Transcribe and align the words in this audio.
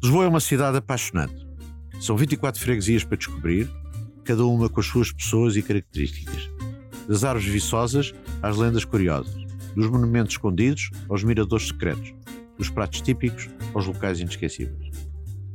Lisboa 0.00 0.24
é 0.26 0.28
uma 0.28 0.38
cidade 0.38 0.76
apaixonante. 0.76 1.44
São 2.00 2.16
24 2.16 2.60
freguesias 2.60 3.02
para 3.02 3.16
descobrir, 3.16 3.68
cada 4.24 4.46
uma 4.46 4.68
com 4.68 4.78
as 4.78 4.86
suas 4.86 5.10
pessoas 5.10 5.56
e 5.56 5.62
características. 5.62 6.48
Das 7.08 7.24
árvores 7.24 7.48
viçosas 7.48 8.14
às 8.40 8.56
lendas 8.56 8.84
curiosas, 8.84 9.34
dos 9.74 9.90
monumentos 9.90 10.34
escondidos 10.34 10.90
aos 11.08 11.24
miradores 11.24 11.66
secretos, 11.66 12.14
dos 12.56 12.70
pratos 12.70 13.00
típicos 13.00 13.48
aos 13.74 13.86
locais 13.86 14.20
inesquecíveis. 14.20 14.88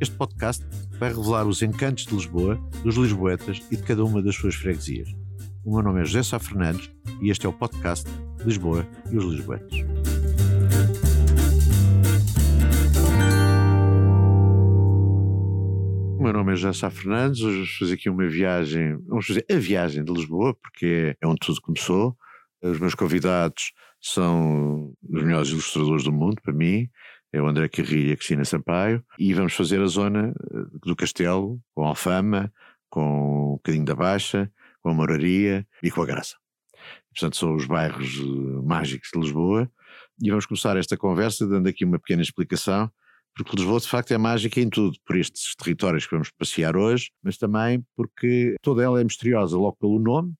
Este 0.01 0.15
podcast 0.17 0.65
vai 0.99 1.13
revelar 1.13 1.47
os 1.47 1.61
encantos 1.61 2.05
de 2.05 2.13
Lisboa, 2.13 2.55
dos 2.83 2.95
lisboetas 2.95 3.61
e 3.71 3.77
de 3.77 3.83
cada 3.83 4.03
uma 4.03 4.21
das 4.21 4.35
suas 4.35 4.55
freguesias. 4.55 5.07
O 5.63 5.73
meu 5.73 5.81
nome 5.81 6.01
é 6.01 6.03
José 6.03 6.21
Sá 6.21 6.37
Fernandes 6.37 6.91
e 7.21 7.29
este 7.29 7.45
é 7.45 7.49
o 7.49 7.53
podcast 7.53 8.09
Lisboa 8.43 8.85
e 9.09 9.17
os 9.17 9.23
Lisboetas. 9.23 9.92
Meu 16.23 16.31
nome 16.31 16.53
é 16.53 16.55
José 16.55 16.71
Sá 16.71 16.89
Fernandes, 16.89 17.41
hoje 17.41 17.55
vamos 17.55 17.77
fazer 17.77 17.93
aqui 17.95 18.09
uma 18.09 18.25
viagem, 18.25 18.97
vamos 19.05 19.27
fazer 19.27 19.45
a 19.51 19.55
viagem 19.55 20.05
de 20.05 20.13
Lisboa, 20.13 20.55
porque 20.55 21.17
é 21.21 21.27
onde 21.27 21.39
tudo 21.41 21.59
começou. 21.59 22.17
Os 22.61 22.79
meus 22.79 22.95
convidados 22.95 23.73
são 24.01 24.93
os 25.03 25.21
melhores 25.21 25.49
ilustradores 25.49 26.05
do 26.05 26.13
mundo, 26.13 26.37
para 26.41 26.53
mim, 26.53 26.87
é 27.33 27.41
o 27.41 27.45
André 27.45 27.67
Carrilho 27.67 28.07
e 28.07 28.13
a 28.13 28.15
Cristina 28.15 28.45
Sampaio, 28.45 29.03
e 29.19 29.33
vamos 29.33 29.53
fazer 29.53 29.81
a 29.81 29.85
zona 29.85 30.33
eh, 30.33 30.79
do 30.85 30.95
Castelo, 30.95 31.59
com 31.75 31.83
a 31.83 31.89
Alfama, 31.89 32.53
com 32.89 33.49
o 33.49 33.51
Bocadinho 33.57 33.83
da 33.83 33.93
Baixa, 33.93 34.49
com 34.81 34.91
a 34.91 34.93
Moraria 34.93 35.67
e 35.83 35.91
com 35.91 36.03
a 36.03 36.05
Graça. 36.05 36.37
Portanto, 37.13 37.35
são 37.35 37.53
os 37.53 37.65
bairros 37.65 38.17
eh, 38.17 38.65
mágicos 38.65 39.09
de 39.13 39.19
Lisboa, 39.19 39.69
e 40.21 40.29
vamos 40.29 40.45
começar 40.45 40.77
esta 40.77 40.95
conversa 40.95 41.45
dando 41.45 41.67
aqui 41.67 41.83
uma 41.83 41.99
pequena 41.99 42.21
explicação 42.21 42.89
porque 43.35 43.55
Lisboa 43.55 43.79
de 43.79 43.87
facto 43.87 44.11
é 44.11 44.17
mágica 44.17 44.59
em 44.59 44.69
tudo, 44.69 44.97
por 45.05 45.17
estes 45.17 45.55
territórios 45.55 46.05
que 46.05 46.11
vamos 46.11 46.31
passear 46.31 46.75
hoje, 46.75 47.11
mas 47.21 47.37
também 47.37 47.83
porque 47.95 48.55
toda 48.61 48.83
ela 48.83 49.01
é 49.01 49.03
misteriosa, 49.03 49.57
logo 49.57 49.77
pelo 49.79 49.99
nome, 49.99 50.33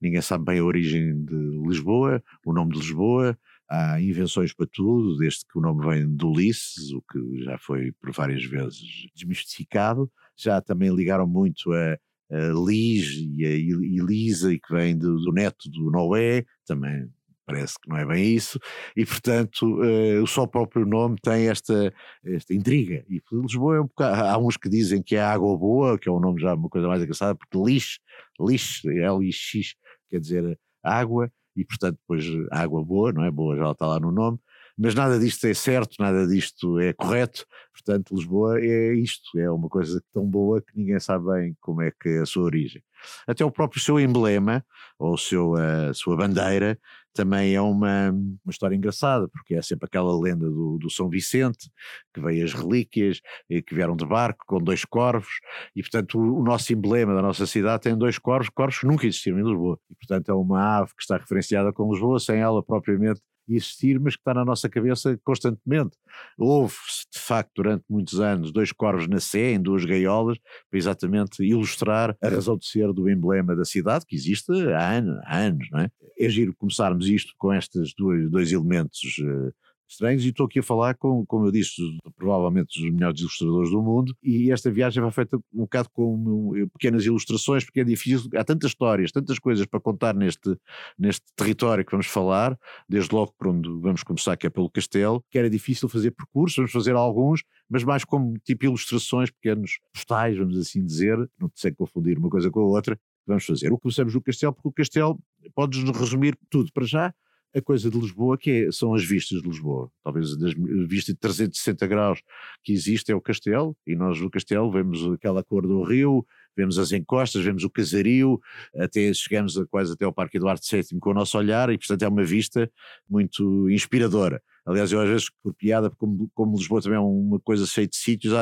ninguém 0.00 0.20
sabe 0.20 0.44
bem 0.44 0.58
a 0.58 0.64
origem 0.64 1.24
de 1.24 1.34
Lisboa, 1.66 2.22
o 2.44 2.52
nome 2.52 2.72
de 2.72 2.78
Lisboa, 2.80 3.38
há 3.68 4.00
invenções 4.00 4.52
para 4.52 4.66
tudo, 4.70 5.16
desde 5.16 5.40
que 5.50 5.58
o 5.58 5.62
nome 5.62 5.86
vem 5.86 6.14
do 6.14 6.30
Ulisses, 6.30 6.92
o 6.92 7.02
que 7.02 7.44
já 7.44 7.58
foi 7.58 7.92
por 7.92 8.12
várias 8.12 8.44
vezes 8.44 9.08
desmistificado, 9.14 10.10
já 10.36 10.60
também 10.60 10.94
ligaram 10.94 11.26
muito 11.26 11.72
a, 11.72 11.92
a 12.30 12.66
Lis 12.66 13.16
e 13.16 13.44
a 13.44 13.50
Elisa, 13.50 14.50
que 14.50 14.74
vem 14.74 14.96
do, 14.96 15.16
do 15.16 15.32
neto 15.32 15.70
do 15.70 15.90
Noé, 15.90 16.44
também 16.66 17.08
parece 17.46 17.74
que 17.80 17.88
não 17.88 17.96
é 17.96 18.06
bem 18.06 18.34
isso, 18.34 18.58
e 18.96 19.04
portanto 19.04 19.62
uh, 19.62 20.22
o 20.22 20.26
só 20.26 20.46
próprio 20.46 20.86
nome 20.86 21.16
tem 21.22 21.48
esta, 21.48 21.92
esta 22.24 22.54
intriga. 22.54 23.04
E 23.08 23.22
Lisboa 23.32 23.76
é 23.76 23.80
um 23.80 23.86
bocado, 23.86 24.22
há 24.24 24.38
uns 24.38 24.56
que 24.56 24.68
dizem 24.68 25.02
que 25.02 25.16
é 25.16 25.22
água 25.22 25.56
boa, 25.56 25.98
que 25.98 26.08
é 26.08 26.12
um 26.12 26.20
nome 26.20 26.40
já 26.40 26.54
uma 26.54 26.68
coisa 26.68 26.88
mais 26.88 27.02
engraçada, 27.02 27.34
porque 27.34 27.58
lixo, 27.58 27.98
lixo, 28.40 28.88
L-I-X, 28.88 29.74
quer 30.10 30.20
dizer 30.20 30.58
água, 30.82 31.30
e 31.56 31.64
portanto 31.64 31.98
depois 32.00 32.24
água 32.50 32.84
boa, 32.84 33.12
não 33.12 33.24
é? 33.24 33.30
Boa 33.30 33.56
já 33.56 33.70
está 33.70 33.86
lá 33.86 34.00
no 34.00 34.10
nome, 34.10 34.38
mas 34.76 34.94
nada 34.94 35.18
disto 35.18 35.46
é 35.46 35.54
certo, 35.54 35.96
nada 36.00 36.26
disto 36.26 36.80
é 36.80 36.92
correto, 36.92 37.46
portanto 37.72 38.14
Lisboa 38.14 38.60
é 38.60 38.94
isto, 38.94 39.38
é 39.38 39.48
uma 39.50 39.68
coisa 39.68 40.02
tão 40.12 40.26
boa 40.26 40.60
que 40.60 40.76
ninguém 40.76 40.98
sabe 40.98 41.26
bem 41.26 41.56
como 41.60 41.82
é 41.82 41.92
que 41.92 42.08
é 42.08 42.20
a 42.20 42.26
sua 42.26 42.44
origem. 42.44 42.82
Até 43.26 43.44
o 43.44 43.50
próprio 43.50 43.80
seu 43.80 44.00
emblema, 44.00 44.64
ou 44.98 45.16
seu, 45.16 45.54
a 45.54 45.94
sua 45.94 46.16
bandeira, 46.16 46.78
também 47.14 47.54
é 47.54 47.60
uma, 47.60 48.10
uma 48.10 48.50
história 48.50 48.74
engraçada, 48.74 49.28
porque 49.28 49.54
é 49.54 49.62
sempre 49.62 49.86
aquela 49.86 50.20
lenda 50.20 50.50
do, 50.50 50.78
do 50.78 50.90
São 50.90 51.08
Vicente, 51.08 51.70
que 52.12 52.20
veio 52.20 52.44
as 52.44 52.52
relíquias, 52.52 53.20
que 53.48 53.74
vieram 53.74 53.96
de 53.96 54.04
barco 54.04 54.44
com 54.46 54.58
dois 54.58 54.84
corvos, 54.84 55.40
e 55.74 55.82
portanto 55.82 56.18
o, 56.18 56.40
o, 56.40 56.42
nosso 56.42 56.72
emblema 56.72 57.14
da 57.14 57.22
nossa 57.22 57.46
cidade 57.46 57.84
tem 57.84 57.96
dois 57.96 58.18
corvos, 58.18 58.48
corvos 58.50 58.80
que 58.80 58.86
nunca 58.86 59.06
existiram 59.06 59.38
em 59.38 59.44
Lisboa, 59.44 59.78
e 59.90 59.94
portanto 59.94 60.28
é 60.28 60.34
uma 60.34 60.78
ave 60.78 60.90
que 60.96 61.02
está 61.02 61.16
referenciada 61.16 61.72
com 61.72 61.90
Lisboa, 61.92 62.18
sem 62.18 62.38
ela 62.38 62.62
propriamente 62.62 63.20
existir, 63.48 63.98
mas 64.00 64.14
que 64.14 64.20
está 64.20 64.34
na 64.34 64.44
nossa 64.44 64.68
cabeça 64.68 65.18
constantemente. 65.24 65.96
Houve-se, 66.38 67.06
de 67.12 67.20
facto, 67.20 67.50
durante 67.56 67.84
muitos 67.88 68.20
anos, 68.20 68.52
dois 68.52 68.72
corvos 68.72 69.08
na 69.08 69.20
Sé, 69.20 69.52
em 69.52 69.60
duas 69.60 69.84
gaiolas, 69.84 70.38
para 70.70 70.78
exatamente 70.78 71.42
ilustrar 71.42 72.16
a 72.22 72.28
razão 72.28 72.56
de 72.56 72.66
ser 72.66 72.92
do 72.92 73.08
emblema 73.08 73.54
da 73.54 73.64
cidade, 73.64 74.06
que 74.06 74.16
existe 74.16 74.52
há 74.72 74.92
anos, 74.92 75.20
há 75.24 75.38
anos 75.38 75.68
não 75.70 75.80
é? 75.80 75.90
É 76.18 76.28
giro 76.28 76.54
começarmos 76.56 77.08
isto 77.08 77.32
com 77.36 77.52
estes 77.52 77.92
dois, 77.96 78.30
dois 78.30 78.52
elementos 78.52 79.00
uh, 79.18 79.52
estranhos 79.88 80.24
e 80.24 80.28
estou 80.28 80.46
aqui 80.46 80.58
a 80.58 80.62
falar 80.62 80.94
com, 80.94 81.24
como 81.26 81.46
eu 81.46 81.52
disse, 81.52 81.80
provavelmente 82.16 82.80
dos 82.80 82.90
melhores 82.90 83.20
ilustradores 83.20 83.70
do 83.70 83.82
mundo 83.82 84.14
e 84.22 84.50
esta 84.50 84.70
viagem 84.70 85.02
vai 85.02 85.10
feita 85.10 85.36
um 85.52 85.60
bocado 85.60 85.88
com 85.90 86.52
pequenas 86.72 87.04
ilustrações 87.04 87.64
porque 87.64 87.80
é 87.80 87.84
difícil, 87.84 88.28
há 88.36 88.44
tantas 88.44 88.70
histórias, 88.70 89.12
tantas 89.12 89.38
coisas 89.38 89.66
para 89.66 89.80
contar 89.80 90.14
neste, 90.14 90.56
neste 90.98 91.24
território 91.36 91.84
que 91.84 91.92
vamos 91.92 92.06
falar, 92.06 92.58
desde 92.88 93.14
logo 93.14 93.34
por 93.38 93.48
onde 93.48 93.68
vamos 93.80 94.02
começar 94.02 94.36
que 94.36 94.46
é 94.46 94.50
pelo 94.50 94.70
castelo, 94.70 95.24
que 95.30 95.38
era 95.38 95.50
difícil 95.50 95.88
fazer 95.88 96.10
percursos, 96.10 96.56
vamos 96.56 96.72
fazer 96.72 96.94
alguns, 96.94 97.42
mas 97.68 97.84
mais 97.84 98.04
como 98.04 98.38
tipo 98.44 98.64
ilustrações, 98.64 99.30
pequenos 99.30 99.78
postais, 99.92 100.36
vamos 100.36 100.56
assim 100.58 100.84
dizer, 100.84 101.16
não 101.38 101.50
sei 101.54 101.72
confundir 101.72 102.18
uma 102.18 102.30
coisa 102.30 102.50
com 102.50 102.60
a 102.60 102.64
outra, 102.64 102.98
vamos 103.26 103.44
fazer. 103.44 103.70
Começamos 103.78 104.14
no 104.14 104.22
castelo, 104.22 104.52
porque 104.52 104.68
o 104.68 104.72
castelo 104.72 105.18
podes 105.54 105.82
resumir 105.82 106.36
tudo 106.50 106.70
para 106.72 106.84
já, 106.84 107.14
a 107.54 107.62
coisa 107.62 107.88
de 107.88 107.98
Lisboa, 107.98 108.36
que 108.36 108.50
é, 108.50 108.72
são 108.72 108.94
as 108.94 109.04
vistas 109.04 109.40
de 109.40 109.48
Lisboa. 109.48 109.90
Talvez 110.02 110.36
das 110.36 110.52
vistas 110.88 111.14
de 111.14 111.20
360 111.20 111.86
graus 111.86 112.20
que 112.62 112.72
existe 112.72 113.12
é 113.12 113.14
o 113.14 113.20
castelo, 113.20 113.76
e 113.86 113.94
nós 113.94 114.20
no 114.20 114.30
castelo 114.30 114.70
vemos 114.70 115.04
aquela 115.12 115.44
cor 115.44 115.66
do 115.66 115.82
rio, 115.82 116.26
vemos 116.56 116.78
as 116.78 116.92
encostas, 116.92 117.44
vemos 117.44 117.64
o 117.64 117.70
casario, 117.70 118.40
até 118.76 119.12
chegamos 119.14 119.56
a, 119.56 119.66
quase 119.66 119.92
até 119.92 120.04
ao 120.04 120.12
Parque 120.12 120.36
Eduardo 120.36 120.62
VII 120.68 120.98
com 121.00 121.10
o 121.10 121.14
nosso 121.14 121.38
olhar, 121.38 121.70
e 121.70 121.78
portanto 121.78 122.02
é 122.02 122.08
uma 122.08 122.24
vista 122.24 122.70
muito 123.08 123.70
inspiradora. 123.70 124.42
Aliás, 124.66 124.90
eu 124.90 125.00
às 125.00 125.08
vezes, 125.08 125.30
por 125.42 125.54
piada, 125.54 125.90
como, 125.90 126.30
como 126.34 126.56
Lisboa 126.56 126.80
também 126.80 126.96
é 126.96 127.00
uma 127.00 127.38
coisa 127.38 127.66
cheia 127.66 127.86
de 127.86 127.96
sítios, 127.96 128.32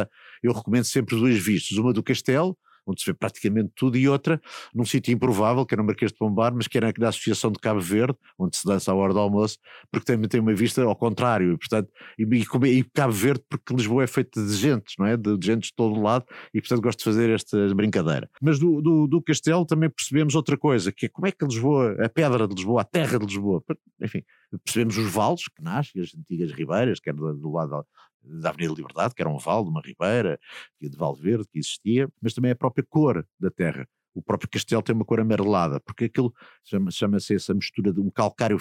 eu 0.42 0.52
recomendo 0.52 0.84
sempre 0.84 1.16
duas 1.16 1.36
vistas, 1.36 1.76
uma 1.76 1.92
do 1.92 2.02
castelo, 2.02 2.56
onde 2.87 3.00
se 3.00 3.10
vê 3.10 3.15
praticamente 3.15 3.72
tudo, 3.75 3.97
e 3.97 4.09
outra 4.09 4.41
num 4.75 4.84
sítio 4.84 5.12
improvável, 5.12 5.65
que 5.65 5.75
era 5.75 5.82
no 5.82 5.87
Marquês 5.87 6.12
de 6.12 6.19
Pombar, 6.19 6.54
mas 6.54 6.66
que 6.66 6.76
era 6.76 6.93
na 6.98 7.09
Associação 7.09 7.50
de 7.50 7.59
Cabo 7.59 7.81
Verde, 7.81 8.16
onde 8.38 8.56
se 8.56 8.66
dança 8.66 8.93
à 8.93 8.94
hora 8.94 9.12
do 9.12 9.19
almoço, 9.19 9.59
porque 9.91 10.04
também 10.04 10.28
tem 10.28 10.41
uma 10.41 10.54
vista 10.54 10.82
ao 10.82 10.97
contrário, 10.97 11.53
e, 11.53 11.59
portanto, 11.59 11.91
e, 12.19 12.25
e, 12.25 12.78
e 12.78 12.84
Cabo 12.84 13.12
Verde, 13.12 13.44
porque 13.48 13.75
Lisboa 13.75 14.04
é 14.04 14.06
feita 14.06 14.44
de 14.44 14.54
gente, 14.54 14.94
não 14.98 15.06
é? 15.06 15.16
De, 15.16 15.37
de 15.37 15.47
gente 15.47 15.65
de 15.65 15.75
todo 15.75 16.00
lado, 16.00 16.25
e 16.53 16.60
portanto 16.60 16.82
gosto 16.82 16.98
de 16.98 17.04
fazer 17.04 17.31
esta 17.31 17.75
brincadeira. 17.75 18.28
Mas 18.41 18.59
do, 18.59 18.81
do, 18.81 19.06
do 19.06 19.22
Castelo 19.22 19.65
também 19.65 19.91
percebemos 19.91 20.34
outra 20.34 20.56
coisa, 20.56 20.92
que 20.92 21.06
é 21.06 21.09
como 21.09 21.26
é 21.26 21.32
que 21.32 21.44
Lisboa, 21.44 21.97
a 22.04 22.09
pedra 22.09 22.47
de 22.47 22.54
Lisboa, 22.54 22.82
a 22.82 22.84
terra 22.84 23.19
de 23.19 23.26
Lisboa, 23.26 23.62
enfim, 24.00 24.22
percebemos 24.65 24.97
os 24.97 25.10
vales 25.10 25.44
que 25.48 25.62
nascem, 25.62 26.00
as 26.03 26.15
antigas 26.15 26.53
ribeiras, 26.53 27.00
que 27.00 27.09
era 27.09 27.16
do, 27.16 27.34
do 27.34 27.53
lado 27.53 27.84
da 28.22 28.50
Avenida 28.50 28.75
Liberdade, 28.75 29.15
que 29.15 29.22
era 29.22 29.31
um 29.31 29.38
vale, 29.38 29.69
uma 29.69 29.81
ribeira, 29.81 30.38
de 30.81 30.97
Valverde, 30.97 31.47
que 31.50 31.59
existia, 31.59 32.09
mas 32.21 32.34
também 32.34 32.50
a 32.50 32.56
própria 32.56 32.84
cor 32.88 33.27
da 33.38 33.50
terra. 33.50 33.87
O 34.15 34.22
próprio 34.22 34.49
castelo 34.49 34.83
tem 34.83 34.94
uma 34.94 35.05
cor 35.05 35.21
amarelada, 35.21 35.81
porque 35.81 36.05
aquilo 36.05 36.33
chama-se 36.65 36.99
chama 36.99 37.16
essa 37.16 37.55
mistura 37.55 37.93
de 37.93 38.00
um 38.00 38.10
calcário 38.10 38.59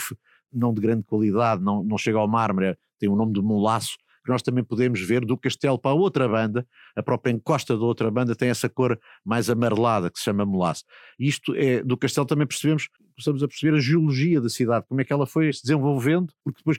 não 0.52 0.74
de 0.74 0.82
grande 0.82 1.04
qualidade, 1.04 1.64
não, 1.64 1.84
não 1.84 1.98
chega 1.98 2.18
ao 2.18 2.28
mármore, 2.28 2.68
é, 2.68 2.78
tem 3.00 3.10
o 3.10 3.16
nome 3.16 3.34
de 3.34 3.42
molaço, 3.42 3.98
que 4.24 4.30
nós 4.30 4.42
também 4.42 4.64
podemos 4.64 5.02
ver 5.02 5.26
do 5.26 5.36
castelo 5.38 5.80
para 5.80 5.92
a 5.92 5.96
outra 5.96 6.28
banda, 6.28 6.66
a 6.96 7.02
própria 7.02 7.32
encosta 7.32 7.76
da 7.76 7.84
outra 7.84 8.12
banda 8.12 8.36
tem 8.36 8.50
essa 8.50 8.70
cor 8.70 9.00
mais 9.26 9.50
amarelada 9.50 10.12
que 10.12 10.20
se 10.20 10.26
chama 10.26 10.46
molaço. 10.46 10.84
Isto 11.18 11.56
é, 11.56 11.84
do 11.84 11.98
castelo 11.98 12.28
também 12.28 12.46
percebemos, 12.46 12.88
começamos 13.16 13.44
a 13.44 13.48
perceber 13.48 13.76
a 13.76 13.80
geologia 13.80 14.40
da 14.40 14.50
cidade, 14.50 14.86
como 14.88 15.02
é 15.02 15.04
que 15.04 15.12
ela 15.12 15.26
foi 15.26 15.52
se 15.52 15.64
desenvolvendo, 15.64 16.32
porque 16.44 16.62
depois 16.64 16.78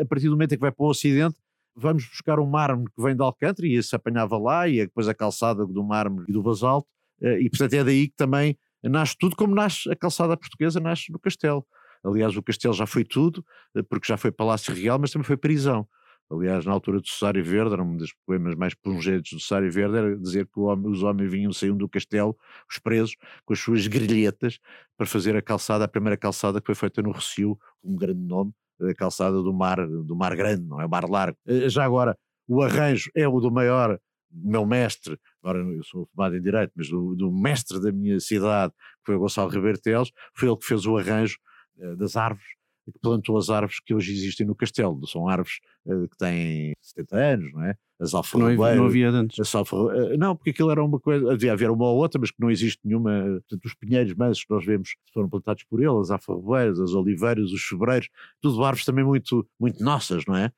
a 0.00 0.04
partir 0.04 0.26
do 0.26 0.32
momento 0.32 0.52
em 0.52 0.56
que 0.56 0.60
vai 0.60 0.72
para 0.72 0.84
o 0.84 0.88
ocidente, 0.88 1.36
vamos 1.74 2.06
buscar 2.06 2.38
um 2.38 2.46
mármore 2.46 2.90
que 2.94 3.02
vem 3.02 3.16
de 3.16 3.22
Alcântara 3.22 3.66
e 3.66 3.82
se 3.82 3.94
apanhava 3.94 4.38
lá 4.38 4.68
e 4.68 4.78
depois 4.78 5.08
a 5.08 5.14
calçada 5.14 5.66
do 5.66 5.84
mármore 5.84 6.26
e 6.28 6.32
do 6.32 6.42
basalto 6.42 6.88
eh, 7.22 7.40
e 7.40 7.50
portanto 7.50 7.74
é 7.74 7.84
daí 7.84 8.08
que 8.08 8.16
também 8.16 8.58
nasce 8.82 9.16
tudo 9.18 9.36
como 9.36 9.54
nasce 9.54 9.90
a 9.90 9.96
calçada 9.96 10.36
portuguesa 10.36 10.80
nasce 10.80 11.12
no 11.12 11.18
castelo. 11.18 11.66
Aliás 12.04 12.36
o 12.36 12.42
castelo 12.42 12.74
já 12.74 12.86
foi 12.86 13.04
tudo 13.04 13.44
eh, 13.76 13.82
porque 13.82 14.08
já 14.08 14.16
foi 14.16 14.30
palácio 14.32 14.74
real 14.74 14.98
mas 14.98 15.10
também 15.10 15.24
foi 15.24 15.36
prisão. 15.36 15.86
Aliás 16.30 16.64
na 16.64 16.72
altura 16.72 17.00
do 17.00 17.08
Cesário 17.08 17.44
Verde 17.44 17.72
era 17.72 17.82
um 17.82 17.96
dos 17.96 18.12
poemas 18.26 18.54
mais 18.54 18.74
pungentes 18.74 19.32
do 19.32 19.40
Cesário 19.40 19.70
Verde 19.70 19.96
era 19.96 20.16
dizer 20.16 20.46
que 20.46 20.60
homem, 20.60 20.90
os 20.90 21.02
homens 21.02 21.30
vinham 21.30 21.52
saíam 21.52 21.76
do 21.76 21.88
castelo 21.88 22.36
os 22.70 22.78
presos 22.78 23.16
com 23.44 23.52
as 23.52 23.58
suas 23.58 23.86
grelhetas 23.86 24.58
para 24.96 25.06
fazer 25.06 25.36
a 25.36 25.42
calçada 25.42 25.84
a 25.84 25.88
primeira 25.88 26.16
calçada 26.16 26.60
que 26.60 26.66
foi 26.66 26.74
feita 26.74 27.02
no 27.02 27.10
Recio 27.12 27.58
um 27.82 27.96
grande 27.96 28.20
nome 28.20 28.52
a 28.82 28.94
calçada 28.94 29.42
do 29.42 29.52
mar, 29.52 29.86
do 29.86 30.16
mar 30.16 30.34
grande, 30.36 30.64
não 30.66 30.80
é? 30.80 30.86
O 30.86 30.88
mar 30.88 31.08
largo. 31.08 31.36
Eh, 31.46 31.68
já 31.68 31.84
agora, 31.84 32.16
o 32.48 32.62
arranjo 32.62 33.10
é 33.14 33.26
o 33.28 33.40
do 33.40 33.50
maior, 33.50 33.98
meu 34.32 34.64
mestre, 34.64 35.18
agora 35.42 35.58
eu 35.58 35.82
sou 35.84 36.06
formado 36.06 36.36
em 36.36 36.42
Direito, 36.42 36.72
mas 36.76 36.88
do, 36.88 37.14
do 37.14 37.32
mestre 37.32 37.80
da 37.80 37.92
minha 37.92 38.18
cidade, 38.20 38.72
que 38.72 39.06
foi 39.06 39.16
o 39.16 39.18
Gonçalo 39.18 39.50
Ribeiro 39.50 39.80
Teles, 39.80 40.10
foi 40.34 40.48
ele 40.48 40.56
que 40.56 40.66
fez 40.66 40.86
o 40.86 40.96
arranjo 40.96 41.36
uh, 41.78 41.96
das 41.96 42.16
árvores, 42.16 42.46
que 42.90 42.98
plantou 42.98 43.36
as 43.36 43.50
árvores 43.50 43.80
que 43.80 43.94
hoje 43.94 44.12
existem 44.12 44.46
no 44.46 44.54
castelo. 44.54 45.06
São 45.06 45.28
árvores 45.28 45.60
uh, 45.86 46.08
que 46.08 46.16
têm 46.16 46.74
70 46.80 47.16
anos, 47.16 47.52
não 47.52 47.64
é? 47.64 47.74
As 48.00 48.14
alfarrobeiras. 48.14 48.78
Não, 48.78 48.86
havia 48.86 49.10
antes. 49.10 49.54
Uh, 49.54 50.16
não, 50.18 50.34
porque 50.34 50.50
aquilo 50.50 50.70
era 50.70 50.82
uma 50.82 50.98
coisa, 50.98 51.32
devia 51.32 51.52
haver 51.52 51.70
uma 51.70 51.86
ou 51.86 51.98
outra, 51.98 52.20
mas 52.20 52.30
que 52.30 52.40
não 52.40 52.50
existe 52.50 52.80
nenhuma. 52.84 53.22
Portanto, 53.48 53.64
os 53.64 53.74
pinheiros 53.74 54.14
mansos 54.14 54.44
que 54.44 54.50
nós 54.50 54.64
vemos 54.64 54.96
foram 55.12 55.28
plantados 55.28 55.64
por 55.64 55.80
ele, 55.80 55.98
as 56.00 56.10
alfarrobeiras, 56.10 56.80
as 56.80 56.92
oliveiras, 56.92 57.52
os 57.52 57.60
chobreiros, 57.60 58.08
tudo 58.40 58.64
árvores 58.64 58.84
também 58.84 59.04
muito, 59.04 59.46
muito 59.58 59.82
nossas, 59.84 60.24
não 60.26 60.36
é? 60.36 60.50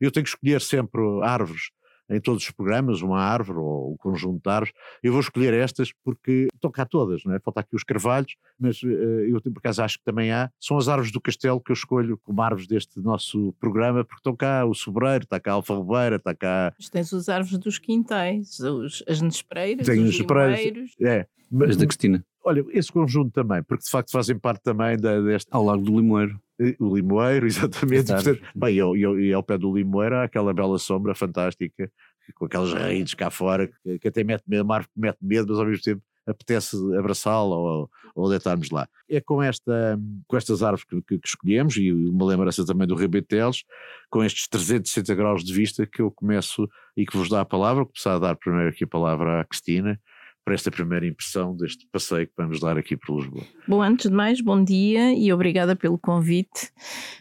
Eu 0.00 0.10
tenho 0.10 0.24
que 0.24 0.30
escolher 0.30 0.60
sempre 0.60 1.02
árvores 1.22 1.70
em 2.08 2.20
todos 2.20 2.42
os 2.44 2.50
programas, 2.50 3.02
uma 3.02 3.20
árvore 3.20 3.58
ou 3.58 3.92
um 3.92 3.96
conjunto 3.96 4.42
de 4.42 4.50
árvores. 4.50 4.72
Eu 5.02 5.12
vou 5.12 5.20
escolher 5.20 5.52
estas 5.54 5.92
porque 6.04 6.48
estão 6.54 6.70
cá 6.70 6.84
todas, 6.84 7.24
não 7.24 7.34
é? 7.34 7.40
Falta 7.40 7.60
aqui 7.60 7.74
os 7.74 7.84
carvalhos, 7.84 8.34
mas 8.58 8.82
uh, 8.82 8.88
eu 8.88 9.40
por 9.40 9.58
acaso 9.58 9.82
acho 9.82 9.98
que 9.98 10.04
também 10.04 10.32
há. 10.32 10.50
São 10.60 10.76
as 10.76 10.88
árvores 10.88 11.12
do 11.12 11.20
castelo 11.20 11.60
que 11.60 11.70
eu 11.70 11.74
escolho 11.74 12.18
como 12.18 12.40
árvores 12.42 12.66
deste 12.66 13.00
nosso 13.00 13.54
programa, 13.58 14.04
porque 14.04 14.20
estão 14.20 14.36
cá 14.36 14.64
o 14.64 14.74
sobreiro, 14.74 15.24
está 15.24 15.40
cá 15.40 15.52
a 15.52 15.54
alfarrobeira, 15.54 16.16
está 16.16 16.34
cá. 16.34 16.72
Mas 16.78 16.88
tens 16.88 17.12
as 17.12 17.28
árvores 17.28 17.58
dos 17.58 17.78
quintais, 17.78 18.58
os, 18.60 19.02
as 19.06 19.20
nespereiras, 19.20 19.86
Tenho 19.86 20.04
os. 20.04 20.96
É. 21.00 21.26
Mas, 21.50 21.70
as 21.70 21.76
da 21.76 21.86
Cristina. 21.86 22.24
Olha, 22.44 22.64
esse 22.70 22.92
conjunto 22.92 23.32
também, 23.32 23.62
porque 23.62 23.84
de 23.84 23.90
facto 23.90 24.10
fazem 24.10 24.38
parte 24.38 24.62
também 24.62 24.96
da, 24.96 25.20
deste. 25.20 25.48
Ao 25.50 25.64
Lago 25.64 25.82
do 25.82 25.96
Limoeiro. 25.96 26.40
O 26.78 26.94
Limoeiro, 26.94 27.46
exatamente. 27.46 28.12
Portanto, 28.12 28.42
bem, 28.54 28.76
e, 28.76 28.80
e, 28.80 29.28
e 29.28 29.32
ao 29.32 29.42
pé 29.42 29.58
do 29.58 29.74
Limoeiro 29.74 30.16
há 30.16 30.24
aquela 30.24 30.54
bela 30.54 30.78
sombra 30.78 31.14
fantástica, 31.14 31.90
com 32.34 32.46
aquelas 32.46 32.72
raízes 32.72 33.14
cá 33.14 33.30
fora, 33.30 33.68
que, 33.68 33.98
que 33.98 34.08
até 34.08 34.24
mete 34.24 34.44
medo, 34.46 34.66
mete 34.96 35.18
medo, 35.20 35.48
mas 35.48 35.58
ao 35.58 35.66
mesmo 35.66 35.82
tempo 35.82 36.02
apetece 36.26 36.76
abraçá-la 36.98 37.56
ou, 37.56 37.90
ou 38.14 38.28
deitarmos 38.28 38.70
lá. 38.70 38.88
É 39.08 39.20
com, 39.20 39.42
esta, 39.42 39.98
com 40.26 40.36
estas 40.36 40.62
árvores 40.62 40.84
que, 40.84 41.00
que, 41.02 41.18
que 41.18 41.28
escolhemos, 41.28 41.76
e 41.76 41.92
uma 41.92 42.26
lembrança 42.26 42.66
também 42.66 42.86
do 42.86 42.96
Rebeteles, 42.96 43.62
com 44.10 44.24
estes 44.24 44.48
360 44.48 45.14
graus 45.14 45.44
de 45.44 45.52
vista 45.52 45.86
que 45.86 46.02
eu 46.02 46.10
começo 46.10 46.68
e 46.96 47.06
que 47.06 47.16
vos 47.16 47.28
dá 47.28 47.42
a 47.42 47.44
palavra, 47.44 47.84
vou 47.84 47.92
começar 47.92 48.14
a 48.14 48.18
dar 48.18 48.34
primeiro 48.34 48.70
aqui 48.70 48.84
a 48.84 48.88
palavra 48.88 49.40
à 49.40 49.44
Cristina, 49.44 50.00
para 50.46 50.54
esta 50.54 50.70
primeira 50.70 51.04
impressão 51.04 51.56
deste 51.56 51.88
passeio 51.90 52.28
que 52.28 52.32
vamos 52.36 52.60
dar 52.60 52.78
aqui 52.78 52.96
por 52.96 53.16
Lisboa. 53.16 53.42
Bom, 53.66 53.82
antes 53.82 54.08
de 54.08 54.14
mais, 54.14 54.40
bom 54.40 54.62
dia 54.62 55.12
e 55.12 55.32
obrigada 55.32 55.74
pelo 55.74 55.98
convite. 55.98 56.70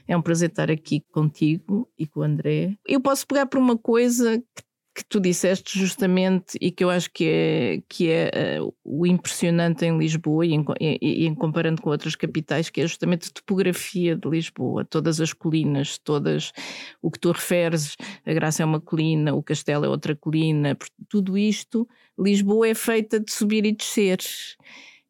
É 0.07 0.15
um 0.15 0.21
prazer 0.21 0.49
estar 0.49 0.69
aqui 0.69 1.03
contigo 1.11 1.89
e 1.97 2.05
com 2.05 2.19
o 2.19 2.23
André. 2.23 2.77
Eu 2.85 3.01
posso 3.01 3.25
pegar 3.25 3.47
por 3.47 3.57
uma 3.59 3.75
coisa 3.75 4.37
que 4.37 4.63
que 4.95 5.03
tu 5.03 5.19
disseste 5.19 5.77
justamente 5.77 6.57
e 6.61 6.71
que 6.71 6.81
eu 6.81 6.89
acho 6.89 7.11
que 7.11 7.25
é, 7.25 7.83
que 7.89 8.09
é 8.09 8.61
uh, 8.61 8.73
o 8.81 9.05
impressionante 9.05 9.83
em 9.83 9.97
Lisboa 9.97 10.45
e 10.45 10.53
em, 10.53 10.65
e 10.79 11.27
em, 11.27 11.35
comparando 11.35 11.81
com 11.81 11.89
outras 11.89 12.15
capitais, 12.15 12.69
que 12.69 12.79
é 12.79 12.87
justamente 12.87 13.27
a 13.27 13.33
topografia 13.33 14.15
de 14.15 14.29
Lisboa, 14.29 14.85
todas 14.85 15.19
as 15.19 15.33
colinas, 15.33 15.97
todas 15.97 16.53
o 17.01 17.11
que 17.11 17.19
tu 17.19 17.29
referes, 17.33 17.97
a 18.25 18.33
Graça 18.33 18.63
é 18.63 18.65
uma 18.65 18.79
colina, 18.79 19.35
o 19.35 19.43
Castelo 19.43 19.83
é 19.83 19.89
outra 19.89 20.15
colina, 20.15 20.77
tudo 21.09 21.37
isto, 21.37 21.85
Lisboa 22.17 22.69
é 22.69 22.73
feita 22.73 23.19
de 23.19 23.33
subir 23.33 23.65
e 23.65 23.73
descer. 23.73 24.19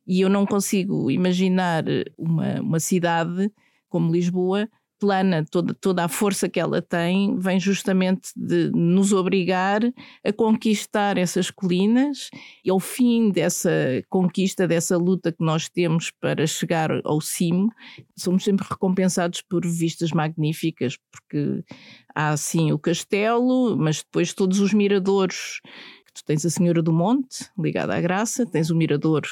E 0.07 0.21
eu 0.21 0.29
não 0.29 0.47
consigo 0.47 1.11
imaginar 1.11 1.83
uma, 2.17 2.59
uma 2.59 2.79
cidade 2.79 3.51
como 3.87 4.11
Lisboa 4.11 4.67
plana, 5.05 5.45
toda, 5.51 5.71
toda 5.75 6.03
a 6.03 6.07
força 6.07 6.49
que 6.49 6.59
ela 6.59 6.81
tem, 6.81 7.37
vem 7.37 7.59
justamente 7.59 8.31
de 8.35 8.71
nos 8.73 9.13
obrigar 9.13 9.81
a 10.23 10.33
conquistar 10.33 11.15
essas 11.15 11.51
colinas. 11.51 12.31
E 12.63 12.71
ao 12.71 12.79
fim 12.79 13.29
dessa 13.29 13.69
conquista, 14.09 14.67
dessa 14.67 14.97
luta 14.97 15.31
que 15.31 15.43
nós 15.43 15.69
temos 15.69 16.09
para 16.19 16.47
chegar 16.47 16.89
ao 17.03 17.21
cimo, 17.21 17.69
somos 18.17 18.43
sempre 18.43 18.65
recompensados 18.67 19.43
por 19.43 19.63
vistas 19.63 20.09
magníficas, 20.09 20.97
porque 21.11 21.63
há 22.15 22.35
sim 22.35 22.71
o 22.71 22.79
castelo, 22.79 23.77
mas 23.77 23.97
depois 23.97 24.33
todos 24.33 24.59
os 24.59 24.73
miradores. 24.73 25.61
Tu 26.15 26.23
tens 26.23 26.45
a 26.45 26.49
Senhora 26.49 26.81
do 26.81 26.93
Monte, 26.93 27.45
ligada 27.59 27.93
à 27.93 27.99
Graça, 27.99 28.45
tens 28.45 28.69
o 28.69 28.75
Mirador 28.75 29.23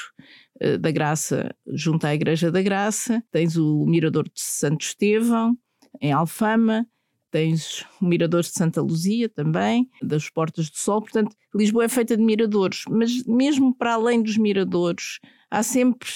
uh, 0.62 0.78
da 0.78 0.90
Graça 0.90 1.50
junto 1.66 2.06
à 2.06 2.14
Igreja 2.14 2.52
da 2.52 2.60
Graça, 2.60 3.24
tens 3.32 3.56
o 3.56 3.86
Mirador 3.86 4.24
de 4.24 4.42
Santo 4.42 4.82
Estevão, 4.82 5.56
em 6.00 6.12
Alfama, 6.12 6.86
tens 7.30 7.84
o 8.00 8.04
Mirador 8.04 8.42
de 8.42 8.50
Santa 8.50 8.80
Luzia 8.80 9.28
também, 9.28 9.90
das 10.00 10.30
Portas 10.30 10.70
do 10.70 10.76
Sol. 10.76 11.00
Portanto, 11.00 11.34
Lisboa 11.54 11.84
é 11.84 11.88
feita 11.88 12.16
de 12.16 12.22
miradores, 12.22 12.84
mas 12.88 13.24
mesmo 13.24 13.74
para 13.74 13.94
além 13.94 14.22
dos 14.22 14.36
miradores, 14.36 15.18
há 15.50 15.62
sempre 15.62 16.08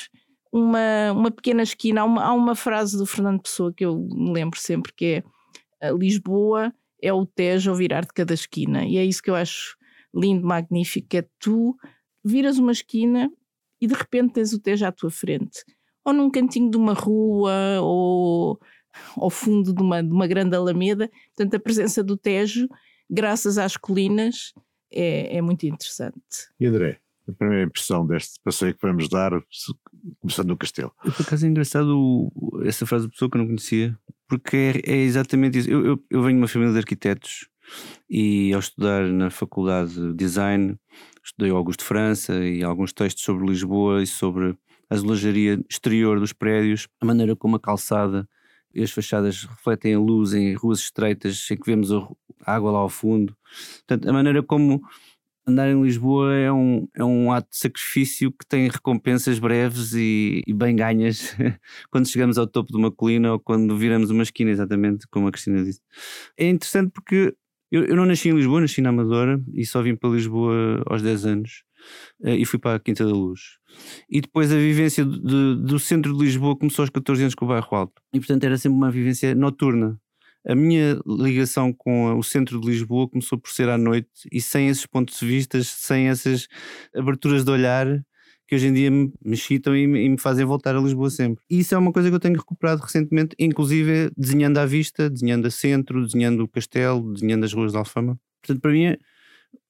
uma, 0.53 1.13
uma 1.13 1.31
pequena 1.31 1.63
esquina. 1.63 2.03
Há 2.03 2.05
uma, 2.05 2.25
há 2.25 2.33
uma 2.33 2.55
frase 2.55 2.97
do 2.97 3.07
Fernando 3.07 3.43
Pessoa 3.43 3.73
que 3.73 3.85
eu 3.85 3.99
me 3.99 4.33
lembro 4.33 4.59
sempre 4.59 4.93
que 4.93 5.25
é 5.81 5.93
Lisboa 5.93 6.73
é 7.01 7.13
o 7.13 7.25
Tejo 7.25 7.71
ao 7.71 7.77
virar 7.77 8.03
de 8.03 8.13
cada 8.13 8.35
esquina. 8.35 8.85
E 8.85 8.97
é 8.97 9.05
isso 9.05 9.23
que 9.23 9.31
eu 9.31 9.35
acho 9.35 9.77
lindo, 10.15 10.47
magnífico, 10.47 11.17
é 11.17 11.27
tu 11.39 11.77
viras 12.25 12.59
uma 12.59 12.73
esquina 12.73 13.31
e 13.81 13.87
de 13.87 13.95
repente 13.95 14.35
tens 14.35 14.53
o 14.53 14.61
Tejo 14.61 14.87
à 14.87 14.93
tua 14.93 15.11
frente. 15.11 15.65
Ou 16.05 16.13
num 16.13 16.31
cantinho 16.31 16.71
de 16.71 16.77
uma 16.77 16.95
rua, 16.95 17.81
ou 17.83 18.59
ao 19.17 19.31
fundo 19.31 19.73
de 19.73 19.83
uma, 19.83 20.03
de 20.03 20.11
uma 20.11 20.27
grande 20.27 20.57
alameda. 20.57 21.11
Portanto, 21.35 21.55
a 21.55 21.61
presença 21.61 22.03
do 22.03 22.17
Tejo, 22.17 22.69
graças 23.09 23.59
às 23.59 23.77
colinas, 23.77 24.53
é, 24.91 25.37
é 25.37 25.43
muito 25.43 25.67
interessante. 25.67 26.49
E 26.59 26.67
André? 26.67 27.01
a 27.29 27.33
primeira 27.33 27.65
impressão 27.65 28.07
deste 28.07 28.41
passeio 28.43 28.75
que 28.75 28.81
vamos 28.83 29.09
dar, 29.09 29.33
começando 30.21 30.49
no 30.49 30.57
castelo. 30.57 30.93
Eu, 31.05 31.13
por 31.13 31.23
acaso 31.23 31.45
é 31.45 31.49
engraçado 31.49 32.33
essa 32.65 32.87
frase 32.87 33.05
da 33.07 33.11
pessoa 33.11 33.31
que 33.31 33.37
eu 33.37 33.41
não 33.41 33.47
conhecia, 33.47 33.97
porque 34.27 34.57
é, 34.87 34.93
é 34.93 34.97
exatamente 34.97 35.59
isso. 35.59 35.71
Eu, 35.71 35.85
eu, 35.85 36.05
eu, 36.11 36.23
venho 36.23 36.37
de 36.37 36.43
uma 36.43 36.49
família 36.49 36.73
de 36.73 36.79
arquitetos 36.79 37.49
e 38.09 38.53
ao 38.53 38.61
estudar 38.61 39.07
na 39.07 39.31
faculdade 39.31 39.95
de 39.95 40.15
design, 40.15 40.77
estudei 41.23 41.51
Augusto 41.51 41.85
França 41.85 42.35
e 42.43 42.63
alguns 42.63 42.93
textos 42.93 43.23
sobre 43.25 43.47
Lisboa 43.47 44.03
e 44.03 44.07
sobre 44.07 44.57
a 44.89 44.95
azulejaria 44.95 45.61
exterior 45.69 46.19
dos 46.19 46.33
prédios, 46.33 46.89
a 47.01 47.05
maneira 47.05 47.37
como 47.37 47.57
a 47.57 47.61
calçada 47.61 48.27
as 48.77 48.91
fachadas 48.91 49.45
refletem 49.45 49.95
a 49.95 49.99
luz 49.99 50.35
em 50.35 50.55
ruas 50.55 50.81
estreitas 50.81 51.47
em 51.51 51.57
que 51.57 51.67
vemos 51.67 51.91
a 51.93 52.07
água 52.45 52.71
lá 52.71 52.79
ao 52.79 52.89
fundo. 52.89 53.37
Portanto, 53.87 54.09
a 54.09 54.13
maneira 54.13 54.43
como 54.43 54.83
andar 55.47 55.71
em 55.71 55.83
Lisboa 55.83 56.35
é 56.35 56.53
um, 56.53 56.87
é 56.95 57.03
um 57.03 57.33
ato 57.33 57.49
de 57.51 57.57
sacrifício 57.57 58.31
que 58.31 58.47
tem 58.47 58.69
recompensas 58.69 59.39
breves 59.39 59.95
e, 59.95 60.43
e, 60.47 60.53
bem 60.53 60.77
ganhas 60.77 61.35
quando 61.91 62.07
chegamos 62.07 62.37
ao 62.37 62.47
topo 62.47 62.71
de 62.71 62.79
uma 62.79 62.93
colina 62.93 63.33
ou 63.33 63.41
quando 63.41 63.77
viramos 63.77 64.11
uma 64.11 64.23
esquina, 64.23 64.51
exatamente 64.51 65.07
como 65.11 65.27
a 65.27 65.33
Cristina 65.33 65.65
disse. 65.65 65.81
É 66.37 66.49
interessante 66.49 66.91
porque 66.93 67.35
eu, 67.71 67.85
eu 67.85 67.97
não 67.97 68.05
nasci 68.05 68.29
em 68.29 68.35
Lisboa, 68.35 68.61
nasci 68.61 68.83
na 68.83 68.91
Amadora 68.91 69.43
e 69.55 69.65
só 69.65 69.83
vim 69.83 69.97
para 69.97 70.11
Lisboa 70.11 70.83
aos 70.87 71.03
10 71.03 71.25
anos 71.27 71.68
e 72.23 72.45
fui 72.45 72.59
para 72.59 72.77
a 72.77 72.81
Quinta 72.81 73.05
da 73.05 73.13
Luz. 73.13 73.59
E 74.11 74.21
depois 74.21 74.53
a 74.53 74.57
vivência 74.57 75.05
de, 75.05 75.57
do 75.57 75.79
centro 75.79 76.17
de 76.17 76.25
Lisboa 76.25 76.57
começou 76.57 76.83
aos 76.83 76.91
14 76.91 77.23
anos 77.23 77.35
com 77.35 77.45
o 77.45 77.49
bairro 77.49 77.77
Alto. 77.77 78.03
E 78.13 78.19
portanto 78.19 78.45
era 78.45 78.57
sempre 78.57 78.77
uma 78.77 78.91
vivência 78.91 79.35
noturna. 79.35 80.01
A 80.47 80.55
minha 80.55 80.99
ligação 81.07 81.73
com 81.73 82.17
o 82.17 82.23
centro 82.23 82.61
de 82.61 82.67
Lisboa 82.67 83.09
começou 83.09 83.39
por 83.39 83.51
ser 83.51 83.69
à 83.69 83.77
noite 83.77 84.09
e 84.33 84.41
sem 84.41 84.69
esses 84.69 84.87
pontos 84.87 85.19
de 85.19 85.27
vista, 85.27 85.63
sem 85.63 86.09
essas 86.09 86.47
aberturas 86.95 87.45
de 87.45 87.51
olhar 87.51 87.87
que 88.49 88.55
hoje 88.55 88.67
em 88.67 88.73
dia 88.73 88.91
me, 88.91 89.13
excitam 89.27 89.77
e 89.77 89.87
me, 89.87 90.19
fazem 90.19 90.45
voltar 90.47 90.75
a 90.75 90.81
Lisboa 90.81 91.11
sempre. 91.11 91.45
E 91.51 91.61
isso 91.61 91.75
é 91.75 91.79
uma 91.79 91.93
coisa 91.93 92.09
que 92.09 92.15
eu 92.15 92.21
tenho 92.21 92.39
recuperado 92.39 92.81
recentemente, 92.81 93.37
inclusive 93.39 94.11
desenhando 94.17 94.57
à 94.57 94.65
vista, 94.65 95.11
desenhando 95.11 95.47
a 95.47 95.51
centro, 95.51 96.03
desenhando 96.03 96.45
o 96.45 96.49
castelo, 96.49 97.13
desenhando 97.13 97.45
as 97.45 97.53
ruas 97.53 97.73
de 97.73 97.79
Alfama. 97.79 98.19
Portanto, 98.41 98.63
para 98.63 98.73
mim, 98.73 98.97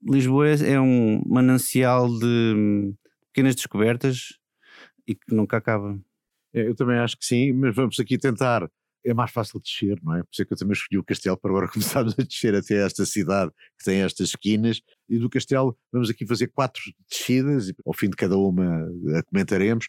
Lisboa 0.03 0.49
é 0.49 0.81
um 0.81 1.23
manancial 1.27 2.09
de 2.19 2.95
pequenas 3.33 3.55
descobertas 3.55 4.39
e 5.07 5.15
que 5.15 5.35
nunca 5.35 5.57
acaba. 5.57 6.01
É, 6.53 6.69
eu 6.69 6.75
também 6.75 6.99
acho 6.99 7.17
que 7.17 7.25
sim, 7.25 7.53
mas 7.53 7.75
vamos 7.75 7.99
aqui 7.99 8.19
tentar. 8.19 8.69
É 9.05 9.15
mais 9.15 9.31
fácil 9.31 9.61
descer, 9.61 9.99
não 10.03 10.15
é? 10.15 10.23
Por 10.23 10.29
isso 10.33 10.43
é 10.43 10.45
que 10.45 10.53
eu 10.53 10.57
também 10.57 10.73
escolhi 10.73 10.99
o 10.99 11.05
castelo 11.05 11.39
para 11.39 11.51
agora 11.51 11.69
começarmos 11.73 12.15
a 12.19 12.23
descer 12.23 12.55
até 12.55 12.85
esta 12.85 13.07
cidade 13.07 13.53
que 13.79 13.85
tem 13.85 14.03
estas 14.03 14.31
esquinas 14.31 14.81
e 15.09 15.19
do 15.19 15.31
Castelo 15.31 15.77
vamos 15.93 16.11
aqui 16.11 16.27
fazer 16.27 16.49
quatro 16.49 16.83
descidas 17.09 17.69
e 17.69 17.75
ao 17.87 17.93
fim 17.93 18.11
de 18.11 18.17
cada 18.17 18.37
uma 18.37 18.89
a 19.17 19.23
comentaremos. 19.23 19.87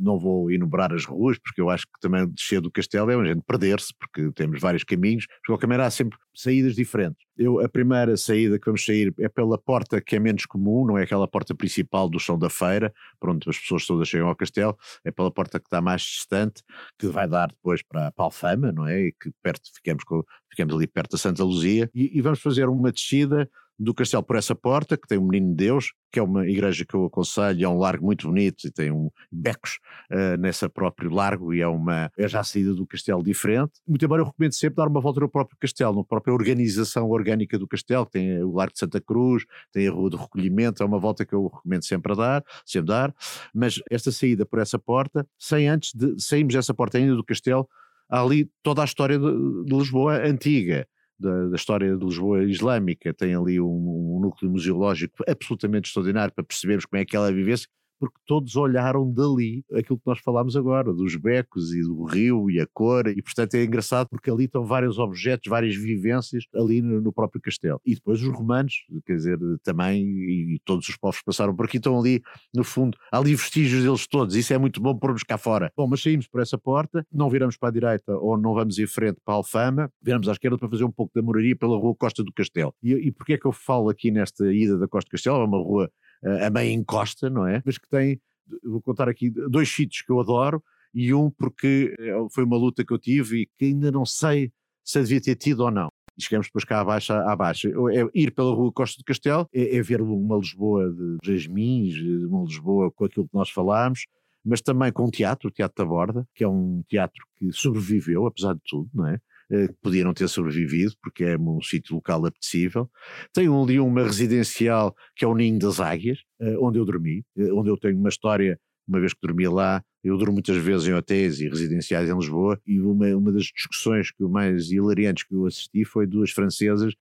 Não 0.00 0.18
vou 0.18 0.50
enumerar 0.50 0.92
as 0.92 1.04
ruas 1.04 1.38
porque 1.38 1.60
eu 1.60 1.70
acho 1.70 1.86
que 1.86 2.00
também 2.00 2.26
descer 2.28 2.60
do 2.60 2.70
Castelo 2.70 3.10
é 3.10 3.16
um 3.16 3.24
gente 3.24 3.42
perder-se 3.46 3.92
porque 3.98 4.30
temos 4.32 4.60
vários 4.60 4.84
caminhos, 4.84 5.24
de 5.24 5.46
qualquer 5.46 5.66
maneira 5.66 5.86
há 5.86 5.90
sempre 5.90 6.18
saídas 6.34 6.74
diferentes. 6.74 7.24
Eu, 7.36 7.60
a 7.60 7.68
primeira 7.68 8.16
saída 8.16 8.58
que 8.58 8.66
vamos 8.66 8.84
sair 8.84 9.14
é 9.18 9.28
pela 9.28 9.56
porta 9.56 10.00
que 10.00 10.16
é 10.16 10.18
menos 10.18 10.44
comum, 10.46 10.86
não 10.86 10.98
é 10.98 11.04
aquela 11.04 11.26
porta 11.26 11.54
principal 11.54 12.08
do 12.08 12.20
chão 12.20 12.38
da 12.38 12.50
feira, 12.50 12.92
para 13.18 13.32
onde 13.32 13.48
as 13.48 13.58
pessoas 13.58 13.86
todas 13.86 14.08
chegam 14.08 14.28
ao 14.28 14.36
castelo, 14.36 14.76
é 15.04 15.10
pela 15.10 15.30
porta 15.30 15.58
que 15.58 15.66
está 15.66 15.80
mais 15.80 16.02
distante, 16.02 16.62
que 16.98 17.06
vai 17.06 17.26
dar 17.26 17.48
depois 17.48 17.82
para, 17.82 18.12
para 18.12 18.24
a 18.24 18.26
Alfama, 18.26 18.72
não 18.72 18.86
é? 18.86 19.06
E 19.06 19.12
que 19.12 19.30
perto, 19.42 19.70
ficamos, 19.74 20.04
com, 20.04 20.22
ficamos 20.50 20.74
ali 20.74 20.86
perto 20.86 21.12
da 21.12 21.18
Santa 21.18 21.42
Luzia, 21.42 21.90
e, 21.94 22.18
e 22.18 22.20
vamos 22.20 22.40
fazer 22.40 22.68
uma 22.68 22.92
descida 22.92 23.48
do 23.80 23.94
castelo 23.94 24.22
por 24.22 24.36
essa 24.36 24.54
porta, 24.54 24.94
que 24.94 25.08
tem 25.08 25.16
o 25.16 25.22
Menino 25.22 25.48
de 25.48 25.64
Deus, 25.64 25.94
que 26.12 26.18
é 26.18 26.22
uma 26.22 26.46
igreja 26.46 26.84
que 26.84 26.94
eu 26.94 27.06
aconselho, 27.06 27.64
é 27.64 27.68
um 27.68 27.78
largo 27.78 28.04
muito 28.04 28.26
bonito 28.26 28.66
e 28.66 28.70
tem 28.70 28.90
um 28.90 29.10
becos 29.32 29.78
uh, 30.12 30.36
nessa 30.38 30.68
próprio 30.68 31.10
largo 31.10 31.54
e 31.54 31.62
é 31.62 31.66
uma 31.66 32.12
é 32.18 32.28
já 32.28 32.40
a 32.40 32.44
saída 32.44 32.74
do 32.74 32.86
castelo 32.86 33.22
diferente. 33.24 33.72
Muito 33.88 34.04
embora 34.04 34.20
eu 34.20 34.26
recomendo 34.26 34.52
sempre 34.52 34.76
dar 34.76 34.86
uma 34.86 35.00
volta 35.00 35.20
no 35.20 35.30
próprio 35.30 35.56
castelo, 35.58 35.96
na 35.96 36.04
própria 36.04 36.34
organização 36.34 37.08
orgânica 37.08 37.58
do 37.58 37.66
castelo, 37.66 38.04
que 38.04 38.12
tem 38.12 38.42
o 38.42 38.52
Largo 38.52 38.74
de 38.74 38.80
Santa 38.80 39.00
Cruz, 39.00 39.46
tem 39.72 39.88
a 39.88 39.90
Rua 39.90 40.10
do 40.10 40.18
Recolhimento, 40.18 40.82
é 40.82 40.86
uma 40.86 40.98
volta 40.98 41.24
que 41.24 41.34
eu 41.34 41.46
recomendo 41.46 41.84
sempre 41.84 42.12
a 42.12 42.16
dar, 42.16 42.44
sempre 42.66 42.88
dar, 42.88 43.14
mas 43.54 43.80
esta 43.90 44.12
saída 44.12 44.44
por 44.44 44.58
essa 44.58 44.78
porta, 44.78 45.26
sem 45.38 45.68
antes 45.68 45.94
de 45.94 46.20
sairmos 46.20 46.52
dessa 46.52 46.74
porta 46.74 46.98
ainda 46.98 47.16
do 47.16 47.24
castelo, 47.24 47.66
há 48.10 48.20
ali 48.20 48.50
toda 48.62 48.82
a 48.82 48.84
história 48.84 49.18
de, 49.18 49.64
de 49.64 49.74
Lisboa 49.74 50.18
antiga 50.18 50.86
da, 51.20 51.48
da, 51.48 51.56
história 51.56 51.96
de 51.96 52.04
Lisboa 52.04 52.44
islâmica, 52.44 53.12
tem 53.12 53.34
ali 53.34 53.60
um, 53.60 53.66
um, 53.66 54.20
núcleo 54.20 54.50
museológico 54.50 55.22
absolutamente 55.28 55.88
extraordinário 55.88 56.34
para 56.34 56.44
percebermos 56.44 56.86
como 56.86 57.00
é 57.00 57.04
que 57.04 57.14
ela 57.14 57.32
vivesse 57.32 57.66
porque 58.00 58.16
todos 58.26 58.56
olharam 58.56 59.12
dali 59.12 59.62
aquilo 59.74 59.98
que 59.98 60.06
nós 60.06 60.18
falámos 60.20 60.56
agora, 60.56 60.90
dos 60.92 61.14
becos 61.16 61.74
e 61.74 61.82
do 61.82 62.04
rio 62.04 62.50
e 62.50 62.58
a 62.58 62.66
cor, 62.66 63.06
e 63.08 63.20
portanto 63.22 63.54
é 63.54 63.62
engraçado 63.62 64.08
porque 64.08 64.30
ali 64.30 64.44
estão 64.44 64.64
vários 64.64 64.98
objetos, 64.98 65.48
várias 65.50 65.76
vivências 65.76 66.44
ali 66.54 66.80
no, 66.80 67.02
no 67.02 67.12
próprio 67.12 67.42
castelo. 67.42 67.78
E 67.84 67.94
depois 67.94 68.22
os 68.22 68.34
romanos, 68.34 68.86
quer 69.04 69.16
dizer, 69.16 69.38
também, 69.62 70.02
e, 70.02 70.58
todos 70.64 70.88
os 70.88 70.96
povos 70.96 71.18
que 71.18 71.26
passaram 71.26 71.54
por 71.54 71.66
aqui 71.66 71.76
estão 71.76 71.98
ali, 72.00 72.22
no 72.54 72.64
fundo, 72.64 72.96
há 73.12 73.18
ali 73.18 73.34
vestígios 73.34 73.84
deles 73.84 74.06
todos, 74.06 74.34
isso 74.34 74.54
é 74.54 74.58
muito 74.58 74.80
bom 74.80 74.96
pormos 74.96 75.22
cá 75.22 75.36
fora. 75.36 75.70
Bom, 75.76 75.86
mas 75.86 76.02
saímos 76.02 76.26
por 76.26 76.40
essa 76.40 76.56
porta, 76.56 77.06
não 77.12 77.28
viramos 77.28 77.58
para 77.58 77.68
a 77.68 77.72
direita 77.72 78.16
ou 78.16 78.38
não 78.38 78.54
vamos 78.54 78.78
em 78.78 78.86
frente 78.86 79.20
para 79.22 79.34
a 79.34 79.36
Alfama, 79.36 79.92
viramos 80.00 80.26
à 80.26 80.32
esquerda 80.32 80.56
para 80.56 80.70
fazer 80.70 80.84
um 80.84 80.90
pouco 80.90 81.12
da 81.14 81.20
moraria 81.20 81.54
pela 81.54 81.76
rua 81.76 81.94
Costa 81.94 82.24
do 82.24 82.32
Castelo. 82.32 82.74
E, 82.82 82.94
e 82.94 83.12
porquê 83.12 83.34
é 83.34 83.38
que 83.38 83.46
eu 83.46 83.52
falo 83.52 83.90
aqui 83.90 84.10
nesta 84.10 84.50
ida 84.50 84.78
da 84.78 84.88
Costa 84.88 85.08
do 85.08 85.12
Castelo? 85.12 85.36
É 85.36 85.44
uma 85.44 85.58
rua 85.58 85.90
a 86.22 86.50
meio 86.50 86.72
encosta, 86.72 87.30
não 87.30 87.46
é? 87.46 87.62
Mas 87.64 87.78
que 87.78 87.88
tem, 87.88 88.20
vou 88.64 88.80
contar 88.82 89.08
aqui, 89.08 89.30
dois 89.30 89.68
sítios 89.68 90.02
que 90.02 90.10
eu 90.10 90.20
adoro 90.20 90.62
e 90.94 91.14
um 91.14 91.30
porque 91.30 91.94
eh, 91.98 92.26
foi 92.32 92.44
uma 92.44 92.56
luta 92.56 92.84
que 92.84 92.92
eu 92.92 92.98
tive 92.98 93.42
e 93.42 93.46
que 93.58 93.66
ainda 93.66 93.90
não 93.90 94.04
sei 94.04 94.52
se 94.84 95.00
devia 95.00 95.20
ter 95.20 95.36
tido 95.36 95.60
ou 95.60 95.70
não. 95.70 95.88
E 96.18 96.22
chegamos 96.22 96.48
depois 96.48 96.64
cá 96.64 96.80
abaixo, 96.80 97.12
abaixo. 97.12 97.68
É 97.90 98.08
ir 98.14 98.32
pela 98.32 98.52
rua 98.54 98.72
Costa 98.72 98.98
do 98.98 99.04
Castelo, 99.04 99.48
é, 99.52 99.76
é 99.76 99.82
ver 99.82 100.00
uma 100.02 100.36
Lisboa 100.36 100.90
de 100.90 101.18
jasmins, 101.22 101.96
uma 102.28 102.44
Lisboa 102.44 102.90
com 102.90 103.04
aquilo 103.04 103.28
que 103.28 103.34
nós 103.34 103.50
falámos, 103.50 104.06
mas 104.44 104.60
também 104.60 104.92
com 104.92 105.04
o 105.04 105.10
teatro, 105.10 105.48
o 105.48 105.50
Teatro 105.52 105.84
da 105.84 105.88
Borda, 105.88 106.28
que 106.34 106.42
é 106.42 106.48
um 106.48 106.82
teatro 106.88 107.24
que 107.36 107.52
sobreviveu, 107.52 108.26
apesar 108.26 108.54
de 108.54 108.60
tudo, 108.66 108.88
não 108.92 109.06
é? 109.06 109.20
Eh, 109.52 109.68
que 109.68 110.14
ter 110.14 110.28
sobrevivido, 110.28 110.92
porque 111.02 111.24
é 111.24 111.36
um 111.36 111.60
sítio 111.60 111.96
local 111.96 112.24
apetecível. 112.24 112.88
Tem 113.32 113.48
ali 113.48 113.80
uma 113.80 114.04
residencial 114.04 114.94
que 115.16 115.24
é 115.24 115.28
o 115.28 115.34
Ninho 115.34 115.58
das 115.58 115.80
Águias, 115.80 116.18
eh, 116.40 116.56
onde 116.60 116.78
eu 116.78 116.84
dormi, 116.84 117.24
eh, 117.36 117.52
onde 117.52 117.68
eu 117.68 117.76
tenho 117.76 117.98
uma 117.98 118.08
história, 118.08 118.58
uma 118.86 119.00
vez 119.00 119.12
que 119.12 119.20
dormi 119.20 119.48
lá, 119.48 119.82
eu 120.04 120.16
durmo 120.16 120.34
muitas 120.34 120.56
vezes 120.56 120.86
em 120.86 120.94
hotéis 120.94 121.40
e 121.40 121.48
residenciais 121.48 122.08
em 122.08 122.14
Lisboa 122.14 122.60
e 122.64 122.80
uma, 122.80 123.06
uma 123.16 123.32
das 123.32 123.44
discussões 123.44 124.12
que 124.12 124.22
mais 124.24 124.70
hilariantes 124.70 125.24
que 125.24 125.34
eu 125.34 125.46
assisti 125.46 125.84
foi 125.84 126.06
duas 126.06 126.30
francesas, 126.30 126.94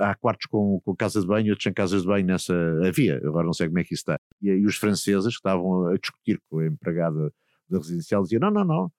há 0.00 0.14
quartos 0.16 0.46
com, 0.46 0.80
com 0.84 0.96
casa 0.96 1.20
de 1.20 1.26
banho, 1.26 1.50
outros 1.50 1.64
sem 1.64 1.72
casas 1.72 2.02
de 2.02 2.08
banho 2.08 2.26
nessa, 2.26 2.54
havia, 2.84 3.16
agora 3.18 3.46
não 3.46 3.52
sei 3.52 3.68
como 3.68 3.78
é 3.78 3.84
que 3.84 3.94
isso 3.94 4.02
está, 4.02 4.18
e, 4.42 4.48
e 4.50 4.66
os 4.66 4.76
franceses 4.76 5.28
que 5.28 5.38
estavam 5.38 5.86
a 5.86 5.96
discutir 5.96 6.40
com 6.50 6.58
a 6.58 6.66
empregada 6.66 7.32
da 7.70 7.78
residencial 7.78 8.22
diziam, 8.22 8.40
não, 8.40 8.50
não, 8.50 8.64
não, 8.64 8.92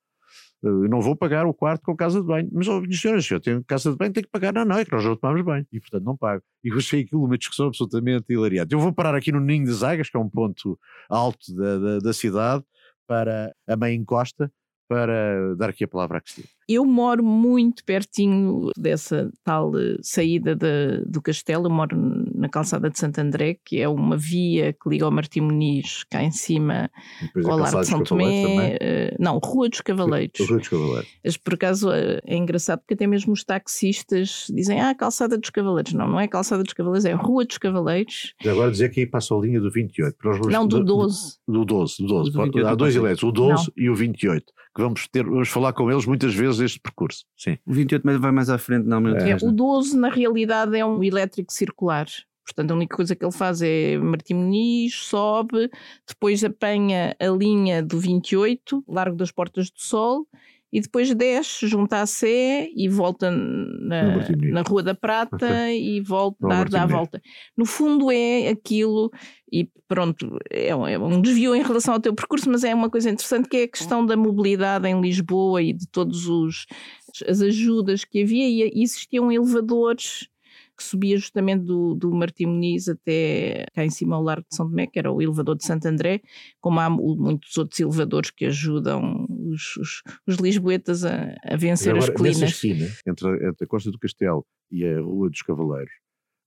eu 0.63 0.87
não 0.87 1.01
vou 1.01 1.15
pagar 1.15 1.45
o 1.45 1.53
quarto 1.53 1.83
com 1.83 1.95
casa 1.95 2.21
de 2.21 2.25
banho. 2.25 2.49
Mas, 2.51 2.67
oh, 2.67 2.81
senhora, 2.91 3.21
se 3.21 3.33
eu 3.33 3.39
tenho 3.39 3.63
casa 3.65 3.91
de 3.91 3.97
banho, 3.97 4.13
tenho 4.13 4.25
que 4.25 4.31
pagar. 4.31 4.53
Não, 4.53 4.63
não, 4.63 4.77
é 4.77 4.85
que 4.85 4.91
nós 4.91 5.03
não 5.03 5.15
tomamos 5.15 5.43
banho. 5.43 5.67
E, 5.71 5.79
portanto, 5.79 6.03
não 6.03 6.15
pago. 6.15 6.41
E 6.63 6.69
eu 6.69 6.77
achei 6.77 7.01
aquilo 7.01 7.25
uma 7.25 7.37
discussão 7.37 7.67
absolutamente 7.67 8.25
hilariante. 8.29 8.73
Eu 8.73 8.79
vou 8.79 8.93
parar 8.93 9.13
aqui 9.13 9.31
no 9.31 9.41
Ninho 9.41 9.65
das 9.65 9.83
Águas, 9.83 10.09
que 10.09 10.15
é 10.15 10.19
um 10.19 10.29
ponto 10.29 10.79
alto 11.09 11.53
da, 11.53 11.77
da, 11.77 11.99
da 11.99 12.13
cidade, 12.13 12.63
para 13.05 13.53
a 13.67 13.75
meia 13.75 13.93
encosta, 13.93 14.51
para 14.87 15.55
dar 15.55 15.69
aqui 15.69 15.83
a 15.83 15.87
palavra 15.87 16.19
à 16.19 16.21
Cristina. 16.21 16.47
Eu 16.67 16.85
moro 16.85 17.23
muito 17.23 17.83
pertinho 17.83 18.69
dessa 18.77 19.31
tal 19.43 19.77
eh, 19.77 19.97
saída 20.01 20.55
de, 20.55 21.03
do 21.05 21.21
castelo, 21.21 21.65
eu 21.65 21.71
moro 21.71 21.97
na 22.35 22.49
calçada 22.49 22.89
de 22.89 22.97
Santo 22.97 23.19
André, 23.19 23.57
que 23.65 23.79
é 23.79 23.87
uma 23.87 24.17
via 24.17 24.73
que 24.73 24.89
liga 24.89 25.05
ao 25.05 25.11
Martim 25.11 25.41
Muniz, 25.41 26.03
cá 26.09 26.23
em 26.23 26.31
cima, 26.31 26.89
ao 27.43 27.57
Largo 27.57 27.81
de 27.81 27.87
São 27.87 28.03
Tomé. 28.03 28.75
Uh, 28.75 29.15
não, 29.19 29.39
Rua 29.39 29.69
dos 29.69 29.81
Cavaleiros. 29.81 30.47
Rua 30.47 30.59
dos 30.59 30.67
Cavaleiros. 30.67 31.09
Mas, 31.23 31.37
por 31.37 31.53
acaso 31.53 31.91
é 31.91 32.35
engraçado 32.35 32.79
porque 32.79 32.93
até 32.93 33.07
mesmo 33.07 33.33
os 33.33 33.43
taxistas 33.43 34.47
dizem, 34.49 34.81
ah, 34.81 34.93
calçada 34.93 35.37
dos 35.37 35.49
Cavaleiros. 35.49 35.93
Não, 35.93 36.07
não 36.07 36.19
é 36.19 36.27
calçada 36.27 36.63
dos 36.63 36.73
Cavaleiros, 36.73 37.05
é 37.05 37.13
Rua 37.13 37.45
dos 37.45 37.57
Cavaleiros. 37.57 38.33
Já 38.41 38.51
agora 38.51 38.71
dizer 38.71 38.89
que 38.89 39.01
aí 39.01 39.05
passa 39.05 39.35
a 39.35 39.39
linha 39.39 39.59
do 39.59 39.71
28. 39.71 40.17
Não, 40.49 40.67
do 40.67 40.83
12. 40.83 41.37
Do, 41.47 41.65
12, 41.65 41.95
do 41.99 42.07
12. 42.07 42.31
Do 42.31 42.67
Há 42.67 42.75
dois 42.75 42.95
eleitos, 42.95 43.23
o 43.23 43.31
12 43.31 43.53
não. 43.53 43.83
e 43.83 43.89
o 43.89 43.95
28, 43.95 44.45
que 44.75 44.81
vamos 44.81 45.07
ter, 45.07 45.23
vamos 45.23 45.49
falar 45.49 45.73
com 45.73 45.91
eles 45.91 46.05
muitas 46.05 46.33
vezes 46.33 46.52
este 46.59 46.79
percurso. 46.79 47.25
Sim. 47.37 47.57
O 47.65 47.73
28 47.73 48.03
vai 48.19 48.31
mais 48.31 48.49
à 48.49 48.57
frente, 48.57 48.85
não, 48.85 49.01
meu 49.01 49.15
é, 49.15 49.35
O 49.41 49.51
12, 49.51 49.97
na 49.97 50.09
realidade, 50.09 50.77
é 50.77 50.85
um 50.85 51.03
elétrico 51.03 51.51
circular. 51.51 52.07
Portanto, 52.45 52.71
a 52.71 52.75
única 52.75 52.95
coisa 52.95 53.15
que 53.15 53.23
ele 53.23 53.31
faz 53.31 53.61
é 53.61 53.97
Martim 53.97 54.33
Muniz, 54.33 54.95
sobe, 54.95 55.69
depois 56.07 56.43
apanha 56.43 57.15
a 57.19 57.27
linha 57.27 57.81
do 57.81 57.97
28, 57.97 58.83
Largo 58.87 59.15
das 59.15 59.31
Portas 59.31 59.69
do 59.69 59.79
Sol, 59.79 60.27
e 60.73 60.81
depois 60.81 61.13
desce, 61.13 61.67
junta 61.67 62.01
a 62.01 62.07
Sé 62.07 62.67
e 62.75 62.89
volta 62.89 63.29
na, 63.29 64.17
na 64.51 64.61
Rua 64.63 64.81
da 64.81 64.95
Prata 64.95 65.35
okay. 65.35 65.97
e 65.97 66.01
volta, 66.01 66.47
dá, 66.47 66.63
dá 66.63 66.81
a 66.81 66.87
volta. 66.87 67.21
No 67.55 67.63
fundo 67.63 68.11
é 68.11 68.47
aquilo, 68.49 69.11
e 69.51 69.69
pronto, 69.87 70.35
é 70.49 70.75
um, 70.75 70.87
é 70.87 70.97
um, 70.97 71.21
desvio 71.21 71.53
em 71.53 71.61
relação 71.61 71.93
ao 71.93 71.99
teu 71.99 72.15
percurso, 72.15 72.49
mas 72.49 72.63
é 72.63 72.73
uma 72.73 72.89
coisa 72.89 73.11
interessante 73.11 73.47
que 73.47 73.57
é 73.57 73.63
a 73.65 73.67
questão 73.67 74.03
da 74.03 74.17
mobilidade 74.17 74.87
em 74.87 74.99
Lisboa 74.99 75.61
e 75.61 75.73
de 75.73 75.87
todos 75.87 76.27
os 76.27 76.65
as 77.27 77.41
ajudas 77.41 78.03
que 78.03 78.23
havia 78.23 78.47
e 78.47 78.81
existiam 78.81 79.31
elevadores 79.31 80.27
que 80.83 80.89
subia 80.89 81.17
justamente 81.17 81.63
do, 81.63 81.95
do 81.95 82.13
Martim 82.13 82.45
Muniz 82.45 82.89
até 82.89 83.65
cá 83.73 83.85
em 83.85 83.89
cima 83.89 84.15
ao 84.15 84.23
Largo 84.23 84.45
de 84.49 84.55
São 84.55 84.69
Tomé, 84.69 84.85
que 84.87 84.99
era 84.99 85.11
o 85.11 85.21
elevador 85.21 85.55
de 85.55 85.65
Santo 85.65 85.87
André, 85.87 86.21
como 86.59 86.79
há 86.79 86.89
muitos 86.89 87.57
outros 87.57 87.79
elevadores 87.79 88.29
que 88.29 88.45
ajudam 88.45 89.25
os, 89.29 89.77
os, 89.77 90.03
os 90.27 90.35
lisboetas 90.35 91.05
a, 91.05 91.33
a 91.43 91.55
vencer 91.55 91.91
agora, 91.91 92.11
as 92.11 92.15
colinas. 92.15 92.41
Nessa 92.41 92.53
esquina, 92.53 92.87
entre, 93.07 93.47
entre 93.47 93.63
a 93.63 93.67
Costa 93.67 93.91
do 93.91 93.97
Castelo 93.97 94.45
e 94.69 94.85
a 94.85 94.99
Rua 94.99 95.29
dos 95.29 95.41
Cavaleiros, 95.41 95.93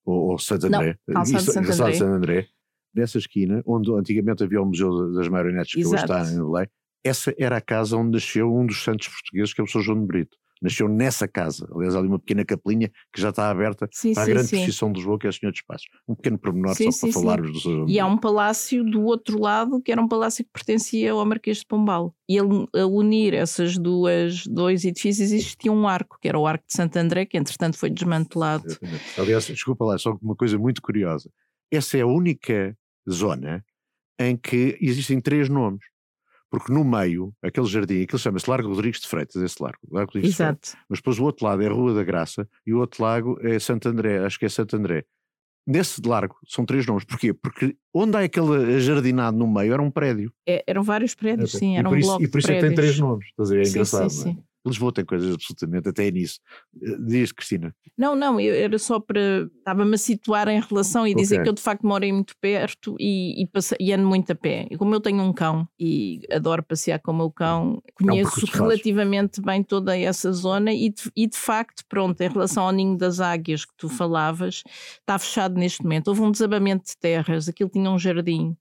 ou, 0.04 0.30
ou 0.32 0.38
Santo 0.38 0.66
André, 0.66 0.96
Não, 1.08 1.22
de 1.22 1.40
Santo 1.40 1.58
André. 1.58 1.72
Santo 1.72 2.04
André, 2.04 2.48
nessa 2.94 3.18
esquina, 3.18 3.62
onde 3.66 3.90
antigamente 3.92 4.44
havia 4.44 4.60
o 4.60 4.66
Museu 4.66 5.12
das 5.14 5.28
Marionetes, 5.28 5.72
que 5.72 5.80
Exato. 5.80 6.12
hoje 6.12 6.22
está 6.22 6.32
em 6.32 6.44
Belém, 6.44 6.68
essa 7.04 7.34
era 7.38 7.56
a 7.56 7.60
casa 7.60 7.96
onde 7.96 8.12
nasceu 8.12 8.52
um 8.52 8.66
dos 8.66 8.82
santos 8.82 9.08
portugueses, 9.08 9.54
que 9.54 9.60
é 9.60 9.64
o 9.64 9.66
Sr. 9.66 9.80
João 9.80 10.00
de 10.00 10.06
Brito 10.06 10.36
nasceu 10.60 10.88
nessa 10.88 11.28
casa. 11.28 11.68
Aliás, 11.74 11.94
há 11.94 11.98
ali 11.98 12.08
uma 12.08 12.18
pequena 12.18 12.44
capelinha 12.44 12.90
que 13.12 13.20
já 13.20 13.30
está 13.30 13.50
aberta 13.50 13.88
sim, 13.92 14.14
para 14.14 14.24
sim, 14.24 14.30
a 14.30 14.34
grande 14.34 14.48
sim. 14.48 14.56
de 14.64 14.92
Lisboa, 14.98 15.18
que 15.18 15.26
é 15.26 15.30
o 15.30 15.32
Senhor 15.32 15.52
dos 15.52 15.62
Passos. 15.62 15.86
Um 16.08 16.14
pequeno 16.14 16.38
pormenor 16.38 16.74
sim, 16.74 16.90
só 16.90 17.06
para 17.06 17.14
falarmos 17.14 17.52
do 17.52 17.60
seu. 17.60 17.88
E 17.88 17.98
há 17.98 18.06
um 18.06 18.16
palácio 18.16 18.84
do 18.84 19.02
outro 19.02 19.38
lado, 19.40 19.80
que 19.82 19.92
era 19.92 20.00
um 20.00 20.08
palácio 20.08 20.44
que 20.44 20.50
pertencia 20.52 21.12
ao 21.12 21.24
Marquês 21.24 21.58
de 21.58 21.66
Pombal. 21.66 22.14
E 22.28 22.36
ele, 22.36 22.66
a 22.74 22.86
unir 22.86 23.34
essas 23.34 23.76
duas 23.76 24.46
dois 24.46 24.84
edifícios 24.84 25.32
existia 25.32 25.72
um 25.72 25.86
arco, 25.86 26.18
que 26.20 26.28
era 26.28 26.38
o 26.38 26.46
Arco 26.46 26.66
de 26.66 26.72
Santo 26.72 26.96
André, 26.96 27.26
que 27.26 27.36
entretanto 27.36 27.78
foi 27.78 27.90
desmantelado. 27.90 28.66
Exatamente. 28.66 29.20
Aliás, 29.20 29.46
desculpa 29.46 29.84
lá, 29.84 29.98
só 29.98 30.16
uma 30.22 30.34
coisa 30.34 30.58
muito 30.58 30.82
curiosa. 30.82 31.30
Essa 31.70 31.98
é 31.98 32.02
a 32.02 32.06
única 32.06 32.76
zona 33.08 33.64
em 34.18 34.36
que 34.36 34.76
existem 34.80 35.20
três 35.20 35.48
nomes 35.48 35.84
porque 36.50 36.72
no 36.72 36.84
meio, 36.84 37.34
aquele 37.42 37.66
jardim, 37.66 38.02
aquilo 38.02 38.18
chama-se 38.18 38.48
Largo 38.48 38.68
Rodrigues 38.68 39.00
de 39.00 39.08
Freitas, 39.08 39.42
esse 39.42 39.62
largo, 39.62 39.78
largo 39.90 40.12
Rodrigues 40.12 40.34
Exato. 40.34 40.60
De 40.60 40.68
Freitas. 40.68 40.86
Mas 40.88 40.98
depois 40.98 41.18
o 41.18 41.24
outro 41.24 41.44
lado 41.44 41.62
é 41.62 41.66
a 41.66 41.72
Rua 41.72 41.94
da 41.94 42.04
Graça 42.04 42.48
e 42.66 42.72
o 42.72 42.78
outro 42.78 43.02
lago 43.02 43.38
é 43.42 43.58
Santo 43.58 43.88
André, 43.88 44.24
acho 44.24 44.38
que 44.38 44.46
é 44.46 44.48
Santo 44.48 44.76
André. 44.76 45.04
Nesse 45.66 46.00
largo 46.06 46.36
são 46.46 46.64
três 46.64 46.86
nomes. 46.86 47.04
Porquê? 47.04 47.34
Porque 47.34 47.76
onde 47.92 48.16
há 48.16 48.20
aquele 48.20 48.78
jardinado 48.78 49.36
no 49.36 49.52
meio 49.52 49.72
era 49.72 49.82
um 49.82 49.90
prédio. 49.90 50.32
É, 50.46 50.62
eram 50.64 50.84
vários 50.84 51.14
prédios, 51.14 51.54
é, 51.56 51.58
sim, 51.58 51.76
era 51.76 51.88
um 51.88 51.98
bloco 51.98 52.22
E 52.22 52.28
por 52.28 52.38
isso 52.38 52.52
é 52.52 52.54
que 52.54 52.60
tem 52.60 52.74
três 52.74 52.98
nomes. 53.00 53.26
Estás 53.26 53.50
a 53.50 53.54
ver? 53.54 53.60
É 53.62 53.64
sim, 53.64 53.70
engraçado. 53.70 54.10
Sim, 54.10 54.22
sim. 54.22 54.44
Lisboa 54.68 54.92
tem 54.92 55.04
coisas 55.04 55.34
absolutamente, 55.34 55.88
até 55.88 56.10
nisso. 56.10 56.38
Eh, 56.80 56.96
diz, 57.06 57.32
Cristina. 57.32 57.74
Não, 57.96 58.14
não, 58.14 58.40
eu 58.40 58.54
era 58.54 58.78
só 58.78 59.00
para. 59.00 59.48
Estava-me 59.58 59.94
a 59.94 59.98
situar 59.98 60.48
em 60.48 60.60
relação 60.60 61.06
e 61.06 61.12
okay. 61.12 61.22
dizer 61.22 61.42
que 61.42 61.48
eu 61.48 61.52
de 61.52 61.62
facto 61.62 61.86
moro 61.86 62.06
muito 62.06 62.34
perto 62.40 62.96
e, 62.98 63.42
e, 63.42 63.46
passe, 63.46 63.74
e, 63.80 63.92
ando 63.92 64.06
muito 64.06 64.30
a 64.32 64.34
pé. 64.34 64.66
E 64.70 64.76
como 64.76 64.94
eu 64.94 65.00
tenho 65.00 65.22
um 65.22 65.32
cão 65.32 65.68
e 65.78 66.20
adoro 66.30 66.62
passear 66.62 67.00
com 67.00 67.12
o 67.12 67.16
meu 67.16 67.30
cão, 67.30 67.82
conheço 67.94 68.40
é 68.40 68.44
um 68.44 68.62
relativamente 68.62 69.40
bem 69.40 69.62
toda 69.62 69.96
essa 69.96 70.32
zona 70.32 70.72
e 70.72 70.90
de, 70.90 71.10
e 71.16 71.26
de 71.26 71.36
facto, 71.36 71.84
pronto, 71.88 72.20
em 72.20 72.28
relação 72.28 72.64
ao 72.64 72.72
Ninho 72.72 72.96
das 72.96 73.20
Águias 73.20 73.64
que 73.64 73.72
tu 73.76 73.88
falavas, 73.88 74.62
está 75.00 75.18
fechado 75.18 75.56
neste 75.56 75.82
momento. 75.82 76.08
Houve 76.08 76.22
um 76.22 76.30
desabamento 76.30 76.86
de 76.86 76.96
terras, 76.98 77.48
aquilo 77.48 77.70
tinha 77.70 77.90
um 77.90 77.98
jardim 77.98 78.56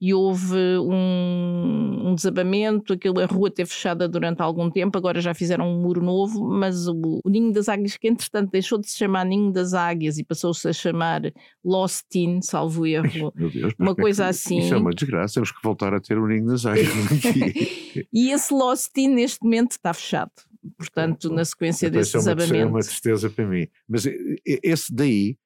e 0.00 0.14
houve 0.14 0.56
um, 0.78 2.08
um 2.08 2.14
desabamento, 2.14 2.94
aquela 2.94 3.26
rua 3.26 3.50
teve 3.50 3.68
fechada 3.68 4.08
durante 4.08 4.40
algum 4.40 4.70
tempo, 4.70 4.96
agora 4.96 5.20
já 5.20 5.34
fizeram 5.34 5.68
um 5.68 5.82
muro 5.82 6.02
novo, 6.02 6.48
mas 6.48 6.88
o, 6.88 7.20
o 7.22 7.28
Ninho 7.28 7.52
das 7.52 7.68
Águias, 7.68 7.98
que 7.98 8.08
entretanto 8.08 8.50
deixou 8.50 8.78
de 8.78 8.88
se 8.88 8.96
chamar 8.96 9.26
Ninho 9.26 9.52
das 9.52 9.74
Águias 9.74 10.16
e 10.16 10.24
passou-se 10.24 10.66
a 10.66 10.72
chamar 10.72 11.20
Lost 11.62 12.06
Inn, 12.14 12.40
salvo 12.40 12.86
erro, 12.86 13.30
Deus, 13.36 13.74
uma 13.78 13.94
coisa 13.94 14.26
assim. 14.26 14.60
Isso 14.60 14.74
é 14.74 14.78
uma 14.78 14.92
desgraça, 14.92 15.34
temos 15.34 15.52
que 15.52 15.62
voltar 15.62 15.92
a 15.92 16.00
ter 16.00 16.16
o 16.16 16.26
Ninho 16.26 16.46
das 16.46 16.64
Águias. 16.64 16.88
e 18.10 18.30
esse 18.30 18.54
Lost 18.54 18.96
Inn 18.96 19.14
neste 19.14 19.42
momento 19.42 19.72
está 19.72 19.92
fechado. 19.92 20.32
Portanto, 20.76 21.30
na 21.30 21.44
sequência 21.44 21.86
então, 21.86 22.00
desse 22.00 22.12
desabamento. 22.12 22.54
É 22.54 22.66
uma 22.66 22.80
tristeza 22.80 23.30
para 23.30 23.46
mim. 23.46 23.66
Mas 23.88 24.06
esse 24.44 24.94
daí, 24.94 25.36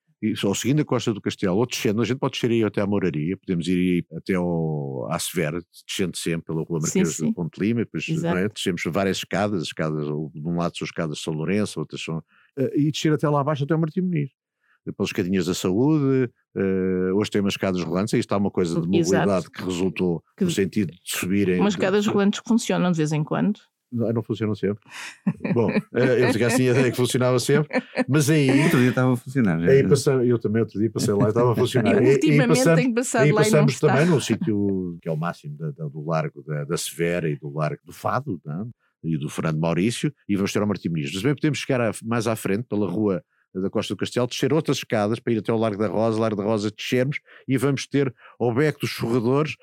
ou 0.44 0.54
seguindo 0.54 0.80
a 0.80 0.84
Costa 0.84 1.12
do 1.12 1.20
Castelo, 1.20 1.56
ou 1.56 1.66
descendo, 1.66 2.00
a 2.00 2.04
gente 2.04 2.18
pode 2.18 2.34
descer 2.34 2.50
aí 2.50 2.64
até 2.64 2.80
à 2.80 2.86
Moraria, 2.86 3.36
podemos 3.36 3.66
ir 3.68 4.06
até 4.16 4.34
ao, 4.34 5.06
à 5.10 5.18
Severa, 5.18 5.60
descendo 5.86 6.16
sempre 6.16 6.46
pela 6.46 6.62
Rua 6.62 6.80
Marquês 6.80 7.16
de 7.16 7.32
Ponte 7.32 7.60
Lima, 7.60 7.80
depois 7.80 8.08
é? 8.08 8.48
descemos 8.48 8.82
várias 8.86 9.18
escadas, 9.18 9.62
as 9.62 9.68
escadas, 9.68 10.04
de 10.06 10.46
um 10.46 10.56
lado 10.56 10.76
são 10.76 10.84
escadas 10.84 11.18
de 11.18 11.22
São 11.22 11.32
Lourenço, 11.32 11.80
outras 11.80 12.02
são. 12.02 12.18
Uh, 12.58 12.70
e 12.74 12.90
descer 12.90 13.12
até 13.12 13.28
lá 13.28 13.40
abaixo 13.40 13.64
até 13.64 13.74
o 13.74 13.78
Martim 13.78 14.00
Muniz. 14.00 14.30
Pelas 14.84 15.08
escadinhas 15.08 15.46
da 15.46 15.54
saúde, 15.54 16.30
uh, 16.56 17.16
hoje 17.16 17.30
tem 17.30 17.40
umas 17.40 17.54
escadas 17.54 17.82
rolantes, 17.82 18.12
aí 18.14 18.20
está 18.20 18.36
uma 18.36 18.50
coisa 18.50 18.74
de 18.80 18.86
mobilidade 18.86 19.30
Exato. 19.30 19.50
que 19.50 19.62
resultou 19.62 20.22
que, 20.36 20.44
no 20.44 20.50
sentido 20.50 20.92
de 20.92 21.00
subirem. 21.04 21.58
Umas 21.58 21.72
escadas 21.72 22.06
rolantes 22.06 22.40
que 22.40 22.48
funcionam 22.48 22.92
de 22.92 22.98
vez 22.98 23.12
em 23.12 23.24
quando. 23.24 23.60
Não, 23.94 24.12
não 24.12 24.22
funcionam 24.22 24.56
sempre. 24.56 24.84
Bom, 25.54 25.70
eh, 25.70 26.24
eu 26.24 26.32
tinha 26.32 26.48
assim 26.48 26.68
a 26.68 26.72
ideia 26.72 26.90
que 26.90 26.96
funcionava 26.96 27.38
sempre, 27.38 27.80
mas 28.08 28.28
aí. 28.28 28.50
Outro 28.64 28.80
dia 28.80 28.88
estava 28.88 29.12
a 29.12 29.16
funcionar. 29.16 29.60
Aí 29.62 29.88
passei, 29.88 30.32
eu 30.32 30.38
também 30.38 30.62
outro 30.62 30.80
dia 30.80 30.90
passei 30.90 31.14
lá 31.14 31.26
e 31.26 31.28
estava 31.28 31.52
a 31.52 31.54
funcionar. 31.54 31.94
e, 32.02 32.12
ultimamente 32.12 32.58
passamos, 32.58 32.80
tenho 32.80 32.94
passado 32.94 33.22
aí 33.22 33.32
lá 33.32 33.42
passamos 33.42 33.80
também 33.80 34.06
num 34.06 34.20
sítio 34.20 34.98
que 35.00 35.08
é 35.08 35.12
o 35.12 35.16
máximo 35.16 35.56
da, 35.56 35.70
da, 35.70 35.86
do 35.86 36.04
Largo 36.04 36.42
da, 36.42 36.64
da, 36.64 36.76
Severa 36.76 37.28
e 37.28 37.36
do 37.36 37.52
Largo 37.52 37.80
do 37.84 37.92
Fado 37.92 38.40
não? 38.44 38.68
e 39.02 39.16
do 39.16 39.28
Fernando 39.28 39.58
Maurício 39.58 40.12
e 40.28 40.34
vamos 40.34 40.52
ter 40.52 40.60
ao 40.60 40.66
Martim 40.66 40.88
Muniz. 40.88 41.12
Mas 41.12 41.22
bem 41.22 41.34
podemos 41.34 41.58
chegar 41.58 41.80
a, 41.80 41.92
mais 42.02 42.26
à 42.26 42.34
frente 42.34 42.64
pela 42.64 42.90
rua 42.90 43.22
da 43.54 43.70
Costa 43.70 43.94
do 43.94 43.98
Castelo, 43.98 44.26
descer 44.26 44.52
outras 44.52 44.78
escadas 44.78 45.20
para 45.20 45.32
ir 45.32 45.38
até 45.38 45.52
ao 45.52 45.58
Largo 45.58 45.80
da 45.80 45.88
Rosa, 45.88 46.20
Largo 46.20 46.42
da 46.42 46.44
Rosa 46.44 46.70
descermos 46.70 47.20
e 47.46 47.56
vamos 47.56 47.86
ter 47.86 48.12
ao 48.38 48.52
Beco 48.52 48.80
dos 48.80 48.90
Chorradores, 48.90 49.56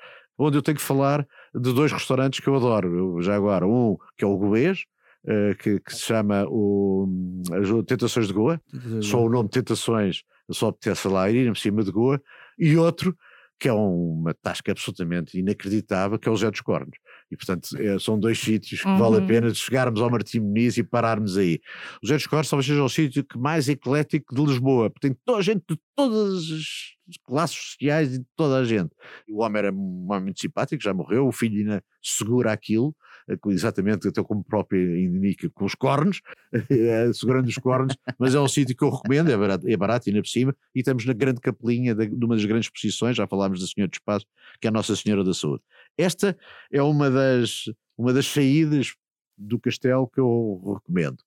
onde 0.46 0.58
eu 0.58 0.62
tenho 0.62 0.76
que 0.76 0.82
falar 0.82 1.26
de 1.54 1.72
dois 1.72 1.92
restaurantes 1.92 2.40
que 2.40 2.48
eu 2.48 2.56
adoro, 2.56 3.20
já 3.20 3.34
agora, 3.34 3.66
um 3.66 3.96
que 4.16 4.24
é 4.24 4.26
o 4.26 4.36
Goês, 4.36 4.84
uh, 5.24 5.56
que, 5.58 5.80
que, 5.80 5.94
se 5.94 6.02
chama 6.02 6.44
o, 6.48 7.08
as 7.52 7.86
Tentações 7.86 8.26
de 8.26 8.32
Goa, 8.32 8.60
só 9.00 9.22
o 9.22 9.28
nome 9.28 9.48
Tentações, 9.48 10.22
só 10.50 10.68
apetece 10.68 11.08
lá 11.08 11.30
ir 11.30 11.46
em 11.46 11.54
cima 11.54 11.82
de 11.82 11.90
Goa, 11.90 12.20
e 12.58 12.76
outro 12.76 13.16
que 13.58 13.68
é 13.68 13.72
uma 13.72 14.34
tasca 14.34 14.72
absolutamente 14.72 15.38
inacreditável, 15.38 16.18
que 16.18 16.28
é 16.28 16.32
o 16.32 16.36
Zé 16.36 16.50
dos 16.50 16.60
Cornos. 16.60 16.98
E, 17.32 17.36
portanto, 17.36 17.70
é, 17.78 17.98
são 17.98 18.20
dois 18.20 18.38
sítios 18.38 18.82
que 18.82 18.86
uhum. 18.86 18.98
vale 18.98 19.16
a 19.16 19.18
uhum. 19.20 19.26
pena 19.26 19.54
chegarmos 19.54 20.02
ao 20.02 20.10
Martim 20.10 20.40
Muniz 20.40 20.76
e 20.76 20.84
pararmos 20.84 21.38
aí. 21.38 21.60
O 22.02 22.06
Zé 22.06 22.14
dos 22.14 22.26
Cornos 22.26 22.50
talvez 22.50 22.66
seja 22.66 22.84
o 22.84 22.88
sítio 22.90 23.24
que 23.24 23.38
mais 23.38 23.70
eclético 23.70 24.34
de 24.34 24.44
Lisboa, 24.44 24.90
porque 24.90 25.08
tem 25.08 25.16
toda 25.24 25.38
a 25.38 25.42
gente 25.42 25.64
de 25.66 25.80
todas 25.96 26.44
as 26.50 27.16
classes 27.26 27.56
sociais 27.56 28.14
e 28.14 28.18
de 28.18 28.26
toda 28.36 28.58
a 28.58 28.64
gente. 28.64 28.90
O 29.30 29.42
homem 29.42 29.60
era 29.60 29.72
um 29.72 30.06
homem 30.10 30.24
muito 30.24 30.42
simpático, 30.42 30.82
já 30.82 30.92
morreu, 30.92 31.26
o 31.26 31.32
filho 31.32 31.58
ainda 31.58 31.82
segura 32.02 32.52
aquilo, 32.52 32.94
eh, 32.94 33.11
exatamente 33.46 34.08
até 34.08 34.22
como 34.22 34.42
próprio 34.44 34.96
indica, 34.96 35.48
com 35.50 35.64
os 35.64 35.74
cornos, 35.74 36.20
eh, 36.70 37.10
segurando 37.12 37.48
os 37.48 37.56
cornos, 37.56 37.96
mas 38.18 38.34
é 38.34 38.40
um 38.40 38.48
sítio 38.48 38.76
que 38.76 38.84
eu 38.84 38.90
recomendo, 38.90 39.30
é 39.30 39.36
barato, 39.36 39.68
é 39.68 39.76
barato 39.76 40.08
ainda 40.08 40.22
por 40.22 40.28
cima, 40.28 40.54
e 40.74 40.80
estamos 40.80 41.04
na 41.04 41.12
grande 41.12 41.40
capelinha 41.40 41.94
de, 41.94 42.08
de 42.08 42.24
uma 42.24 42.34
das 42.34 42.44
grandes 42.44 42.66
exposições, 42.66 43.16
já 43.16 43.26
falámos 43.26 43.60
da 43.60 43.66
Senhora 43.66 43.90
do 43.90 43.94
Espaço, 43.94 44.26
que 44.60 44.66
é 44.66 44.70
a 44.70 44.72
Nossa 44.72 44.94
Senhora 44.96 45.24
da 45.24 45.34
Saúde. 45.34 45.62
Esta 45.96 46.36
é 46.70 46.82
uma 46.82 47.10
das, 47.10 47.64
uma 47.96 48.12
das 48.12 48.26
saídas 48.26 48.94
do 49.36 49.58
castelo 49.58 50.08
que 50.08 50.20
eu 50.20 50.74
recomendo. 50.74 51.18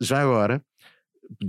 Já 0.00 0.22
agora, 0.22 0.62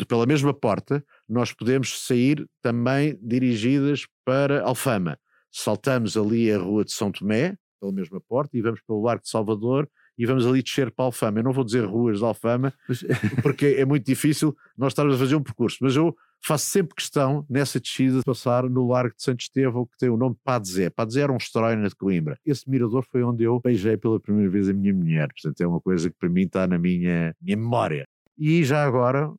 pela 0.07 0.25
mesma 0.25 0.53
porta, 0.53 1.03
nós 1.27 1.53
podemos 1.53 2.05
sair 2.05 2.47
também 2.61 3.17
dirigidas 3.21 4.07
para 4.25 4.61
Alfama. 4.63 5.19
Saltamos 5.51 6.17
ali 6.17 6.51
a 6.51 6.57
rua 6.57 6.85
de 6.85 6.91
São 6.91 7.11
Tomé, 7.11 7.57
pela 7.79 7.91
mesma 7.91 8.19
porta, 8.21 8.57
e 8.57 8.61
vamos 8.61 8.81
pelo 8.81 9.01
Largo 9.01 9.23
de 9.23 9.29
Salvador 9.29 9.89
e 10.17 10.25
vamos 10.25 10.45
ali 10.45 10.61
descer 10.61 10.91
para 10.91 11.05
Alfama. 11.05 11.39
Eu 11.39 11.43
não 11.43 11.53
vou 11.53 11.63
dizer 11.63 11.85
ruas 11.85 12.19
de 12.19 12.25
Alfama, 12.25 12.73
porque 13.41 13.67
é 13.77 13.85
muito 13.85 14.05
difícil 14.05 14.55
nós 14.77 14.91
estarmos 14.91 15.15
a 15.15 15.17
fazer 15.17 15.35
um 15.35 15.41
percurso, 15.41 15.77
mas 15.81 15.95
eu 15.95 16.13
faço 16.45 16.65
sempre 16.65 16.95
questão, 16.95 17.45
nessa 17.49 17.79
descida, 17.79 18.19
de 18.19 18.23
passar 18.23 18.69
no 18.69 18.87
Largo 18.87 19.15
de 19.15 19.23
Santo 19.23 19.41
Estevão, 19.41 19.85
que 19.85 19.97
tem 19.97 20.09
o 20.09 20.17
nome 20.17 20.35
de 20.35 20.41
Padzé. 20.43 20.89
Padzé 20.89 21.21
era 21.21 21.31
um 21.31 21.37
restaurante 21.37 21.87
de 21.87 21.95
Coimbra. 21.95 22.37
Esse 22.45 22.69
mirador 22.69 23.05
foi 23.09 23.23
onde 23.23 23.43
eu 23.43 23.59
beijei 23.61 23.95
pela 23.97 24.19
primeira 24.19 24.49
vez 24.49 24.67
a 24.69 24.73
minha 24.73 24.93
mulher, 24.93 25.29
portanto 25.29 25.61
é 25.61 25.67
uma 25.67 25.79
coisa 25.79 26.09
que 26.09 26.15
para 26.17 26.29
mim 26.29 26.43
está 26.43 26.67
na 26.67 26.77
minha, 26.77 27.33
minha 27.41 27.57
memória. 27.57 28.05
E 28.37 28.63
já 28.63 28.85
agora, 28.85 29.29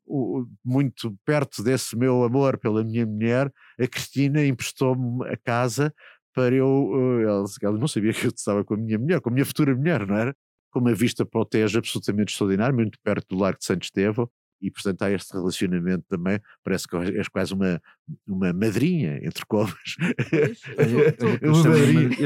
muito 0.62 1.16
perto 1.24 1.62
desse 1.62 1.96
meu 1.96 2.22
amor 2.22 2.58
pela 2.58 2.84
minha 2.84 3.06
mulher, 3.06 3.50
a 3.80 3.86
Cristina 3.86 4.44
emprestou-me 4.44 5.26
a 5.26 5.38
casa 5.38 5.92
para 6.34 6.54
eu. 6.54 7.20
Eh, 7.20 7.24
ela, 7.24 7.44
ela, 7.62 7.78
não 7.78 7.88
sabia 7.88 8.12
que 8.14 8.26
eu 8.26 8.32
estava 8.34 8.64
com 8.64 8.74
a 8.74 8.76
minha 8.76 8.98
mulher, 8.98 9.20
com 9.20 9.30
a 9.30 9.32
minha 9.32 9.44
futura 9.44 9.74
mulher, 9.74 10.06
não 10.06 10.16
era? 10.16 10.34
Com 10.70 10.80
uma 10.80 10.94
vista 10.94 11.26
para 11.26 11.40
o 11.40 11.44
Tejo 11.44 11.78
absolutamente 11.78 12.32
extraordinária, 12.32 12.74
muito 12.74 12.98
perto 13.02 13.26
do 13.28 13.40
Largo 13.40 13.58
de 13.58 13.64
Santo 13.64 13.82
Estevão, 13.82 14.30
e 14.62 14.70
portanto 14.70 15.02
há 15.02 15.10
este 15.10 15.32
relacionamento 15.32 16.04
também, 16.08 16.38
parece 16.62 16.86
que 16.86 16.94
és 16.96 17.28
quase 17.28 17.54
uma, 17.54 17.80
uma 18.26 18.52
madrinha 18.52 19.18
entre 19.24 19.44
covas. 19.46 19.96
Eu, 21.40 21.54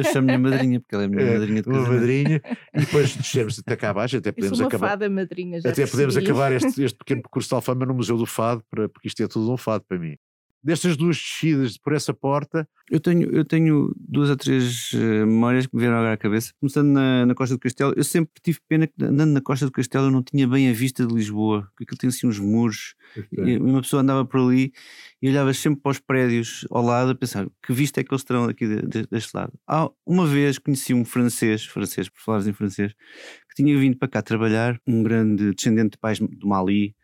chamo-lhe 0.04 0.36
madrinha, 0.36 0.80
porque 0.80 0.94
ela 0.94 1.04
é 1.04 1.06
a 1.06 1.08
minha 1.08 1.22
é, 1.22 1.38
madrinha 1.38 1.62
de 1.62 1.68
Uma 1.68 1.88
madrinha, 1.88 2.42
e 2.74 2.80
depois 2.80 3.16
descermos 3.16 3.58
até 3.58 3.76
cá 3.76 3.90
abaixo, 3.90 4.16
até 4.16 4.32
podemos 4.32 4.60
acabar. 4.60 4.90
Fada 4.90 5.08
madrinha, 5.08 5.60
até 5.64 5.86
podemos 5.86 6.16
acabar 6.16 6.52
este, 6.52 6.82
este 6.82 6.98
pequeno 6.98 7.22
percurso 7.22 7.48
de 7.48 7.54
Alfama 7.54 7.86
no 7.86 7.94
Museu 7.94 8.18
do 8.18 8.26
Fado, 8.26 8.62
para, 8.68 8.88
porque 8.88 9.08
isto 9.08 9.22
é 9.22 9.28
tudo 9.28 9.50
um 9.52 9.56
fado 9.56 9.84
para 9.88 9.98
mim 9.98 10.16
destas 10.64 10.96
duas 10.96 11.16
descidas 11.16 11.76
por 11.76 11.92
essa 11.92 12.14
porta? 12.14 12.66
Eu 12.90 12.98
tenho, 12.98 13.30
eu 13.30 13.44
tenho 13.44 13.94
duas 13.96 14.30
ou 14.30 14.36
três 14.36 14.92
uh, 14.92 15.26
memórias 15.26 15.66
que 15.66 15.74
me 15.74 15.80
vieram 15.80 15.96
agora 15.96 16.14
à 16.14 16.16
cabeça. 16.16 16.52
Começando 16.58 16.88
na, 16.88 17.26
na, 17.26 17.34
Costa 17.34 17.54
do 17.54 17.58
Castelo, 17.58 17.92
eu 17.96 18.04
sempre 18.04 18.32
tive 18.42 18.58
pena 18.68 18.86
que 18.86 18.92
andando 19.02 19.32
na 19.32 19.40
Costa 19.40 19.66
do 19.66 19.72
Castelo 19.72 20.06
eu 20.06 20.10
não 20.10 20.22
tinha 20.22 20.48
bem 20.48 20.68
a 20.68 20.72
vista 20.72 21.06
de 21.06 21.14
Lisboa, 21.14 21.62
porque 21.70 21.84
aquilo 21.84 21.98
tem 21.98 22.08
assim 22.08 22.26
uns 22.26 22.38
muros, 22.38 22.94
e 23.32 23.56
uma 23.58 23.82
pessoa 23.82 24.02
andava 24.02 24.24
por 24.24 24.40
ali 24.40 24.72
e 25.20 25.28
olhava 25.28 25.52
sempre 25.54 25.80
para 25.80 25.92
os 25.92 25.98
prédios 25.98 26.66
ao 26.70 26.82
lado 26.82 27.10
a 27.10 27.14
pensar 27.14 27.46
que 27.62 27.72
vista 27.72 28.00
é 28.00 28.04
que 28.04 28.12
eles 28.12 28.24
terão 28.24 28.44
aqui 28.44 28.66
de, 28.66 28.82
de, 28.86 29.06
deste 29.06 29.34
lado. 29.34 29.52
Ah, 29.66 29.90
uma 30.06 30.26
vez 30.26 30.58
conheci 30.58 30.92
um 30.92 31.04
francês, 31.04 31.64
francês, 31.64 32.08
por 32.08 32.20
falares 32.20 32.46
em 32.46 32.52
francês, 32.52 32.92
que 32.92 33.62
tinha 33.62 33.78
vindo 33.78 33.96
para 33.96 34.08
cá 34.08 34.22
trabalhar, 34.22 34.78
um 34.86 35.02
grande 35.02 35.52
descendente 35.54 35.92
de 35.92 35.98
pais 35.98 36.18
do 36.18 36.46
Mali, 36.46 36.88
eh, 36.88 37.03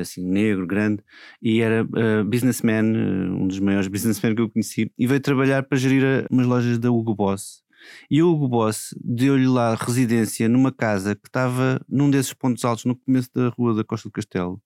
assim, 0.00 0.24
negro, 0.24 0.66
grande, 0.66 1.02
e 1.40 1.60
era 1.60 1.84
uh, 1.84 2.24
businessman, 2.24 2.84
uh, 2.84 3.42
um 3.42 3.46
dos 3.46 3.58
maiores 3.58 3.88
businessmen 3.88 4.34
que 4.34 4.42
eu 4.42 4.50
conheci, 4.50 4.90
e 4.98 5.06
veio 5.06 5.20
trabalhar 5.20 5.62
para 5.62 5.78
gerir 5.78 6.26
umas 6.30 6.46
lojas 6.46 6.78
da 6.78 6.90
Hugo 6.90 7.14
Boss. 7.14 7.62
E 8.10 8.22
o 8.22 8.30
Hugo 8.30 8.48
Boss 8.48 8.94
deu-lhe 9.02 9.46
lá 9.46 9.74
residência 9.74 10.48
numa 10.48 10.70
casa 10.70 11.14
que 11.14 11.28
estava 11.28 11.80
num 11.88 12.10
desses 12.10 12.32
pontos 12.32 12.64
altos, 12.64 12.84
no 12.84 12.96
começo 12.96 13.30
da 13.34 13.48
rua 13.48 13.74
da 13.74 13.84
Costa 13.84 14.08
do 14.08 14.12
Castelo, 14.12 14.62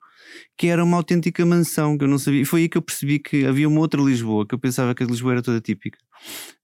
que 0.56 0.68
era 0.68 0.82
uma 0.82 0.96
autêntica 0.96 1.44
mansão 1.44 1.96
que 1.96 2.04
eu 2.04 2.08
não 2.08 2.18
sabia. 2.18 2.42
E 2.42 2.44
foi 2.44 2.62
aí 2.62 2.68
que 2.68 2.78
eu 2.78 2.82
percebi 2.82 3.18
que 3.18 3.46
havia 3.46 3.68
uma 3.68 3.80
outra 3.80 4.00
Lisboa, 4.00 4.46
que 4.46 4.54
eu 4.54 4.58
pensava 4.58 4.94
que 4.94 5.02
a 5.02 5.06
Lisboa 5.06 5.32
era 5.32 5.42
toda 5.42 5.60
típica. 5.60 5.98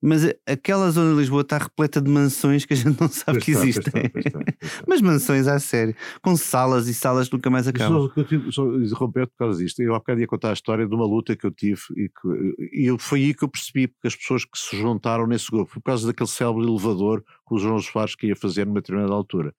Mas 0.01 0.25
aquela 0.47 0.91
zona 0.91 1.13
de 1.13 1.21
Lisboa 1.21 1.43
está 1.43 1.59
repleta 1.59 2.01
de 2.01 2.11
mansões 2.11 2.65
que 2.65 2.73
a 2.73 2.77
gente 2.77 3.01
não 3.01 3.09
sabe 3.09 3.39
pois 3.39 3.45
que 3.45 3.51
está, 3.53 3.63
existem. 3.63 4.11
Pois 4.11 4.27
está, 4.27 4.41
pois 4.41 4.57
está, 4.57 4.85
Mas 4.87 5.01
mansões 5.01 5.47
à 5.47 5.59
sério, 5.61 5.95
com 6.21 6.37
salas 6.37 6.89
e 6.89 6.95
salas 6.95 7.29
que 7.29 7.35
nunca 7.35 7.51
mais 7.51 7.69
acabam. 7.69 8.11
Só, 8.15 8.51
só 8.51 8.77
interromper 8.77 9.27
por 9.29 9.37
causa 9.39 9.63
disto. 9.63 9.81
Eu 9.81 9.95
há 9.95 9.99
bocado 9.99 10.21
ia 10.21 10.27
contar 10.27 10.51
a 10.51 10.55
história 10.55 10.87
de 10.87 10.95
uma 10.95 11.07
luta 11.07 11.37
que 11.37 11.47
eu 11.47 11.51
tive 11.51 11.81
e, 11.97 12.09
que, 12.09 12.57
e 12.73 12.97
foi 12.99 13.21
aí 13.21 13.35
que 13.35 13.45
eu 13.45 13.49
percebi 13.49 13.89
que 13.89 14.09
as 14.09 14.17
pessoas 14.17 14.45
que 14.45 14.59
se 14.59 14.77
juntaram 14.77 15.27
nesse 15.27 15.51
grupo, 15.51 15.75
por 15.75 15.83
causa 15.83 16.07
daquele 16.07 16.29
célebre 16.29 16.65
elevador 16.65 17.23
que 17.47 17.55
o 17.55 17.59
João 17.59 17.79
Soares 17.81 18.15
que 18.15 18.29
ia 18.29 18.37
fazer 18.37 18.67
numa 18.67 18.81
determinada 18.81 19.13
altura. 19.13 19.55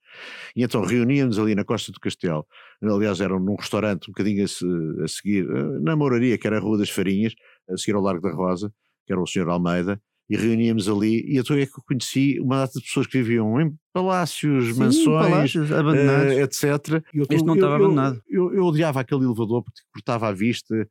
E 0.56 0.63
então 0.63 0.82
reuníamos 0.84 1.38
ali 1.38 1.56
na 1.56 1.63
Costa 1.63 1.91
do 1.91 2.00
Castelo, 2.00 2.46
aliás 2.82 3.22
era 3.22 3.38
num 3.38 3.56
restaurante 3.56 4.10
um 4.10 4.13
bocadinho 4.13 4.43
a, 4.43 5.04
a 5.04 5.08
seguir, 5.08 5.46
eh, 5.50 5.80
na 5.82 5.96
Moraria, 5.96 6.38
que 6.38 6.48
era 6.48 6.58
a 6.58 6.60
Rua 6.60 6.78
das 6.78 6.89
Farinhas, 6.89 7.34
a 7.69 7.78
seguir 7.78 7.96
ao 7.96 8.02
Largo 8.02 8.22
da 8.22 8.34
Rosa, 8.34 8.72
que 9.06 9.13
era 9.13 9.22
o 9.22 9.28
Sr. 9.28 9.50
Almeida, 9.50 10.02
e 10.30 10.38
reuníamos 10.38 10.88
ali, 10.88 11.22
e 11.28 11.38
então 11.38 11.56
é 11.56 11.65
que 11.65 11.78
eu 11.78 11.84
conheci 11.86 12.39
uma 12.39 12.58
data 12.58 12.80
de 12.80 12.86
pessoas 12.86 13.06
que 13.08 13.17
viviam 13.22 13.60
em 13.60 13.76
palácios, 13.91 14.74
Sim, 14.74 14.80
mansões, 14.80 15.30
palácios, 15.30 15.72
abandonados. 15.72 16.34
Uh, 16.34 16.39
etc. 16.39 17.04
Eu, 17.13 17.24
este 17.30 17.46
não 17.46 17.54
eu, 17.54 17.56
estava 17.56 17.76
abandonado. 17.76 18.22
Eu, 18.28 18.46
eu, 18.46 18.56
eu, 18.56 18.63
odiava 18.65 19.02
aquele 19.02 19.26
elevador 19.26 19.63
porque 19.63 19.82
cortava 19.93 20.30
a 20.30 20.32
vista, 20.32 20.88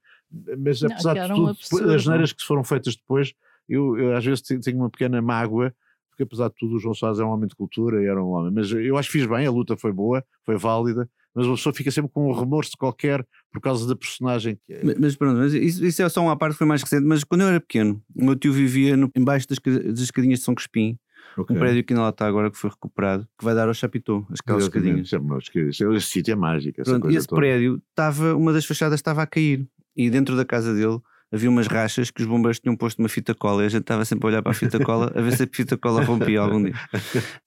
mas 0.59 0.85
apesar 0.85 1.15
de 1.15 1.35
tudo, 1.35 1.49
absurdo, 1.49 1.93
as 1.93 2.07
neiras 2.07 2.33
que 2.33 2.45
foram 2.45 2.63
feitas 2.63 2.95
depois, 2.95 3.33
eu, 3.69 3.99
eu, 3.99 4.17
às 4.17 4.25
vezes 4.25 4.43
tenho 4.43 4.77
uma 4.77 4.91
pequena 4.91 5.23
mágoa, 5.23 5.75
porque 6.13 6.23
apesar 6.25 6.49
de 6.49 6.55
tudo 6.59 6.77
o 6.77 6.79
João 6.79 6.95
Soares 6.95 7.19
é 7.19 7.25
um 7.25 7.31
homem 7.31 7.49
de 7.49 7.55
cultura 7.57 8.03
e 8.03 8.07
era 8.07 8.23
um 8.23 8.29
homem, 8.29 8.53
mas 8.55 8.71
eu 8.71 8.97
acho 8.99 9.11
que 9.11 9.19
fiz 9.19 9.27
bem, 9.27 9.47
a 9.47 9.51
luta 9.51 9.77
foi 9.77 9.93
boa, 9.93 10.23
foi 10.45 10.57
válida, 10.57 11.09
mas 11.35 11.47
uma 11.47 11.57
pessoa 11.57 11.75
fica 11.75 11.91
sempre 11.91 12.11
com 12.13 12.29
um 12.31 12.33
remorso 12.39 12.73
qualquer 12.79 13.27
por 13.51 13.61
causa 13.61 13.89
da 13.89 13.97
personagem 13.97 14.59
que 14.67 14.73
é. 14.75 14.81
Mas, 14.85 14.99
mas 14.99 15.17
pronto, 15.17 15.39
mas 15.39 15.55
isso, 15.55 15.85
isso 15.85 16.03
é 16.03 16.09
só 16.09 16.23
uma 16.23 16.37
parte 16.37 16.53
que 16.53 16.59
foi 16.59 16.67
mais 16.67 16.83
recente. 16.83 17.05
Mas 17.07 17.25
quando 17.25 17.41
eu 17.41 17.49
era 17.49 17.61
pequeno, 17.61 18.03
o 18.15 18.25
meu 18.25 18.37
tio 18.37 18.53
vivia 18.53 18.97
no, 18.97 19.11
embaixo 19.17 19.49
das, 19.49 19.59
das 19.59 20.01
escadinhas 20.01 20.41
de 20.41 20.45
São 20.45 20.55
Crespim, 20.55 20.99
Ok. 21.39 21.57
um 21.57 21.59
prédio 21.59 21.83
que 21.83 21.95
ainda 21.95 22.03
lá 22.03 22.11
está 22.11 22.27
agora, 22.27 22.51
que 22.51 22.59
foi 22.59 22.69
recuperado, 22.69 23.27
que 23.39 23.45
vai 23.45 23.55
dar 23.55 23.67
ao 23.67 23.73
Chapitão, 23.73 24.27
aquelas 24.39 24.65
Exatamente, 24.65 25.05
escadinhas. 25.07 25.81
é. 25.81 25.97
Esse 25.97 26.07
sítio 26.09 26.33
é 26.33 26.37
mágico. 26.37 26.83
Pronto, 26.83 27.11
esse 27.11 27.27
toda. 27.27 27.41
prédio 27.41 27.81
estava, 27.89 28.35
uma 28.37 28.53
das 28.53 28.67
fachadas 28.67 28.99
estava 28.99 29.23
a 29.23 29.27
cair 29.27 29.67
e 29.97 30.11
dentro 30.11 30.37
da 30.37 30.45
casa 30.45 30.75
dele 30.75 30.99
havia 31.33 31.49
umas 31.51 31.67
rachas 31.67 32.11
que 32.11 32.21
os 32.23 32.29
bombeiros 32.29 32.61
tinham 32.61 32.77
posto 32.77 32.99
uma 32.99 33.09
fita 33.09 33.35
cola 33.35 33.63
e 33.63 33.67
a 33.67 33.69
gente 33.69 33.81
estava 33.83 34.05
sempre 34.05 34.27
a 34.27 34.29
olhar 34.29 34.43
para 34.43 34.53
a 34.53 34.55
fita 34.55 34.79
cola 34.79 35.11
a 35.15 35.21
ver 35.21 35.33
se 35.37 35.43
a 35.45 35.49
fita 35.51 35.77
cola 35.77 36.03
rompia 36.05 36.41
algum 36.41 36.63
dia. 36.63 36.75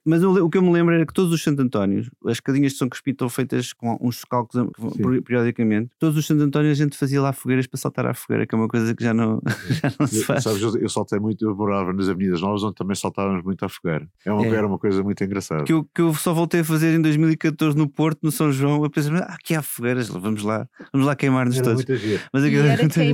Mas 0.05 0.21
eu 0.21 0.31
o 0.45 0.49
que 0.49 0.57
eu 0.57 0.61
me 0.61 0.71
lembro 0.71 0.93
era 0.93 1.05
que 1.05 1.13
todos 1.13 1.31
os 1.31 1.41
Santo 1.43 1.61
Antónios, 1.61 2.09
as 2.27 2.39
cadinhas 2.39 2.73
de 2.73 2.77
São 2.77 2.89
Crispim 2.89 3.11
estão 3.11 3.29
feitas 3.29 3.73
com 3.73 3.97
uns 4.01 4.23
calcos 4.25 4.57
a- 4.59 4.65
Sim. 4.65 5.21
periodicamente. 5.21 5.89
Todos 5.99 6.17
os 6.17 6.25
Santo 6.25 6.43
Antónios 6.43 6.79
a 6.79 6.83
gente 6.83 6.97
fazia 6.97 7.21
lá 7.21 7.31
fogueiras 7.33 7.67
para 7.67 7.79
saltar 7.79 8.05
à 8.05 8.13
fogueira, 8.13 8.45
que 8.45 8.53
é 8.53 8.57
uma 8.57 8.67
coisa 8.67 8.93
que 8.95 9.03
já 9.03 9.13
não, 9.13 9.41
já 9.69 9.91
não 9.99 10.07
se 10.07 10.17
Eu, 10.19 10.23
faz. 10.23 10.43
sabes, 10.43 10.61
eu, 10.61 10.75
eu 10.77 10.89
saltei 10.89 11.19
muito, 11.19 11.45
eu 11.45 11.55
morava 11.55 11.93
nas 11.93 12.09
Avenidas 12.09 12.41
Novas, 12.41 12.63
onde 12.63 12.75
também 12.75 12.95
saltávamos 12.95 13.43
muito 13.43 13.63
à 13.65 13.69
fogueira. 13.69 14.07
É 14.25 14.31
uma, 14.31 14.45
É. 14.45 14.49
Era 14.49 14.67
uma 14.67 14.79
coisa 14.79 15.03
muito 15.03 15.23
engraçada. 15.23 15.63
Que 15.63 15.73
eu, 15.73 15.83
que 15.93 16.01
eu 16.01 16.13
só 16.13 16.33
voltei 16.33 16.61
a 16.61 16.63
fazer 16.63 16.93
em 16.95 17.01
2014 17.01 17.77
no 17.77 17.87
Porto, 17.89 18.19
no 18.23 18.31
São 18.31 18.51
João. 18.51 18.83
Eu 18.83 18.89
pensei, 18.89 19.11
ah, 19.15 19.33
aqui 19.33 19.53
há 19.53 19.61
fogueiras, 19.61 20.07
vamos 20.07 20.43
lá, 20.43 20.67
vamos 20.93 21.05
lá 21.07 21.15
queimar-nos 21.15 21.55
Era 21.57 21.63
todos. 21.65 21.85
Mas 22.31 22.43
E 22.43 22.47
aquilo 22.47 22.65
era 22.67 22.81
muito 22.81 22.93
giro. 22.93 23.05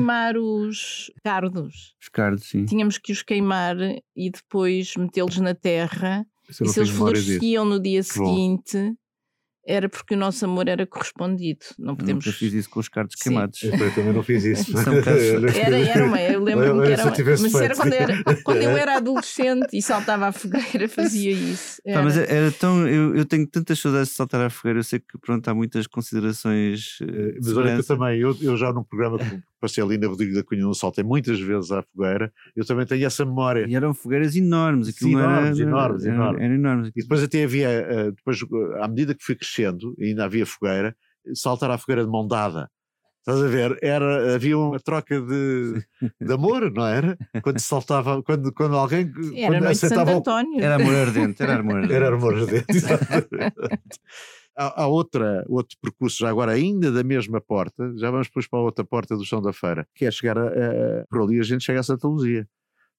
Os 0.68 1.12
cardos. 1.24 1.96
Os 2.02 2.10
cardos, 2.10 2.48
sim. 2.50 2.66
Tínhamos 2.66 2.98
que 2.98 3.12
os 3.12 3.22
queimar 3.22 3.76
e 4.16 4.30
depois 4.30 4.96
metê-los 4.96 5.38
na 5.38 5.54
terra. 5.56 6.26
Isso 6.50 6.64
eu 6.64 6.68
e 6.68 6.70
se 6.74 6.80
eles 6.80 6.90
floresciam 6.92 7.66
no 7.66 7.80
dia 7.82 8.02
Que 8.04 8.18
bom. 8.20 8.26
seguinte, 8.26 8.94
era 9.66 9.88
porque 9.88 10.16
o 10.16 10.18
nosso 10.18 10.44
amor 10.44 10.68
era 10.68 10.88
correspondido. 10.88 11.60
Não 11.78 11.94
Eu 11.94 11.98
podemos. 11.98 12.26
nunca 12.26 12.36
fiz 12.38 12.52
isso 12.52 12.68
com 12.70 12.80
os 12.80 12.90
cardos 12.90 13.16
Sim. 13.18 13.30
queimados. 13.30 13.62
Eu 13.64 13.72
eu 13.78 13.94
também 13.96 14.12
não 14.12 14.24
fiz 14.24 14.44
isso. 14.44 14.72
Era, 15.56 15.78
era 15.80 16.06
uma, 16.06 16.20
eu 16.22 16.44
lembro-me 16.44 16.82
que 16.88 16.92
era 16.94 17.04
eu 17.04 17.08
uma, 17.08 17.38
mas 17.42 17.56
era 17.56 17.76
quando, 17.76 17.94
era 17.94 18.24
quando 18.44 18.58
eu 18.62 18.72
era 18.72 18.98
adolescente 18.98 19.68
e 19.72 19.82
saltava 19.82 20.28
à 20.28 20.32
fogueira, 20.32 20.90
fazia 20.90 21.32
isso. 21.32 21.80
Pá, 21.84 21.92
Era. 21.92 22.04
mas 22.04 22.18
era 22.18 22.52
tão. 22.54 22.88
Eu, 22.88 23.16
eu 23.16 23.24
tenho 23.26 23.46
tantas 23.48 23.80
saudades 23.80 24.10
de 24.10 24.16
saltar 24.16 24.42
à 24.42 24.50
fogueira. 24.50 24.80
Eu 24.80 24.84
sei 24.84 25.00
que 25.00 25.18
pronto, 25.20 25.48
há 25.48 25.54
muitas 25.54 25.86
considerações. 25.88 26.98
eh, 27.02 27.36
Mas 27.42 27.56
olha 27.56 27.74
que 27.76 27.82
eu 27.82 27.86
também, 27.86 28.20
eu, 28.20 28.36
eu 28.42 28.58
já 28.58 28.74
no 28.74 28.84
programa 28.84 29.20
que 29.62 29.68
passei 29.68 29.84
ali 29.84 29.98
na 29.98 30.08
Rodrigo 30.08 30.34
da 30.34 30.44
Cunha, 30.44 30.62
não 30.64 30.74
saltei 30.74 31.04
muitas 31.04 31.40
vezes 31.40 31.72
à 31.72 31.84
fogueira, 31.84 32.34
eu 32.56 32.66
também 32.66 32.86
tenho 32.86 33.06
essa 33.06 33.24
memória. 33.24 33.66
E 33.70 33.76
eram 33.76 33.94
fogueiras 33.94 34.36
enormes. 34.36 34.88
Aquilo 34.90 35.12
Sim, 35.12 35.16
não 35.16 35.22
era- 35.24 35.32
enormes, 35.34 35.60
era- 35.60 35.70
enormes, 35.70 36.06
era- 36.06 36.16
enormes. 36.16 36.42
Enormes. 36.52 36.92
E 36.96 37.02
depois 37.02 37.24
até 37.24 37.44
havia, 37.44 37.70
eh, 37.70 38.12
depois, 38.12 38.40
eh, 38.42 38.84
à 38.84 38.88
medida 38.88 39.14
que 39.14 39.24
fui 39.24 39.36
crescendo, 39.36 39.94
e 40.00 40.06
ainda 40.08 40.26
havia 40.26 40.46
fogueira, 40.46 40.96
saltar 41.36 41.70
à 41.70 41.78
fogueira 41.78 42.04
de 42.04 42.10
mão 42.10 42.28
dada. 42.28 42.68
Estás 43.20 43.40
a 43.40 43.48
ver? 43.48 43.78
Era, 43.84 44.34
havia 44.34 44.58
uma 44.58 44.80
troca 44.80 45.22
de, 45.22 45.74
de 46.20 46.34
amor, 46.34 46.72
não 46.72 46.88
era? 46.88 47.16
Quando 47.44 47.60
se 47.60 47.68
saltava, 47.68 48.24
quando, 48.24 48.52
quando 48.52 48.76
alguém 48.76 49.02
Era 49.36 49.48
quando 49.48 49.56
a 49.58 49.60
noite 49.60 49.74
de 49.74 49.78
Santo 49.78 49.94
aceitava 49.94 50.12
o- 50.12 50.18
António. 50.18 50.60
Era 50.60 50.76
amor 50.78 50.96
ardente. 50.96 51.44
Era 51.44 51.56
amor 51.60 51.76
ardente. 51.76 51.94
Era 51.94 52.08
amor 52.16 52.34
ardente. 52.36 52.66
exatamente. 52.74 54.00
Há, 54.68 54.84
há 54.84 54.88
outra, 54.88 55.44
outro 55.48 55.78
percurso, 55.82 56.18
já 56.20 56.30
agora 56.30 56.52
ainda 56.54 56.92
da 56.92 57.04
mesma 57.04 57.40
porta, 57.42 57.94
já 57.98 58.10
vamos 58.12 58.28
depois 58.28 58.48
para 58.48 58.60
a 58.60 58.64
outra 58.64 58.84
porta 58.86 59.16
do 59.18 59.26
chão 59.26 59.42
da 59.42 59.52
feira, 59.54 59.88
que 59.96 60.06
é 60.06 60.12
chegar 60.12 60.38
a, 60.38 60.48
a- 60.48 61.06
por 61.10 61.22
ali 61.24 61.40
a 61.40 61.44
gente 61.44 61.64
chega 61.64 61.80
a 61.80 61.84
Santa 61.84 62.08
Luzia. 62.08 62.48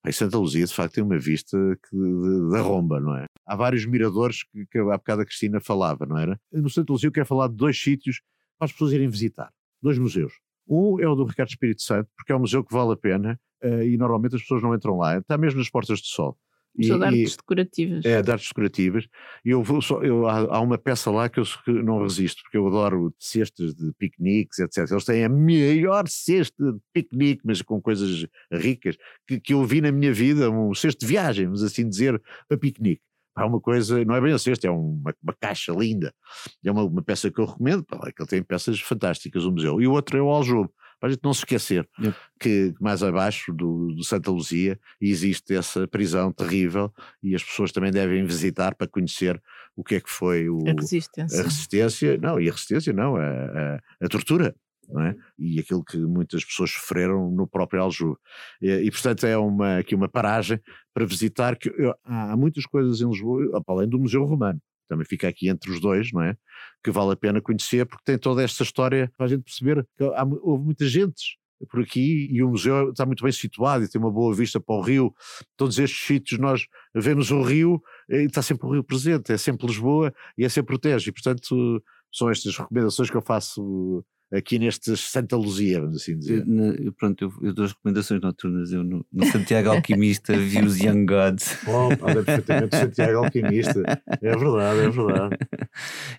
Em 0.05 0.11
Santa 0.11 0.37
Luzia, 0.37 0.66
de 0.66 0.75
facto, 0.75 0.94
tem 0.94 1.05
uma 1.05 1.18
vista 1.18 1.57
que, 1.88 1.96
de- 1.96 2.51
da 2.51 2.61
romba, 2.61 2.98
não 3.01 3.16
é? 3.16 3.25
Há 3.46 3.55
vários 3.55 3.87
miradores 3.87 4.42
que, 4.44 4.66
que 4.66 4.79
há 4.79 4.85
bocado 4.98 5.22
a 5.22 5.25
Cristina 5.25 5.61
falava, 5.61 6.05
não 6.07 6.18
era? 6.18 6.38
No 6.53 6.68
Santa 6.68 6.92
Luzia 6.92 7.09
eu 7.09 7.12
quero 7.12 7.27
falar 7.27 7.48
de 7.48 7.55
dois 7.55 7.81
sítios 7.81 8.20
para 8.59 8.66
as 8.66 8.72
pessoas 8.72 8.92
irem 8.92 9.09
visitar. 9.09 9.51
Dois 9.81 9.98
museus. 9.98 10.33
Um 10.68 11.01
é 11.01 11.07
o 11.09 11.14
do 11.14 11.25
Ricardo 11.25 11.48
Espírito 11.51 11.83
Santo, 11.83 12.09
porque 12.16 12.33
é 12.33 12.37
um 12.37 12.40
museu 12.40 12.64
que 12.64 12.72
vale 12.75 12.92
a 12.92 12.96
pena 12.96 13.38
eh, 13.62 13.87
e 13.88 13.96
normalmente 13.96 14.37
as 14.37 14.42
pessoas 14.42 14.62
não 14.62 14.75
entram 14.75 14.96
lá. 14.96 15.18
Está 15.18 15.37
mesmo 15.38 15.59
nas 15.59 15.68
Portas 15.70 16.01
do 16.01 16.07
Sol. 16.07 16.37
E- 16.77 16.87
de 16.87 17.05
artes 17.05 17.37
decorativas. 17.37 18.05
é, 18.05 18.23
de 18.23 18.31
artes 18.31 18.49
decorativas. 18.49 19.07
E 19.45 19.51
eu 19.51 19.63
vou 19.63 19.83
só, 19.83 20.03
eu, 20.03 20.27
há, 20.27 20.57
há 20.57 20.61
uma 20.61 20.79
peça 20.79 21.11
lá 21.11 21.29
que 21.29 21.39
eu 21.39 21.45
não 21.67 22.03
resisto, 22.03 22.43
porque 22.43 22.57
eu 22.57 22.67
adoro 22.67 23.15
cestas 23.19 23.75
de 23.75 23.93
piqueniques, 23.99 24.59
etc. 24.59 24.91
Eles 24.91 25.05
têm 25.05 25.25
a 25.25 25.29
maior 25.29 26.09
cesta 26.09 26.73
de 26.73 26.79
piquenique, 26.93 27.43
mas 27.45 27.61
com 27.61 27.81
coisas 27.81 28.27
ricas, 28.51 28.97
que, 29.27 29.39
que 29.39 29.53
eu 29.53 29.65
vi 29.65 29.81
na 29.81 29.93
minha 29.93 30.13
vida, 30.13 30.51
um 30.51 30.75
cesto 30.75 31.01
de 31.01 31.07
viagem, 31.07 31.45
vamos 31.47 31.63
assim 31.63 31.89
dizer, 31.89 32.21
para 32.49 32.57
piquenique. 32.57 33.03
Há 33.35 33.47
uma 33.47 33.61
coisa, 33.61 34.05
não 34.05 34.15
é 34.15 34.21
bem 34.21 34.35
um 34.35 34.39
cesto, 34.39 34.67
é 34.67 34.71
uma, 34.71 35.15
uma 35.23 35.35
caixa 35.41 35.73
linda. 35.73 36.15
É 36.63 36.71
uma, 36.71 36.85
uma 36.85 37.03
peça 37.03 37.31
que 37.31 37.41
eu 37.41 37.47
recomendo, 37.47 37.83
pá, 37.83 37.99
é 38.07 38.13
que 38.13 38.21
ele 38.23 38.29
tem 38.29 38.43
peças 38.43 38.79
fantásticas 38.81 39.45
no 39.45 39.53
museu. 39.53 39.81
E 39.81 39.87
o 39.87 39.93
outro 39.93 40.19
é 40.19 40.23
o 40.23 40.29
Aljobo, 40.29 40.71
para 41.03 41.09
a 41.09 41.12
gente 41.15 41.25
não 41.25 41.35
se 41.35 41.41
esquecer 41.41 41.88
Yep. 42.01 42.17
que 42.38 42.73
mais 42.81 43.03
abaixo 43.03 43.53
do, 43.53 43.88
do 43.88 44.05
Santa 44.05 44.31
Luzia 44.31 44.79
existe 45.01 45.53
essa 45.53 45.85
prisão 45.88 46.33
terrível 46.33 46.93
e 47.21 47.35
as 47.35 47.43
pessoas 47.43 47.73
também 47.73 47.91
devem 47.91 48.25
visitar 48.25 48.77
para 48.77 48.87
conhecer 48.87 49.43
o 49.75 49.83
que 49.83 49.97
é 49.97 50.01
que 50.01 50.09
foi 50.09 50.49
o, 50.49 50.61
A 50.69 50.73
resistência. 50.81 51.41
a 51.41 51.43
resistência, 51.43 52.19
não, 52.19 52.41
e 52.41 52.49
a 52.49 52.53
resistência 52.53 52.93
não, 52.93 53.17
a, 53.17 53.25
a, 53.27 53.81
a 54.01 54.09
tortura, 54.09 54.55
é? 55.01 55.15
E 55.37 55.59
aquilo 55.59 55.83
que 55.85 55.97
muitas 55.97 56.45
pessoas 56.45 56.71
sofreram 56.71 57.31
no 57.33 57.49
próprio 57.49 57.83
Aljube. 57.83 58.17
E, 58.61 58.71
e, 58.71 58.91
portanto 58.93 59.25
é 59.27 59.37
uma, 59.37 59.79
aqui 59.79 59.95
uma 59.97 60.09
paragem 60.09 60.61
para 60.95 61.05
visitar, 61.05 61.57
que 61.57 61.69
eu- 61.71 61.95
há, 62.05 62.37
muitas 62.37 62.65
coisas 62.65 63.01
em 63.01 63.09
Lisboa, 63.09 63.61
para 63.65 63.75
além 63.75 63.88
do 63.88 63.99
Museu 63.99 64.25
Romano, 64.25 64.61
também 64.92 65.07
fica 65.07 65.26
aqui 65.26 65.48
entre 65.48 65.70
os 65.70 65.81
dois, 65.81 66.12
não 66.12 66.22
é? 66.22 66.37
Que 66.85 66.90
vale 66.90 67.12
a 67.12 67.16
pena 67.16 67.40
conhecer, 67.40 67.87
porque 67.87 68.05
tem 68.05 68.18
toda 68.18 68.42
esta 68.42 68.62
história 68.62 69.11
para 69.16 69.26
a 69.26 69.28
gente 69.28 69.42
perceber 69.42 69.87
que 69.96 70.05
há, 70.05 70.24
houve 70.42 70.64
muitas 70.64 70.90
gentes 70.90 71.37
por 71.70 71.81
aqui 71.81 72.28
e 72.31 72.42
o 72.42 72.50
museu 72.50 72.90
está 72.90 73.07
muito 73.07 73.22
bem 73.22 73.33
situado 73.33 73.85
e 73.85 73.88
tem 73.88 74.00
uma 74.00 74.11
boa 74.11 74.35
vista 74.35 74.61
para 74.61 74.74
o 74.74 74.81
rio. 74.81 75.14
Todos 75.57 75.78
estes 75.78 76.07
sítios 76.07 76.38
nós 76.38 76.66
vemos 76.94 77.31
o 77.31 77.40
rio 77.40 77.81
e 78.11 78.24
está 78.24 78.42
sempre 78.42 78.66
o 78.66 78.72
rio 78.72 78.85
presente, 78.85 79.33
é 79.33 79.38
sempre 79.38 79.66
Lisboa 79.66 80.12
e 80.37 80.44
é 80.44 80.48
sempre 80.48 80.74
o 80.74 80.78
Tejo. 80.78 81.09
E 81.09 81.12
portanto 81.12 81.83
são 82.12 82.28
estas 82.28 82.57
recomendações 82.59 83.09
que 83.09 83.16
eu 83.16 83.22
faço 83.22 84.05
aqui 84.33 84.59
neste 84.59 84.97
Santa 84.97 85.37
Luzia, 85.37 85.81
vamos 85.81 85.97
assim 86.03 86.16
dizer. 86.18 86.45
eu, 86.81 86.92
pronto, 86.92 87.23
eu, 87.23 87.33
eu 87.49 87.53
dou 87.53 87.64
as 87.66 87.73
recomendações 87.73 88.21
noturnas. 88.21 88.73
Eu 88.73 88.83
no, 88.83 89.05
no 89.12 89.27
Santiago 89.27 89.71
Alquimista 89.71 90.37
vi 90.38 90.62
os 90.62 90.79
Young 90.81 91.05
Gods. 91.07 91.59
Bom, 91.64 91.88
olha 92.01 92.23
perfeitamente 92.25 92.75
o 92.77 92.81
Santiago 92.81 93.18
Alquimista. 93.18 93.83
É 94.23 94.37
verdade, 94.37 94.81
é 94.81 94.88
verdade. 94.90 95.37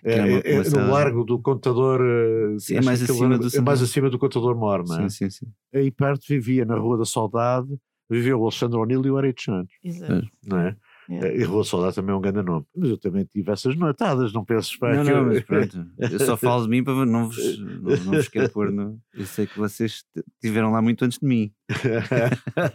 É, 0.04 0.12
é 0.18 0.32
é- 0.34 0.54
é 0.56 0.70
no 0.70 0.90
largo 0.90 1.24
do 1.24 1.38
contador. 1.40 2.00
eh, 2.02 2.56
Sim, 2.58 2.76
é 2.76 2.80
mais 2.82 3.02
acima 3.02 3.28
largo- 3.30 3.48
do 3.48 3.56
É 3.56 3.60
mais 3.60 3.82
acima 3.82 4.10
do 4.10 4.18
contador 4.18 4.56
mor, 4.56 4.84
não 4.86 5.00
é? 5.00 5.08
Sim, 5.08 5.28
sim, 5.28 5.30
sim. 5.30 5.46
Aí 5.74 5.90
perto 5.90 6.24
vivia 6.28 6.64
na 6.64 6.76
Rua 6.76 6.96
da 6.98 7.04
Saudade, 7.04 7.68
vivia 8.08 8.36
o 8.36 8.42
Alexandre 8.42 8.78
O'Neill 8.78 9.04
e 9.06 9.10
o 9.10 9.18
Eric 9.18 9.42
Santos, 9.42 9.74
Exato. 9.82 10.28
não 10.46 10.58
é? 10.60 10.76
É. 11.08 11.36
E 11.36 11.42
Rua 11.44 11.62
da 11.62 11.68
Saudade 11.68 11.94
também 11.96 12.14
é 12.14 12.16
um 12.16 12.20
grande 12.20 12.42
nome. 12.42 12.64
Mas 12.74 12.90
eu 12.90 12.96
também 12.96 13.24
tive 13.24 13.50
essas 13.52 13.76
noitadas, 13.76 14.32
não 14.32 14.44
penses 14.44 14.74
para 14.76 14.96
Não, 14.96 15.04
que 15.04 15.10
não, 15.10 15.18
eu- 15.18 15.26
mas 15.26 15.42
pronto. 15.44 15.86
Eu 15.98 16.18
só 16.20 16.36
falo 16.36 16.64
de 16.64 16.70
mim 16.70 16.82
para 16.82 17.04
não 17.06 17.28
vos, 17.28 17.58
não, 17.58 17.80
não 17.82 17.96
vos 18.12 18.28
quero 18.28 18.48
pôr. 18.50 18.72
No... 18.72 18.98
Eu 19.12 19.26
sei 19.26 19.46
que 19.46 19.58
vocês 19.58 20.02
estiveram 20.42 20.70
lá 20.72 20.80
muito 20.80 21.04
antes 21.04 21.18
de 21.18 21.26
mim. 21.26 21.52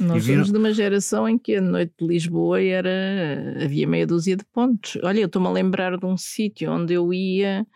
Nós 0.00 0.22
E 0.22 0.26
viram- 0.26 0.44
somos 0.44 0.52
de 0.52 0.58
uma 0.58 0.72
geração 0.72 1.28
em 1.28 1.38
que 1.38 1.56
a 1.56 1.60
noite 1.60 1.92
de 1.98 2.06
Lisboa 2.06 2.60
era 2.62 2.90
havia 3.64 3.86
meia 3.86 4.06
dúzia 4.06 4.36
de 4.36 4.44
pontos. 4.44 4.98
Olha, 5.02 5.20
eu 5.20 5.26
estou-me 5.26 5.48
a 5.48 5.52
lembrar 5.52 5.96
de 5.96 6.06
um 6.06 6.16
sítio 6.16 6.70
onde 6.70 6.94
eu 6.94 7.12
ia 7.12 7.66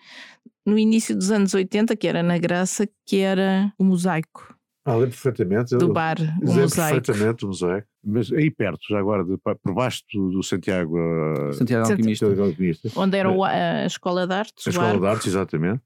no 0.67 0.79
início 0.79 1.15
dos 1.15 1.31
anos 1.31 1.53
80, 1.55 1.95
que 1.97 2.09
era 2.09 2.23
na 2.23 2.39
Graça, 2.39 2.89
que 3.07 3.19
era 3.19 3.73
o 3.79 3.85
Mosaico 3.85 4.54
Ah, 4.85 4.93
lembro 4.97 5.11
perfeitamente. 5.11 5.77
do 5.77 5.93
bar, 5.93 6.17
o 6.21 6.23
lembro 6.47 6.61
Mosaico. 6.63 7.01
perfeitamente 7.03 7.45
o 7.45 7.49
mosaico. 7.49 7.89
Mas 8.05 8.31
aí 8.33 8.51
perto, 8.51 8.81
já 8.89 8.99
agora, 8.99 9.25
de- 9.25 9.39
por 9.39 9.75
baixo 9.75 10.03
do, 10.13 10.43
Santiago, 10.43 10.99
eh, 10.99 11.53
Santiago 11.53 11.87
Santi- 11.87 11.93
Alquimista. 12.01 12.27
Santiago 12.27 12.49
Alquimista. 12.51 12.89
Onde 12.97 13.17
era 13.17 13.31
o- 13.31 13.45
a 13.45 13.87
Escola 13.87 14.27
de 14.27 14.35
Artes, 14.35 14.67
A 14.67 14.71
Escola 14.71 15.01
de. 15.01 15.07
Artes, 15.07 15.27
exatamente. 15.29 15.81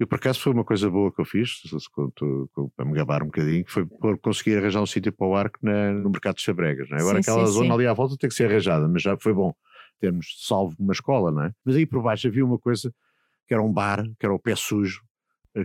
E 0.00 0.06
por 0.06 0.16
acaso 0.16 0.40
foi 0.40 0.52
uma 0.52 0.64
coisa 0.64 0.88
boa 0.90 1.12
que 1.12 1.20
eu 1.20 1.24
fiz, 1.24 1.60
para 2.76 2.84
me 2.86 2.92
gabar 2.94 3.22
um 3.22 3.26
bocadinho, 3.26 3.64
que 3.64 3.70
foi 3.70 3.84
por 3.86 4.18
conseguir 4.18 4.56
arranjar 4.56 4.80
um 4.82 4.86
sítio 4.86 5.12
para 5.12 5.26
o 5.26 5.34
arco 5.36 5.58
na- 5.62 5.92
no 5.92 6.10
mercado 6.10 6.36
de 6.36 6.42
Chabregas. 6.42 6.88
Não 6.88 6.96
é? 6.96 7.00
Agora 7.02 7.22
Sim, 7.22 7.30
aquela 7.30 7.46
sim, 7.46 7.52
zona 7.52 7.66
sim. 7.68 7.72
ali 7.74 7.86
à 7.86 7.92
volta 7.92 8.16
tem 8.16 8.28
que 8.28 8.34
ser 8.34 8.50
arranjada, 8.50 8.88
mas 8.88 9.02
já 9.02 9.16
foi 9.18 9.32
bom 9.34 9.52
termos 10.00 10.26
salvo 10.46 10.74
uma 10.78 10.92
escola, 10.94 11.30
não 11.30 11.42
é? 11.44 11.52
Mas 11.64 11.76
aí 11.76 11.84
por 11.86 12.02
baixo 12.02 12.26
havia 12.26 12.44
uma 12.44 12.58
coisa 12.58 12.92
que 13.46 13.52
era 13.52 13.62
um 13.62 13.70
bar, 13.72 14.02
que 14.18 14.24
era 14.24 14.32
o 14.34 14.38
Pé 14.38 14.56
Sujo, 14.56 15.02
eh, 15.02 15.09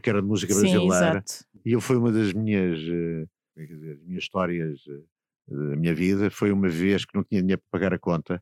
que 0.01 0.09
era 0.09 0.21
de 0.21 0.27
música 0.27 0.53
Sim, 0.53 0.61
brasileira. 0.61 1.17
exato. 1.17 1.45
E 1.65 1.71
eu 1.71 1.81
foi 1.81 1.97
uma 1.97 2.11
das 2.11 2.33
minhas, 2.33 2.79
eh, 2.79 3.25
é 3.57 3.65
dizer, 3.65 3.99
minhas 4.05 4.23
histórias 4.23 4.79
eh, 4.87 5.01
da 5.47 5.75
minha 5.75 5.93
vida. 5.93 6.29
Foi 6.29 6.51
uma 6.51 6.69
vez 6.69 7.05
que 7.05 7.15
não 7.15 7.23
tinha 7.23 7.41
dinheiro 7.41 7.61
para 7.69 7.79
pagar 7.79 7.93
a 7.93 7.99
conta 7.99 8.41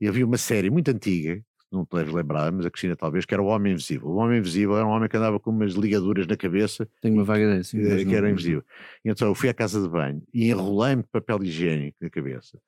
e 0.00 0.08
havia 0.08 0.26
uma 0.26 0.38
série 0.38 0.70
muito 0.70 0.90
antiga, 0.90 1.40
não 1.74 1.84
te 1.84 1.96
deves 1.96 2.14
lembrar, 2.14 2.50
mas 2.52 2.64
a 2.64 2.70
Cristina 2.70 2.96
talvez, 2.96 3.24
que 3.24 3.34
era 3.34 3.42
o 3.42 3.46
Homem 3.46 3.72
Invisível. 3.72 4.08
O 4.08 4.16
Homem 4.16 4.38
Invisível 4.38 4.76
era 4.76 4.86
um 4.86 4.90
homem 4.90 5.08
que 5.08 5.16
andava 5.16 5.38
com 5.38 5.50
umas 5.50 5.72
ligaduras 5.72 6.26
na 6.26 6.36
cabeça. 6.36 6.88
Tenho 7.00 7.14
uma 7.14 7.24
vaga 7.24 7.44
ideia, 7.44 7.64
sim. 7.64 7.80
Eh, 7.80 8.04
que 8.04 8.14
era 8.14 8.30
invisível. 8.30 8.62
Então 9.04 9.28
eu 9.28 9.34
fui 9.34 9.48
à 9.48 9.54
casa 9.54 9.82
de 9.82 9.88
banho 9.88 10.22
e 10.32 10.48
enrolei-me 10.48 11.02
de 11.02 11.08
papel 11.08 11.42
higiênico 11.42 11.96
na 12.00 12.08
cabeça. 12.08 12.58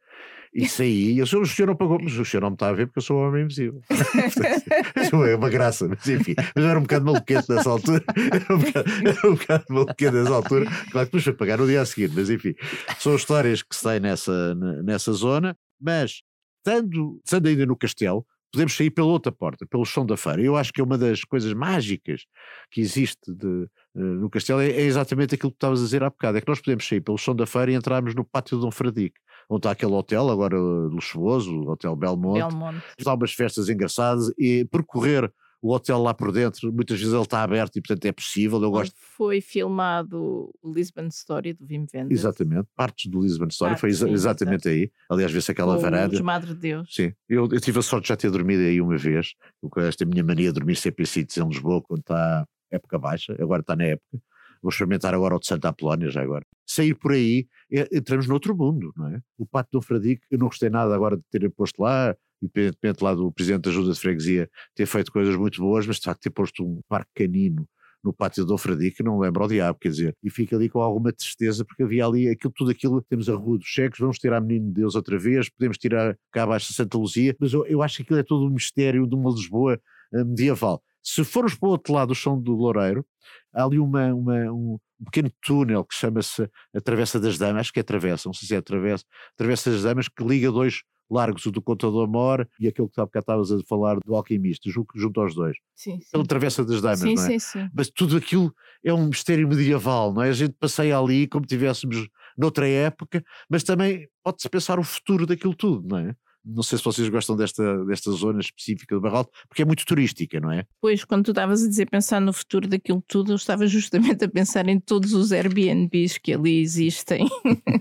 E 0.53 0.67
saí, 0.69 1.13
e 1.15 1.23
o 1.23 1.27
senhor 1.27 1.67
não 1.67 1.77
pagou, 1.77 1.99
mas 2.01 2.17
o 2.19 2.25
senhor 2.25 2.43
não 2.43 2.51
me 2.51 2.55
está 2.55 2.69
a 2.69 2.73
ver 2.73 2.87
porque 2.87 2.99
eu 2.99 3.03
sou 3.03 3.19
o 3.19 3.29
homem 3.29 3.45
invisível. 3.45 3.81
é 5.29 5.37
uma 5.37 5.51
graça, 5.51 5.89
mas 5.89 6.07
enfim, 6.09 6.35
mas 6.37 6.65
eu 6.65 6.71
era 6.71 6.79
um 6.79 6.83
bocado 6.83 7.05
maluquete 7.05 7.51
nessa 7.51 7.71
altura, 7.71 8.05
era 8.33 8.55
um 8.55 8.59
bocado, 8.59 8.91
era 9.07 9.29
um 9.29 9.35
bocado 9.35 9.65
maluquete 9.69 10.13
nessa 10.13 10.35
altura, 10.35 10.65
claro 10.65 10.91
que 10.91 11.05
depois 11.05 11.25
foi 11.25 11.33
pagar 11.33 11.59
no 11.59 11.67
dia 11.67 11.83
a 11.83 11.87
seguir, 11.87 12.11
mas 12.15 12.31
enfim, 12.31 12.55
são 12.99 13.15
histórias 13.15 13.63
que 13.63 13.77
se 13.77 13.83
têm 13.83 14.01
nessa, 14.01 14.55
nessa 14.83 15.13
zona, 15.13 15.57
mas 15.81 16.23
estando, 16.67 17.21
estando 17.25 17.47
ainda 17.47 17.67
no 17.67 17.77
castelo, 17.77 18.27
podemos 18.53 18.77
sair 18.77 18.91
pela 18.91 19.09
outra 19.09 19.33
porta, 19.33 19.67
pelo 19.67 19.85
chão 19.85 20.05
da 20.05 20.17
feira. 20.17 20.43
Eu 20.43 20.57
acho 20.57 20.73
que 20.73 20.81
é 20.81 20.85
uma 20.85 20.97
das 20.97 21.25
coisas 21.25 21.53
mágicas 21.53 22.23
que 22.71 22.81
existe 22.81 23.33
de, 23.33 23.47
uh, 23.95 24.01
no 24.01 24.31
castelo 24.31 24.61
é, 24.61 24.71
é, 24.71 24.83
exatamente 24.83 25.35
aquilo 25.35 25.51
que 25.51 25.57
estavas 25.57 25.81
a 25.81 25.85
dizer 25.85 26.03
há 26.03 26.11
bocado, 26.11 26.39
é 26.39 26.41
que 26.41 26.49
nós 26.49 26.61
podemos 26.61 26.87
sair 26.87 27.01
pelo 27.01 27.19
chão 27.19 27.35
da 27.35 27.47
feira 27.47 27.73
e 27.73 27.75
entrarmos 27.75 28.15
no 28.15 28.25
pátio 28.25 28.57
de 28.57 28.63
Dom 28.63 28.71
Fradique, 28.71 29.19
onde 29.49 29.61
está 29.61 29.71
aquele 29.71 29.93
hotel 29.93 30.31
agora 30.31 30.59
luxuoso, 30.59 31.55
o 31.55 31.71
Hotel 31.71 31.95
Belmonte, 31.97 32.41
Belmonte. 32.41 32.83
Está 32.99 33.15
umas 33.15 33.33
festas 33.33 33.69
engraçadas 33.69 34.33
e 34.39 34.65
percorrer 34.65 35.31
o 35.67 35.75
hotel 35.75 36.01
lá 36.01 36.15
por 36.15 36.31
dentro, 36.31 36.73
muitas 36.73 36.99
vezes 36.99 37.13
ele 37.13 37.23
está 37.23 37.43
aberto 37.43 37.77
e 37.77 37.83
portanto 37.83 38.05
é 38.05 38.13
possível. 38.13 38.63
Eu 38.63 38.71
gosto. 38.71 38.95
Foi 38.97 39.41
filmado 39.41 40.53
o 40.63 40.73
Lisbon 40.73 41.09
Story 41.09 41.55
do 41.55 41.67
Wim 41.67 41.87
Wenders. 41.93 42.21
Exatamente, 42.21 42.69
partes 42.77 43.11
do 43.11 43.21
Lisbon 43.21 43.49
Story, 43.49 43.77
foi 43.77 43.91
exa 43.91 44.07
sim, 44.07 44.13
exatamente 44.13 44.69
aí. 44.69 44.91
Aliás, 45.11 45.33
vê-se 45.33 45.51
aquela 45.51 45.75
Com 45.75 45.83
varanda. 45.83 46.15
Os 46.15 46.21
Madre 46.21 46.55
de 46.55 46.61
Deus. 46.61 46.89
Sim, 46.95 47.13
eu, 47.29 47.49
eu, 47.51 47.61
tive 47.61 47.81
a 47.81 47.83
sorte 47.83 48.05
de 48.05 48.09
já 48.11 48.17
ter 48.17 48.31
dormido 48.31 48.63
aí 48.63 48.81
uma 48.81 48.97
vez, 48.97 49.35
com 49.61 49.81
esta 49.81 50.05
minha 50.05 50.23
mania 50.23 50.49
de 50.49 50.55
dormir 50.55 50.77
sempre 50.77 51.03
em 51.03 51.07
sítios 51.07 51.37
em 51.37 51.49
Lisboa, 51.49 51.83
quando 51.83 52.01
está 52.01 52.47
época 52.71 52.99
baixa, 52.99 53.37
agora 53.41 53.61
está 53.61 53.75
na 53.75 53.85
época. 53.85 54.21
Vou 54.63 54.71
experimentar 54.71 55.15
agora 55.15 55.37
o 55.37 55.39
de 55.39 55.47
Santa 55.47 55.69
Apolónia, 55.69 56.11
já 56.11 56.23
agora. 56.23 56.45
Sair 56.67 56.95
por 56.95 57.13
aí, 57.13 57.47
é, 57.71 57.89
entramos 57.93 58.27
noutro 58.27 58.57
mundo, 58.57 58.93
não 58.97 59.09
é? 59.09 59.21
O 59.37 59.47
Pato 59.47 59.71
do 59.73 59.83
Fradique, 59.83 60.23
eu 60.31 60.39
não 60.39 60.47
gostei 60.47 60.71
nada 60.71 60.95
agora 60.95 61.17
de 61.17 61.23
terem 61.31 61.51
posto 61.51 61.83
lá, 61.83 62.17
independentemente 62.43 63.03
lá 63.03 63.15
do 63.15 63.33
presidente 63.33 63.63
da 63.63 63.71
Ajuda 63.71 63.93
de 63.93 64.01
Freguesia 64.01 64.51
ter 64.75 64.87
feito 64.87 65.13
coisas 65.13 65.37
muito 65.37 65.61
boas, 65.61 65.87
mas 65.87 65.97
de 65.97 66.03
facto 66.03 66.21
ter 66.23 66.31
posto 66.31 66.65
um 66.65 66.81
parque 66.89 67.11
canino 67.15 67.67
no 68.07 68.13
pátio 68.13 68.45
do 68.45 68.57
Fradique, 68.57 69.03
não 69.03 69.19
lembro 69.19 69.43
ao 69.43 69.49
diabo, 69.49 69.79
quer 69.81 69.89
dizer, 69.89 70.17
e 70.23 70.31
fica 70.31 70.55
ali 70.55 70.69
com 70.69 70.81
alguma 70.81 71.13
tristeza, 71.13 71.65
porque 71.65 71.83
havia 71.83 72.07
ali 72.07 72.29
aquilo, 72.29 72.53
tudo 72.55 72.71
aquilo, 72.71 73.03
temos 73.03 73.29
a 73.29 73.35
Rua 73.35 73.59
dos 73.59 73.67
Cheques, 73.67 73.99
vamos 73.99 74.19
tirar 74.19 74.41
Menino 74.41 74.69
de 74.69 74.75
Deus 74.75 74.95
outra 74.95 75.19
vez, 75.19 75.49
podemos 75.49 75.77
tirar 75.77 76.17
cá 76.31 76.45
abaixo 76.45 76.69
a 76.71 76.75
Santa 76.75 76.97
Luzia, 76.97 77.37
mas 77.41 77.53
eu, 77.53 77.67
eu 77.67 77.83
acho 77.83 77.97
que 77.97 78.03
aquilo 78.05 78.19
é 78.21 78.23
todo 78.23 78.47
um 78.47 78.51
mistério 78.51 79.07
de 79.09 79.15
uma 79.17 79.31
Lisboa 79.31 79.81
uh, 80.13 80.25
medieval. 80.25 80.81
Se 81.03 81.25
formos 81.25 81.57
para 81.57 81.69
o 81.69 81.73
outro 81.73 81.93
lado 81.93 82.09
do 82.09 82.15
chão 82.15 82.41
do 82.41 82.55
Loureiro, 82.55 83.05
há 83.53 83.65
ali 83.65 83.79
uma, 83.79 84.15
uma, 84.15 84.53
um, 84.53 84.79
pequeno 85.05 85.31
túnel 85.45 85.85
que 85.85 85.95
chama-se 85.95 86.49
a 86.75 86.81
Travessa 86.81 87.19
das 87.19 87.37
Damas, 87.39 87.61
acho 87.63 87.73
que 87.73 87.81
é 87.81 87.83
Travessa, 87.83 88.29
não 88.29 88.35
sei 88.35 88.47
se 88.47 88.55
é 88.55 88.59
a 88.59 88.63
Travessa, 88.63 89.05
Travessa 89.37 89.71
das 89.71 89.83
Damas, 89.83 90.09
que 90.09 90.25
liga 90.25 90.51
dois 90.51 90.83
largos, 91.11 91.47
o 91.47 91.51
do 91.51 91.63
Contador 91.63 92.09
Mor 92.09 92.49
e 92.59 92.69
aquele 92.69 92.89
que 92.89 93.01
há 93.01 93.05
bocado 93.05 93.23
estavas 93.23 93.53
a 93.53 93.59
falar 93.69 93.99
do 94.01 94.15
Alquimista, 94.15 94.69
junto, 94.71 94.99
junto 94.99 95.21
aos 95.21 95.35
dois. 95.35 95.57
Sim, 95.75 96.01
sim. 96.01 96.11
Pela 96.13 96.27
Travessa 96.27 96.65
das 96.65 96.81
Damas, 96.81 97.01
sim, 97.01 97.15
não 97.15 97.23
é? 97.23 97.27
Sim, 97.27 97.39
sim. 97.39 97.71
Mas 97.75 97.89
tudo 97.91 98.17
aquilo 98.17 98.55
é 98.85 98.93
um 98.93 99.07
mistério 99.07 99.49
medieval, 99.49 100.13
não 100.13 100.23
é? 100.23 100.31
A 100.31 100.33
gente 100.33 100.55
passeia 100.59 100.99
ali 100.99 101.27
como 101.27 101.47
tivéssemos 101.47 102.09
noutra 102.37 102.69
época, 102.69 103.25
mas 103.49 103.63
também 103.63 104.09
pode-se 104.23 104.49
pensar 104.49 104.79
o 104.79 104.85
futuro 104.85 105.27
daquilo 105.27 105.55
tudo, 105.55 105.87
não 105.89 105.99
é? 105.99 106.15
Não 106.47 106.63
sei 106.63 106.79
se 106.79 106.85
vocês 106.85 107.09
gostam 107.09 107.37
desta, 107.37 107.85
desta 107.85 108.11
zona 108.13 108.41
específica 108.41 108.95
do 108.95 109.01
Barral, 109.01 109.29
porque 109.49 109.63
é 109.63 109.65
muito 109.65 109.85
turística, 109.85 110.39
não 110.39 110.53
é? 110.53 110.65
Pois, 110.81 111.05
quando 111.05 111.25
tu 111.25 111.31
estavas 111.33 111.65
a 111.65 111.69
dizer 111.69 111.91
pensar 111.91 112.21
no 112.21 112.33
futuro 112.33 112.69
daquilo 112.69 113.03
tudo, 113.07 113.33
eu 113.33 113.37
estava 113.37 113.67
justamente 113.67 114.25
a 114.25 114.29
pensar 114.29 114.69
em 114.69 114.79
todos 114.79 115.13
os 115.13 115.33
Airbnbs 115.33 116.19
que 116.19 116.33
ali 116.33 116.61
existem 116.61 117.27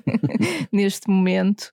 neste 0.74 1.10
momento 1.10 1.72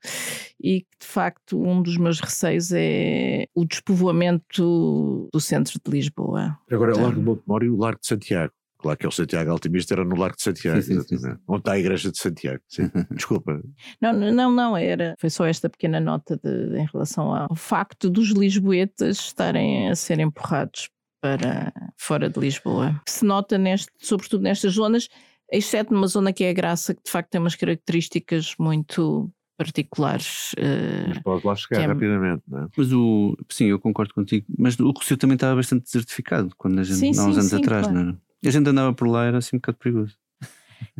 e 0.62 0.82
que 0.82 0.98
de 1.00 1.06
facto 1.06 1.60
um 1.60 1.82
dos 1.82 1.96
meus 1.96 2.20
receios 2.20 2.70
é 2.72 3.46
o 3.54 3.64
despovoamento 3.64 5.28
do 5.32 5.40
centro 5.40 5.80
de 5.82 5.90
Lisboa. 5.90 6.58
Agora, 6.70 6.92
então, 6.92 7.02
o 7.02 7.06
Largo 7.06 7.20
de 7.20 7.26
Montemor 7.26 7.62
e 7.64 7.70
o 7.70 7.76
Largo 7.76 8.00
de 8.00 8.06
Santiago. 8.06 8.52
Claro 8.82 8.98
que 8.98 9.06
é 9.06 9.08
o 9.08 9.12
Santiago 9.12 9.52
Altimista, 9.52 9.94
era 9.94 10.04
no 10.04 10.16
Largo 10.16 10.36
de 10.36 10.42
Santiago, 10.42 10.82
sim, 10.82 11.00
sim, 11.02 11.16
sim, 11.16 11.36
onde 11.46 11.60
está 11.60 11.72
a 11.72 11.78
igreja 11.78 12.10
de 12.10 12.18
Santiago. 12.18 12.60
Desculpa. 13.14 13.62
Não, 14.00 14.12
não, 14.12 14.50
não, 14.50 14.76
era. 14.76 15.14
Foi 15.20 15.30
só 15.30 15.46
esta 15.46 15.70
pequena 15.70 16.00
nota 16.00 16.36
de, 16.36 16.76
em 16.76 16.86
relação 16.92 17.32
ao 17.32 17.54
facto 17.54 18.10
dos 18.10 18.30
lisboetas 18.30 19.18
estarem 19.18 19.88
a 19.88 19.94
ser 19.94 20.18
empurrados 20.18 20.90
para 21.20 21.72
fora 21.96 22.28
de 22.28 22.40
Lisboa. 22.40 23.00
Se 23.08 23.24
nota, 23.24 23.56
neste, 23.56 23.92
sobretudo 24.00 24.42
nestas 24.42 24.72
zonas, 24.72 25.08
exceto 25.50 25.94
numa 25.94 26.08
zona 26.08 26.32
que 26.32 26.42
é 26.42 26.50
a 26.50 26.52
Graça, 26.52 26.92
que 26.92 27.04
de 27.04 27.10
facto 27.10 27.30
tem 27.30 27.40
umas 27.40 27.54
características 27.54 28.56
muito 28.58 29.30
particulares. 29.56 30.54
Uh, 30.54 31.08
mas 31.08 31.18
pode 31.20 31.46
lá 31.46 31.54
chegar 31.54 31.82
é... 31.82 31.86
rapidamente, 31.86 32.42
não 32.48 32.64
é? 32.64 32.68
Mas 32.76 32.92
o, 32.92 33.36
sim, 33.48 33.66
eu 33.66 33.78
concordo 33.78 34.12
contigo, 34.12 34.44
mas 34.58 34.76
o 34.80 34.90
Rossio 34.90 35.16
também 35.16 35.36
estava 35.36 35.54
bastante 35.54 35.84
desertificado 35.84 36.50
quando 36.58 36.80
a 36.80 36.82
gente, 36.82 36.98
sim, 36.98 37.06
há 37.16 37.24
uns 37.24 37.34
sim, 37.34 37.40
anos 37.40 37.50
sim, 37.50 37.56
atrás, 37.56 37.86
claro. 37.86 38.00
não 38.00 38.08
era? 38.08 38.18
E 38.42 38.48
a 38.48 38.50
gente 38.50 38.68
andava 38.68 38.92
por 38.92 39.08
lá, 39.08 39.24
era 39.26 39.38
assim 39.38 39.56
um 39.56 39.58
bocado 39.58 39.78
perigoso. 39.78 40.16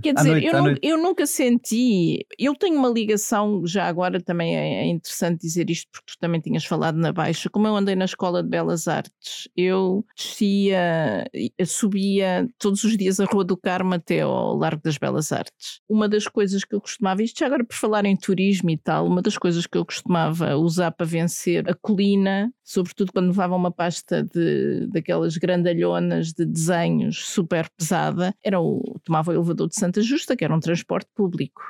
Quer 0.00 0.14
dizer, 0.14 0.50
noite, 0.52 0.80
eu, 0.82 0.96
eu, 0.96 1.02
nunca 1.02 1.26
senti. 1.26 2.26
Eu 2.38 2.54
tenho 2.54 2.76
uma 2.78 2.88
ligação, 2.88 3.66
já 3.66 3.86
agora 3.86 4.20
também 4.20 4.56
é, 4.56 4.84
é, 4.84 4.86
interessante 4.86 5.40
dizer 5.40 5.68
isto, 5.70 5.88
porque 5.92 6.12
tu 6.12 6.18
também 6.18 6.40
tinhas 6.40 6.64
falado 6.64 6.96
na 6.96 7.12
Baixa. 7.12 7.50
Como 7.50 7.66
eu 7.66 7.76
andei 7.76 7.94
na 7.94 8.04
Escola 8.04 8.42
de 8.42 8.48
Belas 8.48 8.88
Artes, 8.88 9.48
eu 9.56 10.04
descia, 10.16 11.28
subia 11.66 12.48
todos 12.58 12.84
os 12.84 12.96
dias 12.96 13.20
a 13.20 13.24
Rua 13.24 13.44
do 13.44 13.56
Carmo 13.56 13.94
até 13.94 14.20
ao 14.20 14.56
Largo 14.56 14.82
das 14.82 14.98
Belas 14.98 15.30
Artes. 15.32 15.80
Uma 15.88 16.08
das 16.08 16.26
coisas 16.26 16.64
que 16.64 16.74
eu 16.74 16.80
costumava, 16.80 17.22
isto 17.22 17.40
já 17.40 17.46
agora 17.46 17.64
por 17.64 17.76
falar 17.76 18.04
em 18.04 18.16
turismo 18.16 18.70
e 18.70 18.78
tal, 18.78 19.06
uma 19.06 19.20
das 19.20 19.36
coisas 19.36 19.66
que 19.66 19.76
eu 19.76 19.84
costumava 19.84 20.56
usar 20.56 20.90
para 20.92 21.06
vencer 21.06 21.68
a 21.68 21.74
colina, 21.74 22.52
sobretudo 22.64 23.12
quando 23.12 23.28
levava 23.28 23.56
uma 23.56 23.70
pasta 23.70 24.22
de, 24.22 24.86
daquelas 24.88 25.36
grandalhonas 25.36 26.32
de 26.32 26.44
desenhos 26.44 27.24
super 27.26 27.68
pesada, 27.76 28.34
era 28.42 28.60
o. 28.60 29.00
tomava 29.04 29.30
o 29.30 29.34
elevador 29.34 29.68
de 29.68 29.74
Santa 29.74 30.00
Justa, 30.02 30.36
que 30.36 30.44
era 30.44 30.54
um 30.54 30.60
transporte 30.60 31.10
público. 31.14 31.62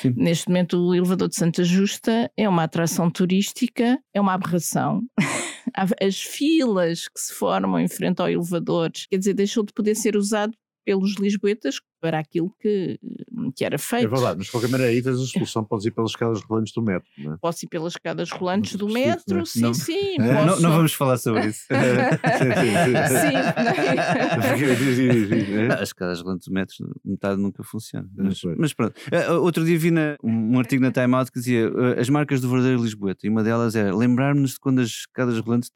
Sim. 0.00 0.14
Neste 0.16 0.48
momento, 0.48 0.78
o 0.78 0.94
elevador 0.94 1.28
de 1.28 1.36
Santa 1.36 1.62
Justa 1.64 2.30
é 2.36 2.48
uma 2.48 2.64
atração 2.64 3.10
turística, 3.10 3.98
é 4.14 4.20
uma 4.20 4.34
aberração. 4.34 5.02
As 6.00 6.20
filas 6.20 7.08
que 7.08 7.20
se 7.20 7.34
formam 7.34 7.78
em 7.78 7.88
frente 7.88 8.20
ao 8.20 8.28
elevador, 8.28 8.90
quer 9.10 9.18
dizer, 9.18 9.34
deixou 9.34 9.64
de 9.64 9.72
poder 9.72 9.94
ser 9.94 10.16
usado 10.16 10.52
pelos 10.84 11.16
lisboetas 11.18 11.78
para 12.00 12.18
aquilo 12.18 12.54
que, 12.60 12.98
que 13.54 13.64
era 13.64 13.78
feito. 13.78 14.06
É 14.06 14.08
verdade, 14.08 14.38
mas 14.38 14.46
de 14.46 14.52
qualquer 14.52 14.70
maneira 14.70 14.92
aí 14.92 15.02
tens 15.02 15.20
a 15.20 15.26
solução, 15.26 15.64
podes 15.64 15.86
ir 15.86 15.90
pelas 15.90 16.10
escadas 16.10 16.42
rolantes 16.42 16.72
do 16.72 16.82
metro, 16.82 17.08
não 17.18 17.34
é? 17.34 17.36
Posso 17.38 17.64
ir 17.64 17.68
pelas 17.68 17.92
escadas 17.92 18.30
rolantes 18.30 18.76
do 18.76 18.88
metro, 18.88 19.44
sim, 19.46 19.60
não, 19.60 19.74
sim. 19.74 20.16
É, 20.20 20.34
posso... 20.34 20.46
não, 20.46 20.60
não, 20.60 20.76
vamos 20.76 20.92
falar 20.92 21.18
sobre 21.18 21.46
isso. 21.48 21.66
sim, 21.68 23.34
As 25.72 25.88
escadas 25.88 26.20
rolantes 26.20 26.48
do 26.48 26.54
metro, 26.54 26.76
metade 27.04 27.40
nunca 27.40 27.62
funciona. 27.62 28.08
Mas, 28.16 28.40
mas 28.56 28.72
pronto. 28.72 28.94
Eh, 29.10 29.30
outro 29.32 29.64
dia 29.64 29.78
vi 29.78 29.90
na, 29.90 30.16
um 30.22 30.58
artigo 30.58 30.82
na 30.82 30.90
Time 30.90 31.14
Out 31.14 31.32
que 31.32 31.38
dizia 31.38 31.66
eh, 31.66 32.00
as 32.00 32.08
marcas 32.08 32.40
do 32.40 32.48
verdadeiro 32.48 32.82
Lisboeta, 32.82 33.26
e 33.26 33.30
uma 33.30 33.42
delas 33.42 33.74
era 33.74 33.94
lembrar-nos 33.94 34.52
de 34.52 34.60
quando 34.60 34.80
as 34.80 34.88
escadas 34.88 35.38
rolantes 35.40 35.70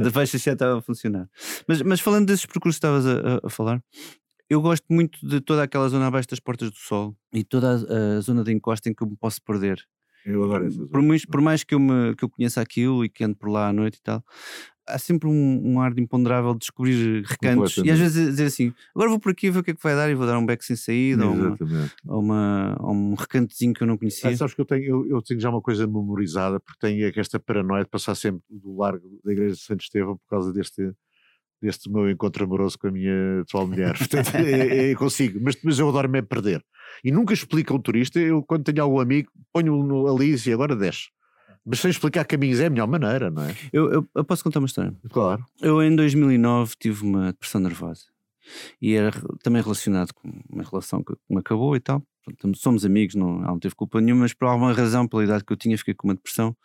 da 0.00 0.10
Faixa 0.10 0.38
7 0.38 0.54
estavam 0.54 0.78
a 0.78 0.82
funcionar. 0.82 1.28
Mas, 1.66 1.82
mas 1.82 2.00
falando 2.00 2.26
desses 2.26 2.46
percursos 2.46 2.78
que 2.78 2.86
estavas 2.86 3.06
a, 3.06 3.36
a, 3.36 3.40
a 3.44 3.50
falar, 3.50 3.82
eu 4.48 4.60
gosto 4.60 4.84
muito 4.90 5.26
de 5.26 5.40
toda 5.40 5.62
aquela 5.62 5.88
zona 5.88 6.06
abaixo 6.06 6.28
das 6.28 6.40
Portas 6.40 6.70
do 6.70 6.76
Sol 6.76 7.16
e 7.32 7.42
toda 7.42 7.72
a, 7.72 8.16
a 8.16 8.20
zona 8.20 8.44
de 8.44 8.52
encosta 8.52 8.88
em 8.88 8.94
que 8.94 9.02
eu 9.02 9.08
me 9.08 9.16
posso 9.16 9.42
perder. 9.42 9.84
Eu 10.24 10.42
adoro 10.44 10.66
essa 10.66 10.76
zona. 10.76 10.88
Por 10.88 11.02
mais, 11.02 11.24
por 11.24 11.40
mais 11.40 11.64
que, 11.64 11.74
eu 11.74 11.80
me, 11.80 12.14
que 12.16 12.24
eu 12.24 12.28
conheça 12.28 12.60
aquilo 12.60 13.04
e 13.04 13.08
que 13.08 13.24
ando 13.24 13.36
por 13.36 13.48
lá 13.48 13.68
à 13.68 13.72
noite 13.72 13.96
e 13.98 14.02
tal, 14.02 14.24
há 14.86 14.98
sempre 14.98 15.28
um, 15.28 15.60
um 15.64 15.80
ar 15.80 15.92
de 15.92 16.00
imponderável 16.00 16.52
de 16.52 16.60
descobrir 16.60 17.24
recantos 17.24 17.76
e 17.78 17.90
às 17.90 17.98
vezes 17.98 18.28
dizer 18.30 18.44
assim, 18.44 18.72
agora 18.94 19.10
vou 19.10 19.18
por 19.18 19.32
aqui 19.32 19.50
ver 19.50 19.58
o 19.58 19.62
que 19.62 19.72
é 19.72 19.74
que 19.74 19.82
vai 19.82 19.94
dar 19.94 20.08
e 20.08 20.14
vou 20.14 20.26
dar 20.26 20.38
um 20.38 20.46
beck 20.46 20.64
sem 20.64 20.76
saída 20.76 21.26
ou, 21.26 21.32
uma, 21.32 21.56
ou, 22.06 22.20
uma, 22.20 22.76
ou, 22.80 22.92
um 22.92 23.14
recantozinho 23.14 23.74
que 23.74 23.82
eu 23.82 23.86
não 23.86 23.98
conhecia. 23.98 24.30
Ah, 24.30 24.36
sabes 24.36 24.54
que 24.54 24.60
eu 24.60 24.64
tenho, 24.64 24.84
eu, 24.84 25.06
eu, 25.08 25.22
tenho 25.22 25.40
já 25.40 25.50
uma 25.50 25.60
coisa 25.60 25.86
memorizada 25.86 26.60
porque 26.60 26.78
tenho 26.80 27.12
esta 27.16 27.38
paranoia 27.38 27.84
de 27.84 27.90
passar 27.90 28.14
sempre 28.14 28.42
do 28.48 28.76
largo 28.76 29.20
da 29.24 29.32
igreja 29.32 29.54
de 29.54 29.60
Santo 29.60 29.82
Estevão 29.82 30.16
por 30.16 30.28
causa 30.28 30.52
deste 30.52 30.92
deste 31.60 31.90
meu 31.90 32.10
encontro 32.10 32.44
amoroso 32.44 32.78
com 32.78 32.88
a 32.88 32.90
minha 32.90 33.40
atual 33.40 33.66
mulher. 33.66 33.96
Portanto, 33.98 34.34
é, 34.34 34.90
é, 34.90 34.94
consigo, 34.94 35.40
mas, 35.42 35.56
mas 35.62 35.78
eu 35.78 35.88
adoro-me 35.88 36.22
perder. 36.22 36.64
E 37.04 37.10
nunca 37.10 37.34
explica 37.34 37.74
um 37.74 37.80
turista, 37.80 38.18
eu 38.18 38.42
quando 38.42 38.64
tenho 38.64 38.82
algum 38.82 39.00
amigo, 39.00 39.30
ponho-o 39.52 40.08
ali 40.08 40.36
e 40.46 40.52
agora 40.52 40.74
desce. 40.74 41.08
Mas 41.64 41.80
sem 41.80 41.90
explicar 41.90 42.24
caminhos 42.24 42.60
é 42.60 42.66
a 42.66 42.70
melhor 42.70 42.86
maneira, 42.86 43.28
não 43.28 43.42
é? 43.42 43.54
Eu, 43.72 43.92
eu, 43.92 44.08
eu, 44.14 44.24
posso 44.24 44.44
contar 44.44 44.60
uma 44.60 44.66
história? 44.66 44.94
Claro. 45.10 45.44
Eu 45.60 45.82
em 45.82 45.94
2009 45.96 46.74
tive 46.78 47.02
uma 47.02 47.32
depressão 47.32 47.60
nervosa. 47.60 48.04
E 48.80 48.94
era 48.94 49.10
também 49.42 49.60
relacionado 49.60 50.14
com 50.14 50.30
uma 50.48 50.62
relação 50.62 51.02
que 51.02 51.12
me 51.28 51.40
acabou 51.40 51.74
e 51.74 51.80
tal. 51.80 52.00
somos 52.54 52.84
amigos, 52.84 53.16
não, 53.16 53.40
não 53.40 53.58
teve 53.58 53.74
culpa 53.74 54.00
nenhuma, 54.00 54.22
mas 54.22 54.32
por 54.32 54.46
alguma 54.46 54.72
razão, 54.72 55.08
pela 55.08 55.24
idade 55.24 55.44
que 55.44 55.52
eu 55.52 55.56
tinha, 55.56 55.76
fiquei 55.76 55.94
com 55.94 56.06
uma 56.06 56.14
depressão 56.14 56.56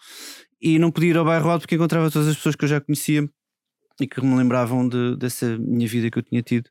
e 0.62 0.78
não 0.78 0.92
podia 0.92 1.10
ir 1.10 1.18
ao 1.18 1.26
bairro 1.26 1.50
alto 1.50 1.62
porque 1.62 1.76
encontrava 1.76 2.12
todas 2.12 2.28
as 2.28 2.36
pessoas 2.36 2.56
que 2.56 2.64
eu 2.64 2.70
já 2.70 2.80
conhecia 2.80 3.28
e 4.00 4.08
que 4.08 4.22
me 4.24 4.36
lembravam 4.36 4.88
de, 4.88 5.16
dessa 5.18 5.58
minha 5.58 5.88
vida 5.88 6.10
que 6.10 6.20
eu 6.20 6.24
tinha 6.24 6.42
tido. 6.42 6.70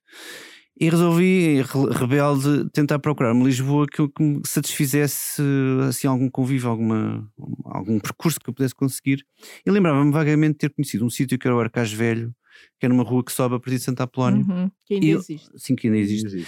E 0.78 0.88
resolvi, 0.88 1.60
rebelde, 1.92 2.70
tentar 2.72 2.98
procurar 2.98 3.32
uma 3.34 3.44
Lisboa 3.44 3.86
que, 3.86 4.08
que 4.08 4.22
me 4.22 4.40
satisfizesse 4.46 5.42
assim, 5.86 6.06
algum 6.06 6.30
convívio, 6.30 6.70
alguma, 6.70 7.30
algum 7.66 7.98
percurso 8.00 8.40
que 8.40 8.48
eu 8.48 8.54
pudesse 8.54 8.74
conseguir. 8.74 9.22
E 9.66 9.70
lembrava-me 9.70 10.10
vagamente 10.10 10.52
de 10.52 10.58
ter 10.58 10.70
conhecido 10.70 11.04
um 11.04 11.10
sítio 11.10 11.38
que 11.38 11.46
era 11.46 11.54
o 11.54 11.60
Arcais 11.60 11.92
Velho, 11.92 12.34
que 12.78 12.86
é 12.86 12.88
numa 12.88 13.02
rua 13.02 13.24
que 13.24 13.32
sobe 13.32 13.54
a 13.56 13.58
partir 13.60 13.76
de 13.78 13.84
Santa 13.84 14.04
Apolónio. 14.04 14.46
Uhum, 14.48 14.70
que 14.86 14.94
ainda 14.94 15.06
E- 15.06 15.10
existe. 15.12 15.50
Sim, 15.56 15.76
que 15.76 15.86
ainda 15.86 15.98
existe. 15.98 16.38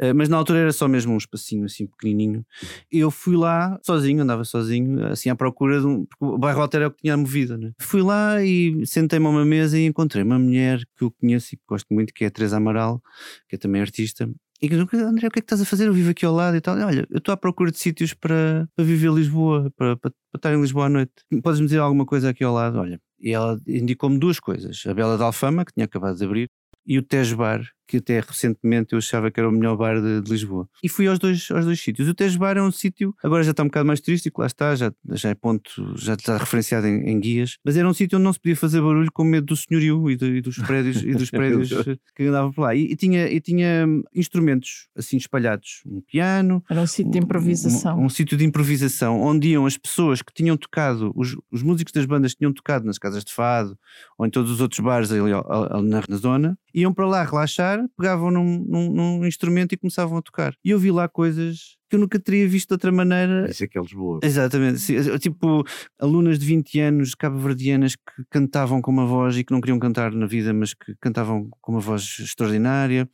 Uh, 0.00 0.14
mas 0.14 0.28
na 0.28 0.36
altura 0.36 0.60
era 0.60 0.72
só 0.72 0.88
mesmo 0.88 1.12
um 1.12 1.16
espacinho 1.16 1.64
assim 1.64 1.86
pequenininho. 1.86 2.44
Eu 2.90 3.10
fui 3.10 3.36
lá 3.36 3.78
sozinho, 3.84 4.22
andava 4.22 4.44
sozinho, 4.44 5.04
assim 5.06 5.28
à 5.30 5.34
procura 5.36 5.80
de 5.80 5.86
um. 5.86 6.04
Porque 6.06 6.24
o 6.24 6.38
bairro 6.38 6.60
Alto 6.62 6.76
era 6.76 6.88
o 6.88 6.90
que 6.90 7.02
tinha 7.02 7.14
a 7.14 7.16
movida, 7.16 7.56
né? 7.58 7.72
Fui 7.80 8.02
lá 8.02 8.42
e 8.44 8.84
sentei-me 8.86 9.26
a 9.26 9.30
uma 9.30 9.44
mesa 9.44 9.78
e 9.78 9.84
encontrei 9.86 10.22
uma 10.22 10.38
mulher 10.38 10.80
que 10.96 11.04
eu 11.04 11.10
conheço 11.10 11.54
e 11.54 11.56
que 11.56 11.62
gosto 11.68 11.86
muito, 11.92 12.12
que 12.14 12.24
é 12.24 12.28
a 12.28 12.30
Teresa 12.30 12.56
Amaral, 12.56 13.02
que 13.48 13.56
é 13.56 13.58
também 13.58 13.80
artista. 13.80 14.28
E 14.60 14.68
que 14.68 14.76
diz, 14.76 14.94
André, 15.02 15.26
o 15.26 15.30
que 15.30 15.40
é 15.40 15.42
que 15.42 15.46
estás 15.46 15.60
a 15.60 15.64
fazer? 15.64 15.88
Eu 15.88 15.92
vivo 15.92 16.10
aqui 16.10 16.24
ao 16.24 16.32
lado 16.32 16.56
e 16.56 16.60
tal. 16.60 16.76
Olha, 16.78 17.04
eu 17.10 17.18
estou 17.18 17.32
à 17.32 17.36
procura 17.36 17.72
de 17.72 17.78
sítios 17.78 18.14
para, 18.14 18.68
para 18.76 18.84
viver 18.84 19.08
em 19.08 19.14
Lisboa, 19.16 19.72
para, 19.76 19.96
para, 19.96 20.10
para 20.12 20.38
estar 20.38 20.54
em 20.54 20.60
Lisboa 20.60 20.86
à 20.86 20.88
noite. 20.88 21.10
Podes-me 21.42 21.66
dizer 21.66 21.78
alguma 21.78 22.06
coisa 22.06 22.30
aqui 22.30 22.44
ao 22.44 22.54
lado? 22.54 22.78
Olha, 22.78 23.00
e 23.22 23.32
ela 23.32 23.58
indicou-me 23.66 24.18
duas 24.18 24.40
coisas: 24.40 24.84
a 24.86 24.94
Bela 24.94 25.16
de 25.16 25.22
Alfama, 25.22 25.64
que 25.64 25.72
tinha 25.72 25.86
acabado 25.86 26.16
de 26.16 26.24
abrir, 26.24 26.50
e 26.86 26.98
o 26.98 27.02
Tejo 27.02 27.36
Bar, 27.36 27.62
que 27.92 27.98
até 27.98 28.20
recentemente 28.20 28.94
eu 28.94 28.98
achava 28.98 29.30
que 29.30 29.38
era 29.38 29.46
o 29.46 29.52
melhor 29.52 29.76
bar 29.76 30.00
de, 30.00 30.22
de 30.22 30.30
Lisboa. 30.30 30.66
E 30.82 30.88
fui 30.88 31.06
aos 31.06 31.18
dois, 31.18 31.46
aos 31.50 31.66
dois 31.66 31.78
sítios. 31.78 32.08
O 32.08 32.14
Tejo 32.14 32.38
Bar 32.38 32.56
é 32.56 32.62
um 32.62 32.72
sítio, 32.72 33.14
agora 33.22 33.42
já 33.42 33.50
está 33.50 33.62
um 33.62 33.66
bocado 33.66 33.86
mais 33.86 34.00
turístico, 34.00 34.40
lá 34.40 34.46
está, 34.46 34.74
já, 34.74 34.90
já 35.10 35.28
é 35.28 35.34
ponto, 35.34 35.94
já 35.96 36.14
está 36.14 36.38
referenciado 36.38 36.86
em, 36.86 37.10
em 37.10 37.20
guias, 37.20 37.58
mas 37.62 37.76
era 37.76 37.86
um 37.86 37.92
sítio 37.92 38.16
onde 38.16 38.24
não 38.24 38.32
se 38.32 38.40
podia 38.40 38.56
fazer 38.56 38.80
barulho 38.80 39.12
com 39.12 39.24
medo 39.24 39.46
do 39.46 39.56
senhorio 39.56 40.10
e, 40.10 40.16
de- 40.16 40.36
e 40.36 40.40
dos 40.40 40.56
prédios, 40.56 41.02
e 41.02 41.12
dos 41.14 41.28
prédios 41.30 41.70
que 42.16 42.22
andavam 42.24 42.50
por 42.52 42.62
lá. 42.62 42.74
E, 42.74 42.92
e 42.92 42.96
tinha, 42.96 43.28
e 43.30 43.40
tinha 43.40 43.84
hum, 43.86 44.02
instrumentos 44.14 44.88
assim 44.96 45.18
espalhados, 45.18 45.82
um 45.86 46.00
piano, 46.00 46.64
Era 46.70 46.80
um 46.80 46.86
sítio 46.86 47.12
de 47.12 47.18
improvisação. 47.18 47.98
um, 47.98 48.04
um 48.06 48.08
sítio 48.08 48.38
de 48.38 48.44
improvisação 48.44 49.20
onde 49.20 49.48
iam 49.48 49.66
as 49.66 49.76
pessoas 49.76 50.22
que 50.22 50.32
tinham 50.32 50.56
tocado, 50.56 51.12
os, 51.14 51.36
os 51.50 51.62
músicos 51.62 51.92
das 51.92 52.06
bandas 52.06 52.32
que 52.32 52.38
tinham 52.38 52.52
tocado 52.52 52.86
nas 52.86 52.98
casas 52.98 53.22
de 53.24 53.32
fado 53.32 53.78
ou 54.18 54.26
em 54.26 54.30
todos 54.30 54.50
os 54.50 54.60
outros 54.60 54.80
bares 54.80 55.10
ali, 55.12 55.20
na, 55.30 56.02
na 56.08 56.16
zona, 56.16 56.58
iam 56.74 56.92
para 56.94 57.06
lá 57.06 57.24
relaxar, 57.24 57.81
pegavam 57.96 58.30
num, 58.30 58.58
num- 58.58 58.92
num 58.92 59.26
instrumento 59.26 59.72
e 59.72 59.76
começavam 59.76 60.18
a 60.18 60.22
tocar. 60.22 60.54
E 60.64 60.70
eu 60.70 60.78
vi 60.78 60.90
lá 60.90 61.08
coisas 61.08 61.76
que 61.88 61.96
eu 61.96 62.00
nunca 62.00 62.18
teria 62.18 62.48
visto 62.48 62.68
de 62.68 62.74
outra 62.74 62.90
maneira. 62.90 63.48
Isso 63.50 63.64
é 63.64 63.66
que 63.68 63.78
é 63.78 63.80
Lisboa. 63.82 64.20
Exatamente, 64.22 64.80
tipo 65.20 65.62
alunas 65.98 66.38
de 66.38 66.46
20 66.46 66.80
anos 66.80 67.14
cabo-verdianas 67.14 67.94
que 67.96 68.24
cantavam 68.30 68.80
com 68.80 68.90
uma 68.90 69.04
voz 69.06 69.36
e 69.36 69.44
que 69.44 69.52
não 69.52 69.60
queriam 69.60 69.78
cantar 69.78 70.12
na 70.12 70.26
vida, 70.26 70.52
mas 70.54 70.72
que 70.74 70.94
cantavam 71.00 71.48
com 71.60 71.72
uma 71.72 71.80
voz 71.80 72.16
extraordinária. 72.20 73.08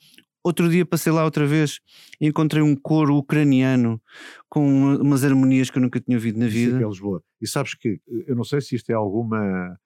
Outro 0.45 0.69
dia 0.71 0.87
passei 0.87 1.13
lá 1.13 1.25
outra 1.25 1.45
vez 1.47 1.81
e 2.21 2.27
encontrei 2.29 2.63
um 2.63 2.75
coro 2.77 3.17
ucraniano 3.17 4.01
com 4.49 4.67
uma- 4.67 4.97
umas 5.03 5.25
harmonias 5.25 5.69
que 5.69 5.77
eu 5.79 5.83
nunca 5.83 6.01
tinha 6.01 6.17
ouvido 6.17 6.39
na 6.39 6.47
Isso 6.47 6.57
é 6.57 6.61
que 6.61 6.67
vida. 6.73 6.85
é 6.85 6.89
Lisboa. 6.89 7.23
E 7.41 7.47
sabes 7.47 7.75
que, 7.75 8.01
eu 8.27 8.37
não 8.37 8.45
sei 8.45 8.61
se 8.61 8.77
isto 8.77 8.89
é 8.91 8.95
alguma. 8.95 9.77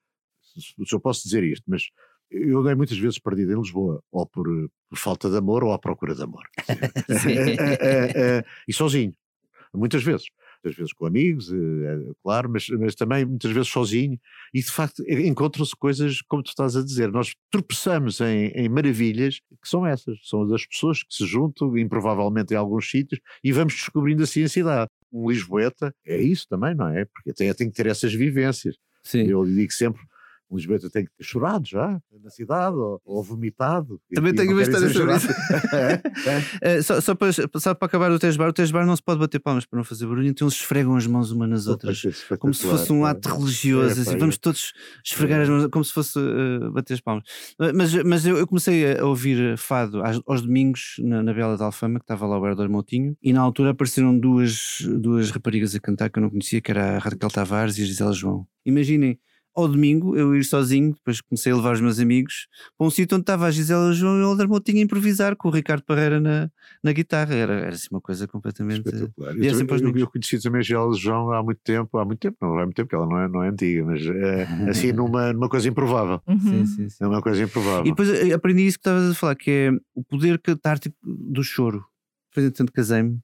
Se 0.54 0.74
eu 0.94 1.00
posso 1.00 1.24
dizer 1.24 1.42
isto, 1.44 1.64
mas 1.66 1.84
eu 2.32 2.60
andei 2.60 2.74
muitas 2.74 2.98
vezes 2.98 3.18
perdido 3.18 3.52
em 3.52 3.56
Lisboa, 3.56 4.02
ou 4.10 4.26
por, 4.26 4.46
eh, 4.48 4.68
por 4.88 4.98
falta 4.98 5.30
de 5.30 5.36
amor 5.36 5.62
ou 5.64 5.72
à 5.72 5.78
procura 5.78 6.14
de 6.14 6.22
amor. 6.22 6.44
É, 7.82 8.38
é, 8.38 8.44
e 8.66 8.72
sozinho, 8.72 9.12
muitas 9.74 10.02
vezes. 10.02 10.26
Muitas 10.64 10.78
vezes 10.78 10.92
com 10.92 11.06
amigos, 11.06 11.52
eh, 11.52 12.12
claro, 12.22 12.48
mas, 12.48 12.68
mas 12.68 12.94
também 12.94 13.24
muitas 13.24 13.50
vezes 13.50 13.68
sozinho. 13.68 14.16
E 14.54 14.60
de 14.60 14.70
facto 14.70 15.02
eh, 15.06 15.26
encontram-se 15.26 15.74
coisas, 15.74 16.22
como 16.22 16.42
tu 16.42 16.50
estás 16.50 16.76
a 16.76 16.84
dizer, 16.84 17.10
nós 17.10 17.34
tropeçamos 17.50 18.20
em, 18.20 18.46
em 18.54 18.68
maravilhas 18.68 19.40
que 19.60 19.68
são 19.68 19.84
essas, 19.84 20.18
são 20.22 20.46
das 20.46 20.64
pessoas 20.64 21.02
que 21.02 21.12
se 21.12 21.26
juntam, 21.26 21.76
improvavelmente 21.76 22.54
em 22.54 22.56
alguns 22.56 22.88
sítios, 22.88 23.20
e 23.42 23.50
vamos 23.50 23.74
descobrindo 23.74 24.22
assim 24.22 24.44
a 24.44 24.48
cidade. 24.48 24.90
Um 25.12 25.28
Lisboeta 25.28 25.92
é 26.06 26.20
isso 26.22 26.46
também, 26.48 26.74
não 26.76 26.88
é? 26.88 27.04
Porque 27.06 27.32
tem, 27.32 27.52
tem 27.54 27.68
que 27.68 27.74
ter 27.74 27.86
essas 27.86 28.14
vivências. 28.14 28.76
Sim. 29.02 29.26
Eu 29.26 29.44
digo 29.44 29.72
sempre, 29.72 30.00
um 30.52 30.56
Lisboeta 30.56 30.90
tem 30.90 31.04
que 31.04 31.10
ter 31.16 31.24
chorado 31.24 31.66
já 31.66 31.98
na 32.22 32.30
cidade, 32.30 32.76
ou, 32.76 33.00
ou 33.04 33.22
vomitado. 33.22 34.00
Também 34.14 34.32
E 34.32 34.36
tenho 34.36 34.52
uma 34.52 34.62
história 34.62 34.88
sobre 34.90 35.12
exagerar. 35.12 35.72
É, 35.72 35.92
é. 36.30 36.42
Eh, 36.78 36.82
só, 36.82 37.00
só, 37.00 37.14
para, 37.14 37.32
só 37.32 37.74
para 37.74 37.86
acabar 37.86 38.10
o 38.12 38.18
Tejo 38.18 38.38
Bar, 38.38 38.48
o 38.48 38.52
Tejo 38.52 38.72
Bar 38.72 38.84
não 38.86 38.94
se 38.94 39.02
pode 39.02 39.18
bater 39.18 39.40
palmas 39.40 39.64
para 39.64 39.76
não 39.78 39.84
fazer 39.84 40.06
barulho, 40.06 40.28
então 40.28 40.46
eles 40.46 40.54
esfregam 40.58 40.94
as 40.96 41.06
mãos 41.06 41.30
umas 41.30 41.48
nas 41.48 41.66
outras. 41.66 42.02
Como 42.38 42.52
se 42.54 42.66
fosse 42.66 42.92
um 42.92 43.04
ato 43.04 43.28
religioso, 43.34 43.98
É, 43.98 44.02
assim, 44.02 44.18
vamos 44.18 44.34
é. 44.36 44.38
todos 44.38 44.72
esfregar 45.04 45.40
as 45.40 45.48
mãos, 45.48 45.66
como 45.68 45.84
se 45.84 45.92
fosse 45.92 46.18
eh, 46.18 46.70
bater 46.70 46.94
as 46.94 47.00
palmas. 47.00 47.24
Mas, 47.74 47.94
mas 48.04 48.26
eu, 48.26 48.36
eu 48.36 48.46
comecei 48.46 48.98
a 48.98 49.04
ouvir 49.04 49.56
fado 49.56 50.02
às- 50.02 50.20
aos, 50.26 50.42
domingos 50.42 50.96
na, 50.98 51.22
na 51.22 51.32
Bela 51.32 51.56
de 51.56 51.62
Alfama, 51.62 51.98
que 51.98 52.04
estava 52.04 52.26
lá 52.26 52.38
o 52.38 52.46
Herdor 52.46 52.68
Moutinho, 52.68 53.16
e 53.22 53.32
na 53.32 53.40
altura 53.40 53.70
apareceram 53.70 54.16
duas, 54.18 54.78
duas 55.00 55.30
raparigas 55.30 55.74
a 55.74 55.80
cantar 55.80 56.10
que 56.10 56.18
eu 56.18 56.22
não 56.22 56.30
conhecia, 56.30 56.60
que 56.60 56.70
era 56.70 56.96
a 56.96 56.98
Raquel 56.98 57.30
Tavares 57.30 57.78
e 57.78 57.82
a 57.82 57.86
Gisela 57.86 58.12
João. 58.12 58.46
Imaginem, 58.64 59.18
ao 59.54 59.68
domingo 59.68 60.16
eu 60.16 60.34
ir 60.34 60.44
sozinho, 60.44 60.92
depois 60.94 61.20
comecei 61.20 61.52
a 61.52 61.56
levar 61.56 61.74
os 61.74 61.80
meus 61.80 61.98
amigos 61.98 62.46
para 62.78 62.86
um 62.86 62.90
sítio 62.90 63.16
onde 63.16 63.22
estava 63.22 63.46
a 63.46 63.50
Gisela 63.50 63.92
João 63.92 64.18
e 64.20 64.24
o 64.24 64.30
Herdor 64.32 64.48
Moutinho 64.48 64.78
a 64.78 64.82
improvisar 64.82 65.36
com 65.36 65.48
o 65.48 65.50
Ricardo 65.50 65.82
Parreira 65.84 66.18
na, 66.20 66.50
na 66.82 66.92
guitarra. 66.92 67.34
Era, 67.34 67.52
era 67.54 67.68
assim 67.70 67.88
uma 67.90 68.00
coisa 68.00 68.26
completamente. 68.26 68.78
Espetacular. 68.88 69.36
E 69.36 69.46
é 69.46 69.50
Eu, 69.50 69.58
também- 69.66 69.82
eu, 69.82 69.98
eu 69.98 70.10
conheci 70.10 70.40
também 70.40 70.60
a 70.60 70.62
Gela 70.62 70.94
João 70.94 71.32
há 71.32 71.42
muito 71.42 71.60
tempo, 71.62 71.98
há 71.98 72.04
muito 72.04 72.18
tempo, 72.20 72.36
não 72.40 72.58
há 72.58 72.64
muito 72.64 72.76
tempo, 72.76 72.88
porque 72.88 72.96
ela 72.96 73.06
não 73.06 73.18
é, 73.18 73.28
não 73.28 73.42
é 73.42 73.48
antiga, 73.48 73.84
mas 73.84 74.00
eh, 74.06 74.46
assim 74.70 74.92
numa, 74.92 75.32
numa 75.32 75.48
coisa 75.48 75.68
improvável. 75.68 76.20
Uhum. 76.26 76.38
Sim, 76.38 76.66
sim, 76.66 76.88
sim. 76.88 77.04
É 77.04 77.06
uma 77.06 77.20
coisa 77.22 77.42
improvável. 77.42 77.86
E 77.86 77.90
depois 77.90 78.08
eu 78.08 78.34
aprendi 78.36 78.66
isso 78.66 78.78
que 78.78 78.88
estavas 78.88 79.10
a 79.10 79.14
falar, 79.14 79.34
que 79.36 79.50
é 79.50 79.70
o 79.94 80.02
poder 80.04 80.38
catártico 80.40 80.96
do 81.04 81.42
choro. 81.42 81.84
Depois, 82.30 82.46
entretanto, 82.46 82.72
casei-me. 82.72 83.18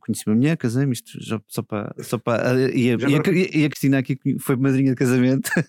Conheci 0.00 0.26
uma 0.26 0.36
mulher, 0.36 0.56
casei-me, 0.56 0.92
isto 0.92 1.12
já, 1.20 1.40
só 1.48 1.62
para. 1.62 1.94
Só 2.02 2.18
para 2.18 2.70
e, 2.72 2.90
a, 2.90 2.94
e, 2.94 3.14
a, 3.14 3.58
e 3.58 3.64
a 3.64 3.68
Cristina 3.68 3.98
aqui 3.98 4.18
foi 4.38 4.56
madrinha 4.56 4.90
de 4.90 4.96
casamento. 4.96 5.50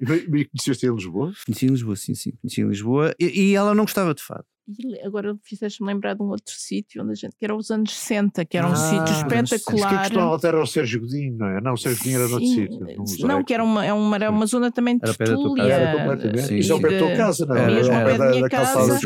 E 0.00 0.44
conheceste 0.46 0.86
em 0.86 0.94
Lisboa? 0.94 1.32
Conheci 1.44 1.66
em 1.66 1.70
Lisboa, 1.70 1.96
sim, 1.96 2.14
sim. 2.14 2.32
Conheci 2.40 2.60
em 2.60 2.68
Lisboa. 2.68 3.14
E, 3.18 3.50
e 3.50 3.54
ela 3.54 3.74
não 3.74 3.84
gostava 3.84 4.14
de 4.14 4.22
fado. 4.22 4.44
E 4.68 5.00
agora 5.04 5.36
fizeste-me 5.42 5.88
lembrar 5.92 6.14
de 6.14 6.22
um 6.22 6.26
outro 6.26 6.54
sítio 6.56 7.02
onde 7.02 7.12
a 7.12 7.14
gente, 7.14 7.34
que 7.36 7.44
era 7.44 7.56
os 7.56 7.70
anos 7.70 7.92
60, 7.92 8.44
que 8.44 8.56
era 8.56 8.68
um 8.68 8.72
Ah, 8.72 8.76
sítio 8.76 8.98
anos 9.00 9.10
60. 9.10 9.24
Isso 9.42 9.48
que 9.48 9.54
espetacular. 9.72 9.98
costumava 10.00 10.28
voltar 10.30 10.48
era 10.48 10.62
o 10.62 10.66
Sérgio 10.66 11.00
Godinho, 11.00 11.36
não 11.36 11.46
é? 11.48 11.60
Não, 11.60 11.72
o 11.72 11.76
Sérgio 11.76 11.98
Godinho 11.98 12.18
era 12.20 12.28
noutro 12.28 12.46
Sim, 12.46 13.06
sítio. 13.06 13.26
Não, 13.26 13.42
que 13.44 13.52
era 13.54 13.64
uma, 13.64 13.84
é 13.84 13.92
uma, 13.92 14.14
era 14.16 14.30
uma 14.30 14.46
zona 14.46 14.70
também 14.70 14.96
de 14.96 15.04
Era 15.04 15.14
tertúlia. 15.14 15.62
Era 15.64 15.98
completamente. 15.98 16.58
Isso 16.58 16.72
é 16.72 16.74
o 16.76 16.80
pé 16.80 16.90
da 16.90 16.98
tua 16.98 17.16
casa, 17.16 17.46
não 17.46 17.56
Era- 17.56 17.74
mesmo 17.74 17.92
ao 17.94 18.00
era 18.00 18.10
pé 18.12 18.18
da 18.18 18.30
minha 18.30 18.48
casa. 18.48 19.00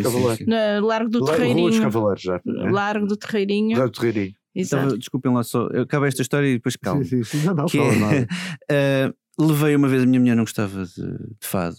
No 0.80 0.86
Largo 0.86 1.10
do 1.10 1.24
Terreirinho. 1.24 1.82
Cavaleiros, 1.82 2.22
já. 2.22 2.36
é? 2.36 2.70
Largo 2.70 3.06
do 3.06 3.16
Terreirinho. 3.16 3.78
Largo 3.78 3.92
do 3.92 4.00
Terreirinho. 4.00 4.34
Exato. 4.54 4.82
Estava- 4.84 4.98
desculpem 4.98 5.32
lá 5.32 5.42
só, 5.42 5.66
eu 5.72 5.82
acabo 5.82 6.04
esta 6.04 6.22
história 6.22 6.46
e 6.46 6.54
depois 6.54 6.76
calmo. 6.76 7.04
Sim, 7.04 7.22
sim, 7.24 7.38
sim. 7.40 7.46
Não, 7.46 7.54
não, 7.54 7.66
que 7.66 7.76
fala 7.78 7.92
é, 7.92 7.98
nada. 7.98 8.26
eh, 8.70 9.12
levei 9.38 9.74
uma 9.74 9.88
vez, 9.88 10.02
a 10.02 10.06
minha 10.06 10.20
mulher 10.20 10.36
não 10.36 10.44
gostava 10.44 10.84
de, 10.84 10.94
de 11.02 11.36
fado. 11.46 11.74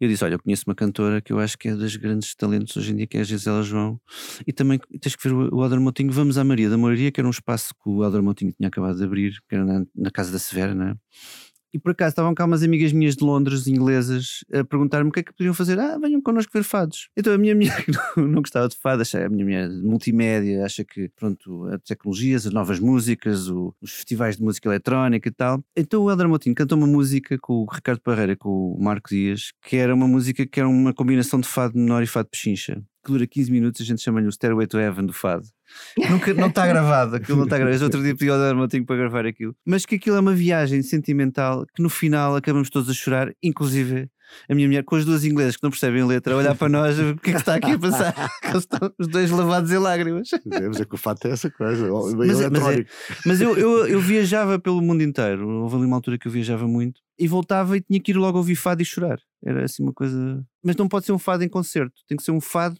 Eu 0.00 0.08
disse: 0.08 0.24
Olha, 0.24 0.34
eu 0.34 0.38
conheço 0.38 0.64
uma 0.66 0.74
cantora 0.74 1.20
que 1.20 1.32
eu 1.32 1.38
acho 1.38 1.58
que 1.58 1.68
é 1.68 1.76
das 1.76 1.96
grandes 1.96 2.34
talentos 2.34 2.76
hoje 2.76 2.92
em 2.92 2.96
dia, 2.96 3.06
que 3.06 3.16
é 3.16 3.20
a 3.20 3.24
Gisela 3.24 3.62
João, 3.62 4.00
e 4.46 4.52
também 4.52 4.78
tens 5.00 5.16
que 5.16 5.28
ver 5.28 5.34
o, 5.34 5.56
o 5.56 5.64
Helder 5.64 5.80
Moutinho. 5.80 6.12
Vamos 6.12 6.38
à 6.38 6.44
Maria 6.44 6.70
da 6.70 6.78
Moraria, 6.78 7.10
que 7.10 7.20
era 7.20 7.26
um 7.26 7.30
espaço 7.30 7.74
que 7.74 7.88
o 7.88 8.04
Helder 8.04 8.22
Moutinho 8.22 8.52
tinha 8.52 8.68
acabado 8.68 8.96
de 8.96 9.04
abrir, 9.04 9.40
que 9.48 9.54
era 9.54 9.64
na, 9.64 9.84
na 9.94 10.10
Casa 10.10 10.30
da 10.30 10.38
Severa, 10.38 10.74
não 10.74 10.88
é? 10.88 10.94
E 11.72 11.78
por 11.78 11.92
acaso 11.92 12.10
estavam 12.10 12.34
cá 12.34 12.44
umas 12.44 12.62
amigas 12.62 12.92
minhas 12.92 13.14
de 13.16 13.24
Londres, 13.24 13.66
inglesas, 13.66 14.44
a 14.52 14.64
perguntar-me 14.64 15.10
o 15.10 15.12
que 15.12 15.20
é 15.20 15.22
que 15.22 15.32
podiam 15.34 15.52
fazer. 15.52 15.78
Ah, 15.78 15.98
venham 15.98 16.20
connosco 16.22 16.50
ver 16.52 16.62
fados. 16.64 17.08
Então 17.16 17.32
a 17.32 17.38
minha 17.38 17.54
mulher 17.54 17.84
que 17.84 17.92
não, 18.20 18.40
gostava 18.40 18.68
de 18.68 18.76
fado, 18.76 19.02
acha, 19.02 19.24
a 19.26 19.28
minha 19.28 19.44
mulher 19.44 19.68
de 19.68 19.82
multimédia, 19.82 20.64
acha 20.64 20.84
que, 20.84 21.10
pronto, 21.14 21.66
as 21.66 21.80
tecnologias, 21.82 22.46
as 22.46 22.52
novas 22.52 22.80
músicas, 22.80 23.48
o- 23.48 23.74
os 23.82 23.92
festivais 23.92 24.36
de 24.36 24.42
música 24.42 24.68
eletrónica 24.68 25.28
e 25.28 25.32
tal. 25.32 25.62
Então 25.76 26.02
o 26.02 26.10
Helder 26.10 26.28
Moutinho 26.28 26.54
cantou 26.54 26.78
uma 26.78 26.86
música 26.86 27.36
com 27.38 27.54
o 27.62 27.66
Ricardo 27.70 28.00
Parreira, 28.00 28.36
com 28.36 28.72
o 28.72 28.82
Marco 28.82 29.10
Dias, 29.10 29.52
que 29.62 29.76
era 29.76 29.94
uma 29.94 30.08
música 30.08 30.46
que 30.46 30.60
era 30.60 30.68
uma 30.68 30.94
combinação 30.94 31.40
de 31.40 31.48
fado 31.48 31.76
menor 31.78 32.02
e 32.02 32.06
fado 32.06 32.28
pechincha. 32.30 32.82
Que 33.08 33.12
dura 33.12 33.26
15 33.26 33.50
minutos, 33.50 33.80
a 33.80 33.84
gente 33.84 34.02
chama-lhe 34.02 34.26
o 34.26 34.32
Stairway 34.32 34.66
to 34.66 34.78
Heaven 34.78 35.06
do 35.06 35.12
fado. 35.14 35.46
Nunca, 36.10 36.34
não 36.34 36.48
está 36.48 36.66
gravado, 36.68 37.16
aquilo 37.16 37.38
não 37.38 37.44
está 37.44 37.56
gravado. 37.56 37.82
Outro 37.84 38.02
dia 38.02 38.14
pedi 38.14 38.30
ao 38.30 38.54
Moutinho 38.54 38.84
para 38.84 38.96
gravar 38.96 39.24
aquilo. 39.26 39.54
Mas 39.64 39.86
que 39.86 39.94
aquilo 39.94 40.16
é 40.16 40.20
uma 40.20 40.34
viagem 40.34 40.82
sentimental 40.82 41.64
que 41.74 41.82
no 41.82 41.88
final 41.88 42.36
acabamos 42.36 42.68
todos 42.68 42.90
a 42.90 42.92
chorar, 42.92 43.32
inclusive 43.42 44.08
a 44.46 44.54
minha 44.54 44.68
mulher 44.68 44.84
com 44.84 44.94
as 44.94 45.06
duas 45.06 45.24
inglesas 45.24 45.56
que 45.56 45.62
não 45.62 45.70
percebem 45.70 46.04
letra, 46.04 46.34
a 46.34 46.36
olhar 46.36 46.54
para 46.54 46.68
nós, 46.68 46.98
o 46.98 47.16
que 47.16 47.30
é 47.30 47.32
que 47.32 47.38
está 47.38 47.54
aqui 47.54 47.70
a 47.72 47.78
passar? 47.78 48.14
Eles 48.44 48.56
estão 48.58 48.92
os 48.98 49.08
dois 49.08 49.30
lavados 49.30 49.72
em 49.72 49.78
lágrimas. 49.78 50.28
Mas 50.44 50.80
é 50.80 50.84
que 50.84 50.94
o 50.94 50.98
fato 50.98 51.26
é 51.26 51.30
essa 51.30 51.50
coisa. 51.50 51.90
o- 51.90 52.14
Mas 52.14 52.38
é- 52.38 52.50
mas 52.50 52.66
é-. 52.66 52.86
Mas 53.24 53.40
eu, 53.40 53.56
eu, 53.56 53.86
eu 53.86 54.00
viajava 54.00 54.58
pelo 54.58 54.82
mundo 54.82 55.02
inteiro. 55.02 55.48
Houve 55.48 55.76
ali 55.76 55.86
uma 55.86 55.96
altura 55.96 56.18
que 56.18 56.28
eu 56.28 56.32
viajava 56.32 56.68
muito 56.68 57.00
e 57.18 57.26
voltava 57.26 57.74
e 57.78 57.80
tinha 57.80 57.98
que 57.98 58.10
ir 58.12 58.16
logo 58.18 58.36
ouvir 58.36 58.54
fado 58.56 58.82
e 58.82 58.84
chorar. 58.84 59.18
Era 59.42 59.64
assim 59.64 59.82
uma 59.82 59.94
coisa. 59.94 60.44
Mas 60.62 60.76
não 60.76 60.88
pode 60.88 61.06
ser 61.06 61.12
um 61.12 61.18
fado 61.18 61.42
em 61.42 61.48
concerto, 61.48 61.94
tem 62.06 62.16
que 62.18 62.22
ser 62.22 62.32
um 62.32 62.40
fado 62.40 62.76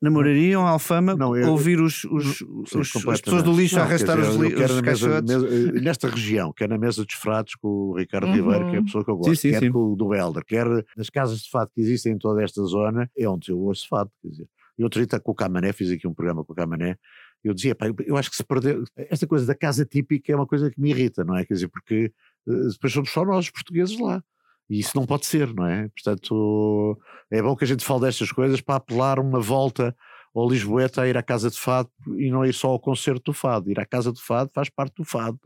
namorariam 0.00 0.66
a 0.66 0.70
Alfama 0.70 1.14
Não, 1.16 1.36
eu- 1.36 1.50
ouvir 1.50 1.80
os, 1.80 2.04
os, 2.04 2.38
Sim, 2.38 2.44
os- 2.80 3.06
as 3.08 3.20
pessoas 3.20 3.42
do 3.42 3.52
lixo 3.56 3.76
Não, 3.76 3.82
arrastar 3.82 4.16
dizer, 4.16 4.28
os, 4.30 4.36
eu 4.36 4.42
li- 4.42 4.54
os 4.54 4.60
na 4.60 4.66
mesa- 4.66 4.82
caixotes. 4.82 5.34
mesa- 5.34 5.78
eh, 5.78 5.80
nesta 5.80 6.08
região, 6.08 6.52
quer 6.52 6.68
na 6.68 6.78
mesa 6.78 7.04
dos 7.04 7.14
frados 7.14 7.54
com 7.54 7.68
o 7.68 7.96
Ricardo 7.96 8.26
Uhum. 8.28 8.34
Ribeiro, 8.34 8.70
que 8.70 8.76
é 8.76 8.78
a 8.78 8.82
pessoa 8.82 9.04
que 9.04 9.10
eu 9.10 9.16
gosto, 9.16 9.30
Sim, 9.36 9.52
sim, 9.52 9.58
quer 9.60 9.70
com 9.72 9.92
o 9.92 9.96
do 9.96 10.14
Helder, 10.14 10.44
quer 10.44 10.66
nas 10.96 11.08
casas 11.10 11.40
de 11.40 11.50
fado 11.50 11.70
que 11.74 11.80
existem 11.80 12.12
em 12.12 12.18
toda 12.18 12.42
esta 12.42 12.62
zona, 12.64 13.10
é 13.16 13.28
onde 13.28 13.50
eu 13.50 13.58
ouço 13.58 13.86
fado, 13.88 14.10
quer 14.22 14.28
dizer. 14.28 14.48
E 14.78 14.84
outro 14.84 15.04
dia 15.04 15.18
com 15.20 15.32
o 15.32 15.34
Camané, 15.34 15.72
fiz 15.72 15.90
aqui 15.90 16.06
um 16.06 16.12
programa 16.12 16.44
com 16.44 16.52
o 16.52 16.56
Camané, 16.56 16.96
eu 17.42 17.54
dizia, 17.54 17.74
pá, 17.74 17.86
eu- 17.86 17.94
eu 18.04 18.16
acho 18.16 18.28
que 18.28 18.36
se 18.36 18.44
perdeu, 18.44 18.84
esta 18.96 19.26
coisa 19.26 19.46
da 19.46 19.54
casa 19.54 19.86
típica 19.86 20.32
é 20.32 20.36
uma 20.36 20.46
coisa 20.46 20.70
que 20.70 20.78
me 20.80 20.90
irrita, 20.90 21.24
não 21.24 21.36
é? 21.36 21.44
Quer 21.46 21.54
dizer, 21.54 21.68
porque 21.68 22.12
eh, 22.48 22.68
depois 22.72 22.92
somos 22.92 23.10
só 23.10 23.24
nós, 23.24 23.46
os 23.46 23.50
portugueses 23.50 23.98
lá. 23.98 24.22
E 24.68 24.80
isso 24.80 24.96
não 24.96 25.06
pode 25.06 25.26
ser, 25.26 25.52
não 25.54 25.66
é? 25.66 25.88
Portanto, 25.88 26.98
é 27.30 27.40
bom 27.40 27.54
que 27.54 27.64
a 27.64 27.66
gente 27.66 27.84
fale 27.84 28.00
destas 28.00 28.32
coisas 28.32 28.60
para 28.60 28.76
apelar 28.76 29.18
uma 29.18 29.40
volta 29.40 29.94
ao 30.34 30.48
Lisboeta 30.48 31.00
a 31.00 31.08
ir 31.08 31.16
à 31.16 31.22
casa 31.22 31.50
de 31.50 31.58
fado 31.58 31.88
e 32.18 32.30
não 32.30 32.44
ir 32.44 32.52
só 32.52 32.68
ao 32.68 32.78
concerto 32.78 33.30
do 33.30 33.32
fado. 33.32 33.70
Ir 33.70 33.80
à 33.80 33.86
casa 33.86 34.12
do 34.12 34.20
fado 34.20 34.50
faz 34.54 34.68
parte 34.68 34.94
do 34.96 35.04
fado. 35.04 35.40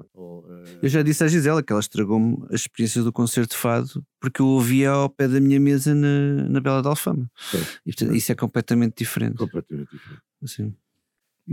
Eu 0.82 0.88
já 0.88 1.00
disse 1.02 1.22
à 1.22 1.28
Gisela 1.28 1.62
que 1.62 1.72
ela 1.72 1.80
estragou-me 1.80 2.44
as 2.48 2.62
experiências 2.62 3.04
do 3.04 3.12
concerto 3.12 3.54
de 3.54 3.56
fado 3.56 4.04
porque 4.20 4.42
eu 4.42 4.46
ouvia 4.46 4.90
ao 4.90 5.08
pé 5.08 5.28
da 5.28 5.38
minha 5.38 5.60
mesa 5.60 5.94
na, 5.94 6.48
na 6.48 6.60
Bela 6.60 6.82
de 6.82 6.88
Alfama. 6.88 7.30
Pois. 7.52 7.80
E 7.86 7.92
portanto, 7.92 8.16
isso 8.16 8.32
é 8.32 8.34
completamente 8.34 8.96
diferente. 8.96 9.36
completamente 9.36 9.90
diferente. 9.92 10.22
Assim. 10.42 10.74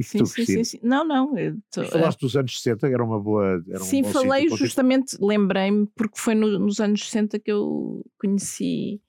Sim, 0.04 0.26
sim, 0.26 0.46
sim, 0.46 0.64
sim. 0.64 0.80
Não, 0.84 1.04
não. 1.06 1.34
tô- 1.72 1.84
falaste 1.86 2.20
dos 2.20 2.36
anos 2.36 2.56
60, 2.62 2.88
era 2.88 3.04
uma 3.04 3.20
boa. 3.20 3.64
Era 3.68 3.82
um 3.82 3.86
Sim, 3.86 4.02
bom 4.04 4.12
falei 4.12 4.44
sítio 4.44 4.58
justamente, 4.58 5.18
lembrei-me, 5.20 5.88
porque 5.96 6.18
foi 6.20 6.36
no- 6.36 6.60
nos 6.60 6.80
anos 6.80 7.04
60 7.06 7.40
que 7.40 7.52
eu 7.52 8.06
conheci 8.20 9.02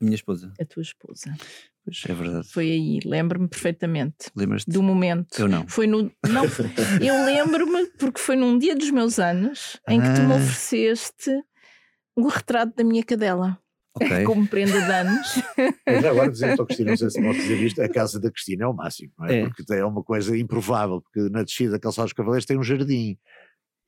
A 0.00 0.04
minha 0.04 0.14
esposa. 0.14 0.52
a 0.60 0.64
tua 0.64 0.82
esposa. 0.82 1.34
Pois 1.84 2.02
é 2.08 2.14
verdade. 2.14 2.48
Foi 2.50 2.70
aí, 2.70 2.98
lembro-me 3.04 3.46
perfeitamente 3.48 4.30
Lembras-te? 4.34 4.70
do 4.70 4.82
momento. 4.82 5.38
Eu 5.38 5.48
não. 5.48 5.68
Foi 5.68 5.86
no. 5.86 6.10
Não, 6.28 6.44
eu 7.00 7.24
lembro-me 7.24 7.86
porque 7.98 8.18
foi 8.20 8.36
num 8.36 8.58
dia 8.58 8.74
dos 8.74 8.90
meus 8.90 9.18
anos 9.18 9.78
em 9.88 10.00
que 10.00 10.14
tu 10.14 10.22
me 10.22 10.32
Ah. 10.32 10.36
ofereceste 10.36 11.30
o 12.16 12.28
retrato 12.28 12.74
da 12.76 12.84
minha 12.84 13.02
cadela 13.04 13.58
Ok. 13.94 14.24
como 14.26 14.46
prenda 14.46 14.80
de 14.80 14.92
anos. 14.92 15.42
Mas 15.86 16.04
agora 16.04 16.30
dizendo 16.30 16.60
ao 16.60 16.66
Cristina, 16.66 16.90
não 16.90 16.96
sei 16.96 17.10
se 17.10 17.22
pode 17.22 17.38
dizer 17.38 17.62
isto, 17.62 17.82
a 17.82 17.88
casa 17.88 18.20
da 18.20 18.30
Cristina 18.30 18.64
é 18.64 18.66
o 18.66 18.74
máximo, 18.74 19.12
não 19.18 19.26
é? 19.26 19.40
É. 19.40 19.48
Porque 19.48 19.72
é 19.72 19.84
uma 19.84 20.02
coisa 20.02 20.36
improvável, 20.36 21.00
porque 21.00 21.28
na 21.30 21.42
descida 21.42 21.72
da 21.72 21.78
Calçada 21.78 22.06
dos 22.06 22.12
Cavaleiros 22.12 22.46
tem 22.46 22.58
um 22.58 22.64
jardim. 22.64 23.16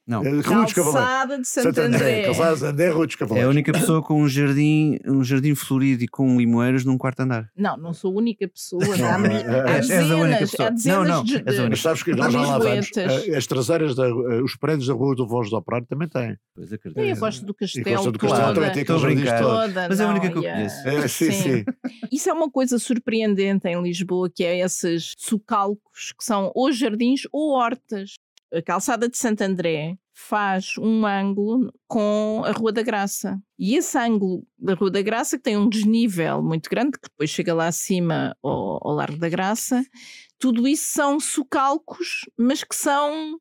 Não. 0.06 0.22
Eh, 0.24 0.30
Rua 0.40 0.64
dos 0.64 0.72
Cavaleiros. 0.72 0.74
Calçada 0.74 1.38
de 1.40 1.48
Santo, 1.48 1.64
Santo 1.74 1.80
André. 1.80 2.22
Calçada 2.22 2.56
de 2.56 2.64
André, 2.66 2.90
Rua 2.90 3.06
dos 3.06 3.14
É 3.14 3.16
a 3.16 3.18
Cavaleiros. 3.18 3.50
única 3.50 3.72
pessoa 3.72 4.02
com 4.02 4.22
um 4.22 4.28
jardim, 4.28 4.98
um 5.04 5.24
jardim 5.24 5.54
florido 5.56 6.04
e 6.04 6.08
com 6.08 6.38
limoeiros 6.38 6.84
num 6.84 6.96
quarto 6.96 7.20
andar. 7.20 7.50
Não, 7.56 7.76
não 7.76 7.92
sou 7.92 8.12
a 8.12 8.18
única 8.18 8.46
pessoa. 8.46 8.84
Há, 8.84 9.18
não, 9.18 9.30
há 9.66 9.76
és- 9.78 9.90
és 9.90 10.10
a 10.10 10.16
única 10.16 10.26
dezenas, 10.28 10.38
pessoa. 10.50 10.68
há 10.68 10.70
dezenas 10.70 10.98
Não, 11.08 11.16
não, 11.16 11.24
de, 11.24 11.34
és 11.34 11.40
a 11.40 11.50
de- 11.50 11.56
única. 11.58 11.70
Mas 11.70 11.80
sabes 11.82 12.02
que 12.04 12.14
nós 12.14 12.32
já 12.32 12.40
lá 12.40 12.58
vamos. 12.58 12.90
Eh, 12.96 13.36
As 13.36 13.46
traseiras, 13.48 13.94
da, 13.96 14.06
eh, 14.06 14.42
os 14.44 14.54
prédios 14.56 14.86
da 14.86 14.94
Rua 14.94 15.16
do 15.16 15.26
Voz 15.26 15.50
do 15.50 15.56
Operário 15.56 15.86
também 15.88 16.08
têm. 16.08 16.36
Pois 16.54 16.72
acredito. 16.72 17.00
Tem 17.00 17.10
a 17.12 17.16
Costa 17.18 17.44
do 17.44 17.52
E 17.52 17.54
Castelo, 17.56 17.96
Costa 17.96 18.12
do 18.12 18.18
toda, 18.18 18.30
Castelo 18.32 18.54
também 18.54 18.72
tem 18.72 18.82
aqueles 18.82 19.02
jardins 19.02 19.24
todos. 19.40 19.40
toda, 19.66 19.88
Mas 19.88 20.00
é 20.00 20.04
a 20.04 20.08
única 20.08 20.30
que 20.30 20.38
eu 20.38 20.42
e 20.42 20.44
conheço. 20.52 20.88
É, 20.88 21.08
sim, 21.08 21.30
sim. 21.32 21.64
Isso 22.12 22.30
é 22.30 22.32
uma 22.32 22.48
coisa 22.50 22.78
surpreendente 22.78 23.66
em 23.66 23.82
Lisboa, 23.82 24.30
que 24.32 24.44
é 24.44 24.60
esses 24.60 25.14
socalcos 25.18 26.12
que 26.16 26.24
são 26.24 26.52
ou 26.54 26.70
jardins 26.72 27.22
ou 27.32 27.50
hortas. 27.54 28.14
A 28.52 28.62
calçada 28.62 29.08
de 29.08 29.18
Santo 29.18 29.42
André 29.42 29.96
faz 30.14 30.78
um 30.78 31.04
ângulo 31.04 31.72
com 31.86 32.42
a 32.44 32.52
Rua 32.52 32.72
da 32.72 32.82
Graça. 32.82 33.38
E 33.58 33.76
esse 33.76 33.98
ângulo 33.98 34.46
da 34.58 34.74
Rua 34.74 34.90
da 34.90 35.02
Graça, 35.02 35.36
que 35.36 35.42
tem 35.42 35.56
um 35.56 35.68
desnível 35.68 36.42
muito 36.42 36.70
grande, 36.70 36.92
que 36.92 37.08
depois 37.08 37.28
chega 37.28 37.52
lá 37.52 37.66
acima 37.66 38.36
ao, 38.42 38.88
ao 38.88 38.94
Largo 38.94 39.18
da 39.18 39.28
Graça, 39.28 39.84
tudo 40.38 40.66
isso 40.66 40.92
são 40.92 41.20
socalcos, 41.20 42.28
mas 42.38 42.64
que 42.64 42.74
são 42.74 43.38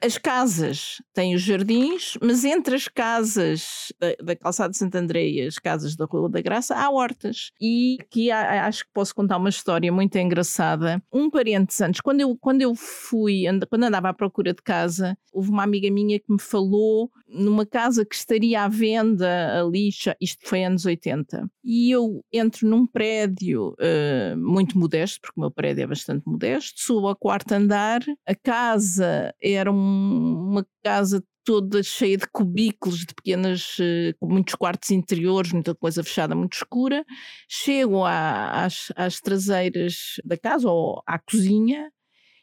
as 0.00 0.16
casas 0.16 1.02
têm 1.12 1.34
os 1.34 1.42
jardins, 1.42 2.16
mas 2.22 2.44
entre 2.44 2.74
as 2.76 2.86
casas 2.88 3.92
da, 3.98 4.14
da 4.24 4.36
Calçada 4.36 4.70
de 4.70 4.78
Santo 4.78 4.94
André 4.94 5.28
e 5.28 5.40
as 5.42 5.58
casas 5.58 5.96
da 5.96 6.04
Rua 6.04 6.28
da 6.28 6.40
Graça 6.40 6.74
há 6.76 6.88
hortas. 6.90 7.50
E 7.60 7.96
aqui 8.00 8.30
há- 8.30 8.66
acho 8.66 8.84
que 8.84 8.90
posso 8.94 9.14
contar 9.14 9.38
uma 9.38 9.48
história 9.48 9.90
muito 9.92 10.16
engraçada. 10.16 11.02
Um 11.12 11.28
parente 11.28 11.82
antes, 11.82 12.00
quando 12.00 12.20
eu, 12.20 12.36
quando 12.40 12.62
eu 12.62 12.74
fui, 12.74 13.46
and- 13.46 13.60
quando 13.68 13.84
andava 13.84 14.08
à 14.10 14.14
procura 14.14 14.52
de 14.54 14.62
casa, 14.62 15.16
houve 15.32 15.50
uma 15.50 15.64
amiga 15.64 15.90
minha 15.90 16.18
que 16.20 16.30
me 16.32 16.40
falou 16.40 17.10
numa 17.26 17.64
casa 17.64 18.04
que 18.04 18.14
estaria 18.14 18.62
à 18.62 18.68
venda 18.68 19.58
ali, 19.62 19.88
isto 20.20 20.46
foi 20.46 20.64
anos 20.64 20.84
80. 20.84 21.50
E 21.64 21.90
eu 21.90 22.22
entro 22.30 22.68
num 22.68 22.86
prédio 22.86 23.74
eh, 23.80 24.34
muito 24.36 24.78
modesto, 24.78 25.18
porque 25.22 25.38
o 25.38 25.40
meu 25.40 25.50
prédio 25.50 25.82
é 25.82 25.86
bastante 25.86 26.22
modesto, 26.26 26.80
subo 26.80 27.08
ao 27.08 27.16
quarto 27.16 27.52
andar, 27.52 28.00
a 28.26 28.34
casa 28.34 29.34
era 29.42 29.71
uma 29.72 30.66
casa 30.84 31.22
toda 31.44 31.82
cheia 31.82 32.16
de 32.16 32.26
cubículos, 32.32 33.00
de 33.00 33.14
pequenas, 33.14 33.76
eh, 33.80 34.14
com 34.20 34.28
muitos 34.28 34.54
quartos 34.54 34.90
interiores, 34.92 35.52
muita 35.52 35.74
coisa 35.74 36.04
fechada, 36.04 36.34
muito 36.36 36.54
escura. 36.54 37.04
Chego 37.48 38.04
à- 38.04 38.64
às, 38.64 38.92
às 38.96 39.20
traseiras 39.20 40.16
da 40.24 40.36
casa, 40.38 40.68
ou 40.70 41.02
à 41.06 41.18
cozinha, 41.18 41.90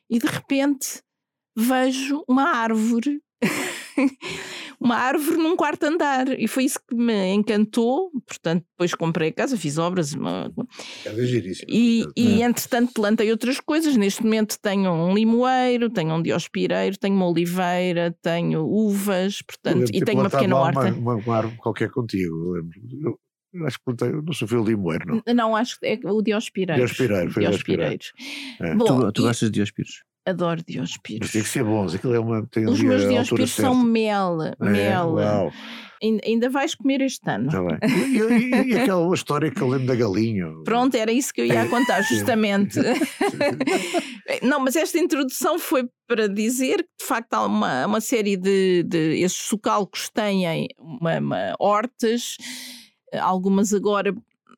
e 0.10 0.20
de 0.20 0.28
repente 0.28 1.02
vejo 1.58 2.24
uma 2.30 2.44
árvore. 2.46 3.22
uma 4.80 4.96
árvore 4.96 5.38
num 5.38 5.56
quarto 5.56 5.84
andar 5.84 6.40
e 6.40 6.48
foi 6.48 6.64
isso 6.66 6.80
que 6.88 6.96
me 6.96 7.34
encantou 7.34 8.10
portanto 8.26 8.64
depois 8.72 8.94
comprei 8.96 9.30
a 9.30 9.34
casa, 9.34 9.58
fiz 9.58 9.78
obras 9.78 10.14
uma- 10.14 10.52
Era 11.06 11.26
giríssimo. 11.26 11.68
e, 11.70 12.06
e 12.16 12.42
É. 12.42 12.46
entretanto 12.46 12.94
plantei 12.94 13.30
outras 13.32 13.60
coisas. 13.60 13.96
Neste 13.98 14.24
momento 14.24 14.58
tenho 14.62 14.92
um 14.92 15.14
limoeiro, 15.14 15.90
tenho 15.90 16.14
um 16.16 16.22
diospireiro, 16.22 16.98
tenho 16.98 17.16
uma 17.16 17.28
oliveira, 17.28 18.16
tenho 18.22 18.66
uvas, 18.66 19.42
portanto, 19.42 19.90
e 19.94 20.02
tenho 20.02 20.20
uma 20.22 20.30
pequena 20.30 20.56
horta. 20.56 20.80
Uma, 20.94 21.16
uma, 21.16 21.16
uma 21.16 21.36
árvore 21.38 21.58
qualquer 21.58 21.90
contigo, 21.92 22.34
eu 22.46 22.52
lembro. 22.54 22.80
Eu, 23.04 23.20
eu 23.54 23.68
acho 23.68 23.78
que 23.80 23.84
plantei, 23.86 24.10
eu 24.10 24.22
não 24.22 24.32
sou 24.34 24.48
o 24.48 24.64
limoeiro, 24.64 25.22
não. 25.26 25.34
Não, 25.34 25.56
acho 25.56 25.80
que 25.80 25.86
é 25.88 26.00
o 26.06 26.22
diospireiro. 26.22 26.80
Diospireiro, 26.86 27.32
foi 27.32 27.44
diospireiro. 27.46 28.04
É. 28.62 28.76
Bom, 28.76 28.86
tu 28.86 29.12
tu 29.12 29.22
e 29.22 29.26
gostas 29.26 29.50
de 29.50 29.56
diospiros? 29.56 30.04
Adoro 30.30 30.62
Mas 30.66 30.74
diospiros. 30.76 31.32
tem 31.32 31.42
que 31.42 31.50
ser 31.50 31.64
bons, 31.64 31.94
aquilo 31.96 32.14
é 32.14 32.20
uma. 32.20 32.46
Tem 32.48 32.66
Os 32.68 32.82
meus 32.82 33.08
diospiros 33.08 33.52
são 33.52 33.76
mel, 33.76 34.38
É, 34.42 34.56
mel. 34.60 35.10
uau, 35.14 35.52
Ainda, 36.02 36.50
vais 36.50 36.74
comer 36.76 37.02
este 37.02 37.30
ano. 37.30 37.50
tá. 37.52 37.60
E, 37.86 38.18
e- 38.18 38.68
e 38.70 38.78
aquela 38.80 39.14
história 39.14 39.52
que 39.52 39.60
eu 39.62 39.68
lembro 39.68 39.86
da 39.88 39.96
galinha. 39.96 40.48
Pronto, 40.64 40.96
era 40.96 41.12
isso 41.12 41.34
que 41.34 41.42
eu 41.42 41.46
ia 41.46 41.68
contar, 41.68 42.02
justamente. 42.08 42.80
Não, 44.42 44.60
mas 44.60 44.76
esta 44.76 44.98
introdução 44.98 45.60
foi 45.60 45.88
para 46.08 46.28
dizer 46.30 46.78
que, 46.78 46.90
de 47.02 47.06
facto, 47.06 47.34
há 47.34 47.46
uma, 47.46 47.86
uma 47.86 48.02
série 48.02 48.38
de, 48.38 48.84
de. 48.84 49.20
Esses 49.22 49.38
socalcos 49.38 50.10
têm 50.10 50.68
uma, 50.78 51.18
uma 51.20 51.56
hortas, 51.60 52.38
algumas 53.20 53.74
agora. 53.74 54.16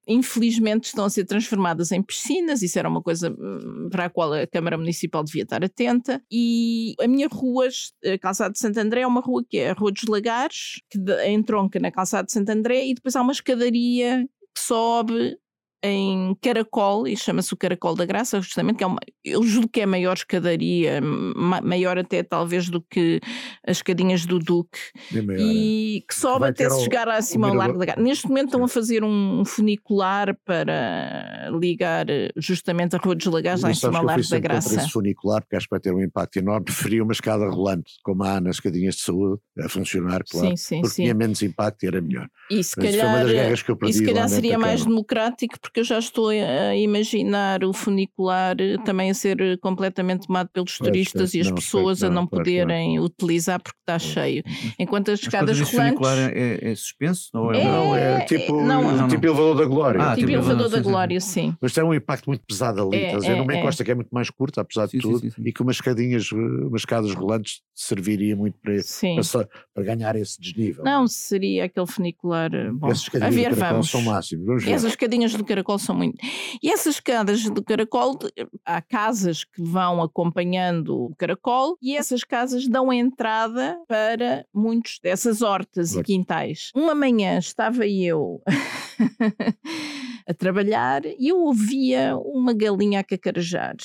Infelizmente 0.07 0.85
estão 0.85 1.05
a 1.05 1.09
ser 1.09 1.25
transformadas 1.25 1.91
em 1.91 2.01
piscinas, 2.01 2.61
isso 2.61 2.77
era 2.79 2.89
uma 2.89 3.01
coisa 3.01 3.29
hum, 3.29 3.87
para 3.91 4.05
a 4.05 4.09
qual 4.09 4.33
a 4.33 4.47
Câmara 4.47 4.77
Municipal 4.77 5.23
devia 5.23 5.43
estar 5.43 5.63
atenta. 5.63 6.21
E 6.31 6.95
a 6.99 7.07
minha 7.07 7.27
rua, 7.27 7.67
a 8.05 8.17
Calçada 8.17 8.51
de 8.51 8.59
Santo 8.59 8.79
André, 8.79 9.01
é 9.01 9.07
uma 9.07 9.21
rua 9.21 9.43
que 9.47 9.57
é 9.57 9.69
a 9.69 9.73
Rua 9.73 9.91
dos 9.91 10.03
Lagares, 10.03 10.81
que 10.89 10.99
entronca 11.27 11.79
na 11.79 11.91
Calçada 11.91 12.25
de 12.25 12.31
Santo 12.31 12.49
André, 12.49 12.87
e 12.87 12.93
depois 12.95 13.15
há 13.15 13.21
uma 13.21 13.31
escadaria 13.31 14.27
que 14.55 14.61
sobe 14.61 15.37
em 15.83 16.35
Caracol, 16.41 17.07
e 17.07 17.17
chama-se 17.17 17.53
o 17.53 17.57
Caracol 17.57 17.95
da 17.95 18.05
Graça, 18.05 18.39
justamente, 18.39 18.77
que 18.77 18.83
é 18.83 18.87
uma, 18.87 18.99
eu 19.25 19.41
julgo 19.43 19.67
que 19.67 19.79
é 19.81 19.83
a 19.83 19.87
maior 19.87 20.13
escadaria, 20.13 21.01
ma- 21.01 21.61
maior 21.61 21.97
até 21.97 22.21
talvez 22.21 22.69
do 22.69 22.81
que 22.81 23.19
as 23.65 23.77
escadinhas 23.77 24.25
do 24.25 24.37
Duque, 24.37 24.77
Bem 25.09 25.23
maior, 25.23 25.39
e 25.41 26.03
que 26.07 26.13
sobe 26.15 26.47
até 26.47 26.69
se 26.69 26.83
chegar 26.83 27.07
acima 27.09 27.47
o 27.47 27.49
ao 27.51 27.55
Largo 27.55 27.79
da 27.79 27.85
Graça. 27.85 28.01
Neste 28.01 28.27
momento 28.27 28.45
estão 28.45 28.63
a 28.63 28.67
fazer 28.67 29.03
um 29.03 29.43
funicular 29.45 30.37
para 30.45 31.49
ligar 31.59 32.09
eh, 32.09 32.29
justamente 32.37 32.95
a 32.95 32.99
Rua 32.99 33.15
dos 33.15 33.25
Lagares 33.25 33.61
lá 33.61 33.71
em 33.71 33.73
cima 33.75 33.97
ao 33.97 34.05
Largo 34.05 34.27
da 34.27 34.39
Graça. 34.39 34.75
esse 34.75 34.89
funicular, 34.89 35.41
porque 35.41 35.55
acho 35.55 35.65
que 35.65 35.71
vai 35.71 35.79
ter 35.79 35.93
um 35.93 36.01
impacto 36.01 36.37
enorme. 36.37 36.65
Preferia 36.91 37.03
uma 37.03 37.13
escada 37.13 37.49
rolante, 37.49 37.93
como 38.03 38.23
há 38.23 38.39
nas 38.39 38.57
escadinhas 38.57 38.95
de 38.95 39.01
saúde, 39.01 39.41
a 39.59 39.67
funcionar, 39.67 40.21
claro. 40.29 40.49
Sim, 40.49 40.55
sim, 40.55 40.81
porque 40.81 40.95
sim. 40.95 41.03
tinha 41.03 41.13
menos 41.15 41.41
impacto 41.41 41.83
e 41.83 41.87
era 41.87 42.01
melhor. 42.01 42.27
E 42.49 42.63
se 42.63 42.75
Mas 42.77 42.89
isso 42.89 42.99
foi 42.99 43.07
uma 43.07 43.13
calhar, 43.17 43.25
das 43.25 43.33
guerras 43.33 43.63
que 43.63 43.71
eu 43.71 43.77
e 43.83 43.93
se 43.93 44.05
calhar 44.05 44.29
seria 44.29 44.59
mais 44.59 44.85
democrático, 44.85 45.59
porque 45.59 45.70
eu 45.79 45.83
já 45.83 45.97
estou 45.99 46.29
a 46.29 46.75
imaginar 46.75 47.63
o 47.63 47.71
funicular 47.73 48.55
eh, 48.59 48.77
também 48.83 49.09
a 49.09 49.13
ser 49.13 49.39
eh, 49.41 49.57
completamente 49.57 50.27
tomado 50.27 50.49
pelos 50.51 50.77
Pois, 50.77 50.89
turistas 50.89 51.21
pois, 51.21 51.33
e 51.33 51.39
as 51.41 51.47
não, 51.47 51.55
pessoas 51.55 51.99
pois 51.99 52.03
a 52.03 52.07
não, 52.09 52.15
não 52.21 52.27
poderem 52.27 52.99
utilizar 52.99 53.61
porque 53.61 53.77
está 53.79 53.97
cheio. 53.99 54.43
Enquanto 54.77 55.09
as 55.11 55.19
Mas 55.19 55.27
quando 55.29 55.49
escadas 55.49 55.57
dizes 55.57 55.73
funicular 55.73 56.17
rolantes. 56.17 56.41
é, 56.41 56.71
é 56.71 56.75
suspenso? 56.75 57.29
Ou 57.33 57.53
É, 57.53 57.61
é, 57.61 57.63
Não, 57.63 57.95
é 57.95 58.13
é, 58.17 58.25
tipo, 58.25 58.61
não, 58.63 58.95
não, 58.95 59.07
tipo 59.07 59.25
elevador 59.25 59.55
da 59.57 59.65
glória. 59.65 60.01
Ah, 60.01 60.15
Tipo 60.15 60.27
tipo 60.27 60.31
elevador 60.31 60.69
da 60.69 60.77
sim, 60.77 60.83
sim. 60.83 60.89
Glória, 60.89 61.19
sim. 61.21 61.55
Mas 61.61 61.73
tem 61.73 61.83
um 61.83 61.93
impacto 61.93 62.27
muito 62.27 62.43
pesado 62.45 62.81
ali, 62.81 63.03
É, 63.05 63.15
dizer? 63.15 63.31
é, 63.31 63.35
Numa 63.35 63.53
é. 63.53 63.57
encosta 63.57 63.83
que 63.83 63.91
é 63.91 63.95
muito 63.95 64.09
mais 64.11 64.29
curta, 64.29 64.61
apesar 64.61 64.85
de 64.85 64.91
Sim, 64.91 65.01
sim, 65.01 65.07
tudo, 65.07 65.19
sim, 65.19 65.29
sim. 65.29 65.41
e 65.45 65.53
que 65.53 65.61
umas 65.61 65.75
escadinhas, 65.77 66.31
umas 66.31 66.81
escadas 66.81 67.13
rolantes 67.13 67.61
serviria 67.75 68.35
muito 68.35 68.57
para, 68.61 68.81
Sim. 68.83 69.15
para, 69.31 69.47
para 69.73 69.83
ganhar 69.83 70.15
esse 70.15 70.39
desnível. 70.39 70.83
Não, 70.83 71.07
seria 71.07 71.65
aquele 71.65 71.87
funicular. 71.87 72.53
eh, 72.53 72.71
Bom, 72.71 72.87
Essas 72.87 73.01
a 73.01 73.03
escadinhas 73.17 73.35
ver, 73.35 73.53
vamos. 73.55 73.89
são 73.89 74.01
máximos. 74.01 74.45
Vamos 74.45 74.63
ver. 74.63 74.71
Essas 74.71 74.91
escadinhas 74.91 75.33
do 75.33 75.43
caracol 75.43 75.60
caracol 75.61 75.79
são 75.79 75.95
muito. 75.95 76.17
E 76.61 76.69
essas 76.69 76.95
escadas 76.95 77.43
do 77.49 77.63
caracol, 77.63 78.17
há 78.65 78.81
casas 78.81 79.43
que 79.43 79.61
vão 79.61 80.01
acompanhando 80.01 81.05
o 81.05 81.15
caracol 81.15 81.77
e 81.81 81.95
essas 81.95 82.23
casas 82.23 82.67
dão 82.67 82.91
entrada 82.91 83.79
para 83.87 84.45
muitos 84.53 84.99
dessas 85.01 85.41
hortas 85.41 85.95
e 85.95 86.03
quintais. 86.03 86.71
Uma 86.75 86.95
manhã 86.95 87.37
estava 87.37 87.85
eu 87.87 88.41
a 90.27 90.33
trabalhar 90.33 91.05
e 91.05 91.29
eu 91.29 91.37
ouvia 91.39 92.15
uma 92.17 92.53
galinha 92.53 92.99
a 92.99 93.03
cacarejar. 93.03 93.75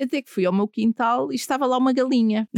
Até 0.00 0.22
que 0.22 0.30
fui 0.30 0.46
ao 0.46 0.52
meu 0.52 0.66
quintal 0.66 1.32
e 1.32 1.36
estava 1.36 1.66
lá 1.66 1.76
uma 1.76 1.92
galinha. 1.92 2.48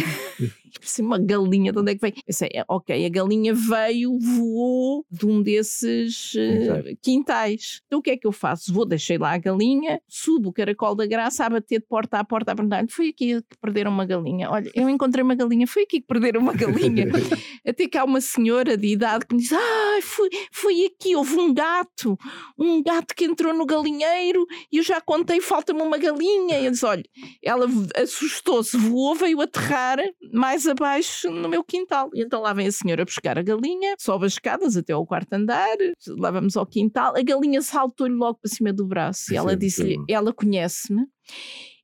Assim, 0.82 1.02
uma 1.02 1.18
galinha, 1.18 1.72
de 1.72 1.78
onde 1.78 1.92
é 1.92 1.94
que 1.94 2.00
veio? 2.00 2.14
Pensei, 2.24 2.48
é, 2.52 2.64
ok, 2.68 3.06
a 3.06 3.08
galinha 3.08 3.54
veio, 3.54 4.18
voou 4.18 5.04
de 5.10 5.26
um 5.26 5.42
desses 5.42 6.34
uh, 6.34 6.96
quintais. 7.02 7.82
Então 7.86 7.98
o 7.98 8.02
que 8.02 8.10
é 8.10 8.16
que 8.16 8.26
eu 8.26 8.32
faço? 8.32 8.72
Vou, 8.72 8.84
deixei 8.84 9.18
lá 9.18 9.32
a 9.32 9.38
galinha, 9.38 10.00
subo 10.08 10.50
o 10.50 10.52
caracol 10.52 10.94
da 10.94 11.06
graça 11.06 11.44
a 11.44 11.50
bater 11.50 11.80
de 11.80 11.86
porta 11.86 12.18
a 12.18 12.24
porta 12.24 12.52
a 12.52 12.54
perguntar 12.54 12.80
foi 12.88 13.08
aqui 13.08 13.40
que 13.42 13.56
perderam 13.60 13.90
uma 13.90 14.04
galinha. 14.04 14.50
Olha, 14.50 14.70
eu 14.74 14.88
encontrei 14.88 15.22
uma 15.22 15.34
galinha, 15.34 15.66
foi 15.66 15.82
aqui 15.82 16.00
que 16.00 16.06
perderam 16.06 16.40
uma 16.40 16.52
galinha. 16.52 17.06
Até 17.66 17.88
que 17.88 17.98
há 17.98 18.04
uma 18.04 18.20
senhora 18.20 18.76
de 18.76 18.88
idade 18.88 19.26
que 19.26 19.34
me 19.34 19.40
diz, 19.40 19.52
ah, 19.52 19.98
foi, 20.02 20.28
foi 20.52 20.84
aqui, 20.86 21.14
houve 21.14 21.36
um 21.36 21.52
gato, 21.52 22.18
um 22.58 22.82
gato 22.82 23.14
que 23.14 23.24
entrou 23.24 23.54
no 23.54 23.66
galinheiro 23.66 24.46
e 24.72 24.78
eu 24.78 24.82
já 24.82 25.00
contei, 25.00 25.40
falta-me 25.40 25.82
uma 25.82 25.98
galinha. 25.98 26.58
E 26.58 26.66
eu 26.66 26.70
disse, 26.70 26.86
olha, 26.86 27.04
ela 27.42 27.66
assustou-se, 27.96 28.76
voou, 28.76 29.14
veio 29.14 29.40
aterrar 29.40 29.98
mais 30.32 30.59
abaixo 30.66 31.30
no 31.30 31.48
meu 31.48 31.64
quintal. 31.64 32.10
E 32.14 32.22
então 32.22 32.42
lá 32.42 32.52
vem 32.52 32.66
a 32.66 32.72
senhora 32.72 33.04
buscar 33.04 33.38
a 33.38 33.42
galinha, 33.42 33.94
sobe 33.98 34.26
as 34.26 34.32
escadas 34.32 34.76
até 34.76 34.92
ao 34.92 35.06
quarto 35.06 35.32
andar, 35.32 35.76
lá 36.18 36.30
vamos 36.30 36.56
ao 36.56 36.66
quintal, 36.66 37.14
a 37.16 37.22
galinha 37.22 37.62
saltou-lhe 37.62 38.14
logo 38.14 38.38
para 38.40 38.50
cima 38.50 38.72
do 38.72 38.86
braço 38.86 39.32
e 39.32 39.36
ela 39.36 39.56
disse-lhe, 39.56 39.96
ela 40.08 40.32
conhece-me 40.32 41.06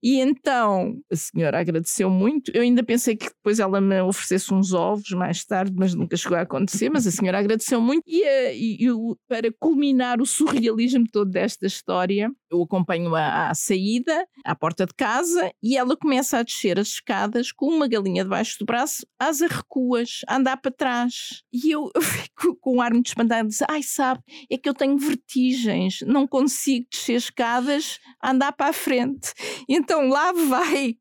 e 0.03 0.21
então 0.21 0.97
a 1.11 1.17
senhora 1.17 1.59
agradeceu 1.59 2.09
muito. 2.09 2.51
Eu 2.55 2.63
ainda 2.63 2.83
pensei 2.83 3.17
que 3.17 3.27
depois 3.27 3.59
ela 3.59 3.81
me 3.81 4.01
oferecesse 4.03 4.53
uns 4.53 4.73
ovos 4.73 5.11
mais 5.11 5.45
tarde, 5.45 5.73
mas 5.75 5.95
nunca 5.95 6.17
chegou 6.17 6.39
a 6.39 6.43
acontecer. 6.43 6.89
Mas 6.91 7.07
a 7.07 7.11
senhora 7.11 7.39
agradeceu 7.39 7.81
muito. 7.81 8.05
E, 8.07 8.23
eh, 8.23 8.57
e, 8.57 8.87
e 8.87 8.91
para 9.29 9.53
culminar 9.59 10.21
o 10.21 10.27
surrealismo 10.27 11.07
todo 11.11 11.31
desta 11.31 11.67
história, 11.67 12.31
eu 12.51 12.63
acompanho-a 12.63 13.51
à 13.51 13.55
saída, 13.55 14.27
à 14.45 14.55
porta 14.55 14.87
de 14.87 14.95
casa, 14.95 15.51
e 15.63 15.77
ela 15.77 15.97
começa 15.97 16.39
a 16.39 16.43
descer 16.43 16.79
as 16.79 16.89
escadas 16.89 17.53
com 17.53 17.67
uma 17.67 17.89
galinha 17.89 18.23
debaixo 18.23 18.59
do 18.59 18.67
braço, 18.67 19.07
às 19.19 19.43
arrecuas, 19.43 20.21
a 20.29 20.37
andar 20.37 20.57
para 20.59 20.71
trás. 20.71 21.43
E 21.53 21.71
eu, 21.71 21.91
eu 21.95 22.03
fico 22.03 22.57
com 22.61 22.77
um 22.77 22.81
ar 22.81 22.93
muito 22.93 23.07
espantado, 23.07 23.49
diz, 23.49 23.63
ai 23.69 23.83
sabe, 23.83 24.21
é 24.51 24.57
que 24.57 24.69
eu 24.69 24.75
tenho 24.75 24.99
vertigens, 24.99 26.01
não 26.07 26.27
consigo 26.27 26.87
descer 26.91 27.17
escadas, 27.17 27.99
andar 28.23 28.53
para 28.53 28.71
a 28.71 28.73
frente. 28.73 29.33
Então 29.69 30.09
lá 30.09 30.33
vai 30.33 30.97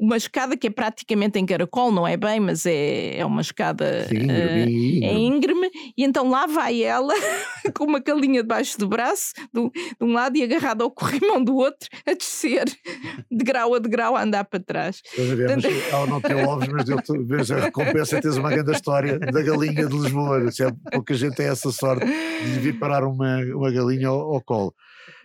uma 0.00 0.16
escada 0.16 0.56
que 0.56 0.66
é 0.66 0.70
praticamente 0.70 1.38
em 1.38 1.44
caracol, 1.44 1.92
não 1.92 2.08
é 2.08 2.16
bem, 2.16 2.40
mas 2.40 2.64
é, 2.64 3.18
é 3.18 3.26
uma 3.26 3.42
escada 3.42 4.06
Sim, 4.08 4.24
uh, 4.24 5.04
é 5.04 5.12
íngreme, 5.12 5.70
e 5.94 6.02
então 6.02 6.30
lá 6.30 6.46
vai 6.46 6.82
ela 6.82 7.12
com 7.76 7.84
uma 7.84 8.00
calinha 8.00 8.40
debaixo 8.40 8.78
do 8.78 8.88
braço, 8.88 9.34
de 9.52 9.60
um, 9.60 9.68
de 9.68 10.02
um 10.02 10.14
lado 10.14 10.38
e 10.38 10.42
agarrada 10.42 10.82
ao 10.82 10.90
corrimão 10.90 11.44
do 11.44 11.54
outro, 11.54 11.86
a 12.06 12.14
descer 12.14 12.64
de 13.30 13.44
grau 13.44 13.74
a 13.74 13.78
de 13.78 13.90
grau 13.90 14.16
a 14.16 14.22
andar 14.22 14.44
para 14.46 14.58
trás. 14.58 15.02
Portanto... 15.14 15.66
Ela 15.92 16.06
não 16.06 16.20
tem 16.20 16.44
ovos, 16.46 16.68
mas 16.68 16.84
deu 16.86 17.58
a 17.58 17.60
recompensa 17.60 18.16
é 18.16 18.20
teres 18.22 18.38
uma 18.38 18.48
grande 18.48 18.72
história 18.72 19.18
da 19.18 19.42
galinha 19.42 19.86
de 19.86 19.94
Lisboa. 19.94 20.40
É, 20.40 20.90
pouca 20.92 21.12
gente 21.12 21.36
tem 21.36 21.46
essa 21.46 21.70
sorte 21.70 22.06
de 22.06 22.58
vir 22.58 22.78
parar 22.78 23.04
uma, 23.04 23.40
uma 23.54 23.70
galinha 23.70 24.08
ao, 24.08 24.34
ao 24.34 24.40
colo 24.40 24.74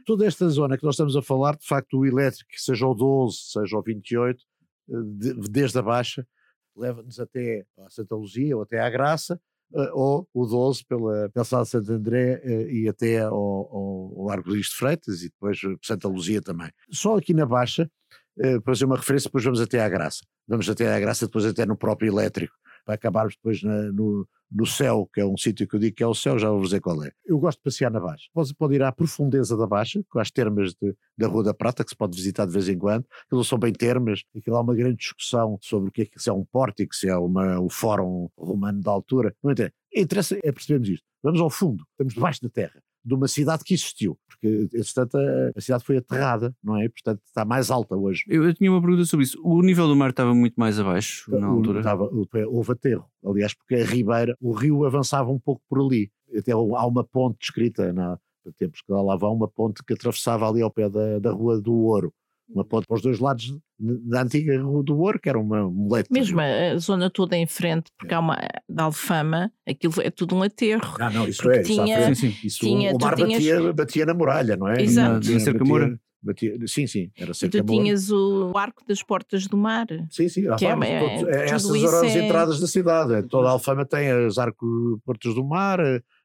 toda 0.05 0.25
esta 0.25 0.47
zona 0.49 0.77
que 0.77 0.83
nós 0.83 0.93
estamos 0.93 1.17
a 1.17 1.21
falar, 1.21 1.55
de 1.55 1.65
facto, 1.65 1.97
o 1.97 2.05
elétrico, 2.05 2.51
seja 2.55 2.85
o 2.85 2.93
12, 2.93 3.37
seja 3.51 3.75
o 3.75 3.81
28, 3.81 4.39
de, 4.87 5.33
desde 5.49 5.77
a 5.79 5.81
Baixa, 5.81 6.25
leva-nos 6.75 7.19
até 7.19 7.65
a 7.79 7.89
Santa 7.89 8.15
Luzia 8.15 8.55
ou 8.55 8.63
até 8.63 8.79
à 8.79 8.89
Graça, 8.89 9.39
uh, 9.73 9.89
ou 9.93 10.29
o 10.33 10.45
12 10.45 10.85
pela, 10.85 11.29
de 11.29 11.43
Santo 11.43 11.91
André 11.91 12.41
uh, 12.43 12.69
e 12.69 12.87
até 12.89 13.19
ao, 13.19 13.33
ao, 13.33 14.13
ao 14.17 14.25
Largo 14.25 14.49
Luís 14.49 14.67
de 14.67 14.75
Freitas 14.75 15.21
e 15.21 15.29
depois 15.29 15.59
Santa 15.81 16.07
Luzia 16.07 16.41
também. 16.41 16.69
Só 16.91 17.17
aqui 17.17 17.33
na 17.33 17.45
Baixa, 17.45 17.89
para 18.35 18.61
fazer 18.73 18.83
uma 18.83 18.97
referência, 18.97 19.29
depois 19.29 19.45
vamos 19.45 19.61
até 19.61 19.79
à 19.79 19.87
Graça. 19.87 20.19
Vamos 20.47 20.69
até 20.69 20.93
à 20.93 20.99
Graça, 20.99 21.25
depois 21.25 21.45
até 21.45 21.65
no 21.65 21.77
próprio 21.77 22.11
elétrico, 22.11 22.53
para 22.85 22.95
acabarmos 22.95 23.35
depois 23.35 23.61
na, 23.63 23.91
no, 23.91 24.27
no 24.51 24.65
céu, 24.65 25.09
que 25.13 25.19
é 25.19 25.25
um 25.25 25.37
sítio 25.37 25.67
que 25.67 25.75
eu 25.75 25.79
digo 25.79 25.95
que 25.95 26.03
é 26.03 26.07
o 26.07 26.13
céu, 26.13 26.37
já 26.37 26.49
vou 26.49 26.61
dizer 26.61 26.79
qual 26.79 27.03
é. 27.03 27.11
Eu 27.25 27.37
gosto 27.39 27.57
de 27.57 27.63
passear 27.63 27.91
na 27.91 27.99
Baixa. 27.99 28.29
Pode, 28.33 28.53
pode 28.53 28.75
ir 28.75 28.83
à 28.83 28.91
profundeza 28.91 29.57
da 29.57 29.67
Baixa, 29.67 30.03
com 30.09 30.19
as 30.19 30.31
termas 30.31 30.73
de, 30.73 30.95
da 31.17 31.27
Rua 31.27 31.43
da 31.43 31.53
Prata, 31.53 31.83
que 31.83 31.89
se 31.89 31.95
pode 31.95 32.15
visitar 32.15 32.45
de 32.45 32.53
vez 32.53 32.69
em 32.69 32.77
quando. 32.77 33.05
Aquilo 33.25 33.43
são 33.43 33.57
bem 33.57 33.73
termas, 33.73 34.23
aquilo 34.35 34.55
há 34.55 34.61
uma 34.61 34.75
grande 34.75 34.97
discussão 34.97 35.57
sobre 35.61 35.89
o 35.89 35.91
que 35.91 36.03
é 36.03 36.05
que 36.05 36.19
se 36.21 36.29
é 36.29 36.33
um 36.33 36.45
pórtico, 36.45 36.95
se 36.95 37.09
é 37.09 37.17
uma, 37.17 37.59
o 37.59 37.69
fórum 37.69 38.29
romano 38.37 38.81
da 38.81 38.91
altura. 38.91 39.35
Não 39.43 39.51
interessa. 39.51 39.73
Interessa 39.93 40.39
é 40.43 40.51
percebermos 40.51 40.89
isto. 40.89 41.05
Vamos 41.23 41.41
ao 41.41 41.49
fundo, 41.49 41.83
estamos 41.91 42.13
debaixo 42.13 42.41
da 42.41 42.49
terra 42.49 42.81
de 43.05 43.13
uma 43.13 43.27
cidade 43.27 43.63
que 43.63 43.73
existiu, 43.73 44.17
porque, 44.27 44.67
entretanto, 44.73 45.17
a, 45.55 45.61
cidade 45.61 45.83
foi 45.83 45.97
aterrada, 45.97 46.55
não 46.63 46.75
é? 46.77 46.89
Portanto, 46.89 47.21
está 47.25 47.45
mais 47.45 47.69
alta 47.69 47.95
hoje. 47.95 48.23
Eu, 48.27 48.43
eu, 48.43 48.53
tinha 48.53 48.71
uma 48.71 48.81
pergunta 48.81 49.05
sobre 49.05 49.25
isso. 49.25 49.39
O 49.43 49.61
nível 49.61 49.87
do 49.87 49.95
mar 49.95 50.09
estava 50.09 50.33
muito 50.33 50.55
mais 50.55 50.79
abaixo 50.79 51.29
na 51.31 51.47
altura? 51.47 51.79
Estava, 51.79 52.09
houve 52.47 52.71
aterro, 52.71 53.05
aliás, 53.23 53.53
porque 53.53 53.75
a 53.75 53.85
ribeira, 53.85 54.35
o 54.41 54.53
rio 54.53 54.85
avançava 54.85 55.29
um 55.29 55.39
pouco 55.39 55.61
por 55.69 55.79
ali. 55.79 56.09
Até 56.35 56.51
há 56.51 56.57
uma 56.57 57.03
ponte 57.03 57.43
escrita 57.43 57.93
na 57.93 58.17
tempos 58.57 58.81
que 58.81 58.91
lá 58.91 59.15
vão, 59.15 59.33
uma 59.33 59.47
ponte 59.47 59.83
que 59.83 59.93
atravessava 59.93 60.47
ali 60.47 60.61
ao 60.61 60.69
pé 60.69 60.87
da, 60.87 61.17
da 61.17 61.31
Rua 61.31 61.59
do 61.59 61.73
Ouro 61.73 62.13
uma 62.49 62.63
ponte 62.63 62.87
para 62.87 62.95
os 62.95 63.01
dois 63.01 63.19
lados 63.19 63.57
da 63.77 64.21
antiga 64.21 64.59
Rua 64.61 64.83
do 64.83 64.97
Ouro, 64.97 65.19
que 65.19 65.29
era 65.29 65.39
uma 65.39 65.69
muleta. 65.69 66.07
Mesmo 66.11 66.39
a 66.39 66.77
zona 66.77 67.09
toda 67.09 67.35
em 67.35 67.45
frente, 67.45 67.91
porque 67.97 68.13
é. 68.13 68.17
há 68.17 68.19
uma 68.19 68.37
da 68.69 68.83
Alfama, 68.83 69.51
aquilo 69.67 69.93
é 69.99 70.09
tudo 70.09 70.35
um 70.35 70.43
aterro. 70.43 70.95
Ah, 70.99 71.09
não, 71.09 71.27
isso 71.27 71.49
é, 71.49 71.61
tinha, 71.61 72.11
isso, 72.11 72.21
sim, 72.21 72.31
sim. 72.31 72.47
isso 72.47 72.59
tinha, 72.59 72.93
o 72.93 72.99
mar 72.99 73.15
tinhas... 73.15 73.43
batia, 73.43 73.73
batia 73.73 74.05
na 74.05 74.13
muralha, 74.13 74.55
não 74.55 74.67
é? 74.67 74.81
Exato. 74.81 75.29
Na, 75.29 75.39
cerca 75.39 75.59
batia, 75.59 75.99
batia, 76.21 76.55
sim, 76.67 76.87
sim, 76.87 77.11
era 77.17 77.33
cerca 77.33 77.63
tu 77.63 77.65
tinhas 77.65 78.09
o 78.11 78.53
arco 78.55 78.83
das 78.87 79.03
portas 79.03 79.47
do 79.47 79.57
mar. 79.57 79.87
Sim, 80.09 80.29
sim, 80.29 80.43
que 80.57 80.65
é, 80.65 80.69
é, 80.69 81.23
é, 81.23 81.45
essas 81.49 81.75
eram 81.75 82.05
as 82.05 82.15
é... 82.15 82.25
entradas 82.25 82.59
da 82.59 82.67
cidade. 82.67 83.27
Toda 83.27 83.49
a 83.49 83.51
Alfama 83.51 83.85
tem 83.85 84.09
as 84.09 84.37
arcos 84.37 84.69
portas 85.03 85.33
do 85.35 85.43
mar, 85.43 85.79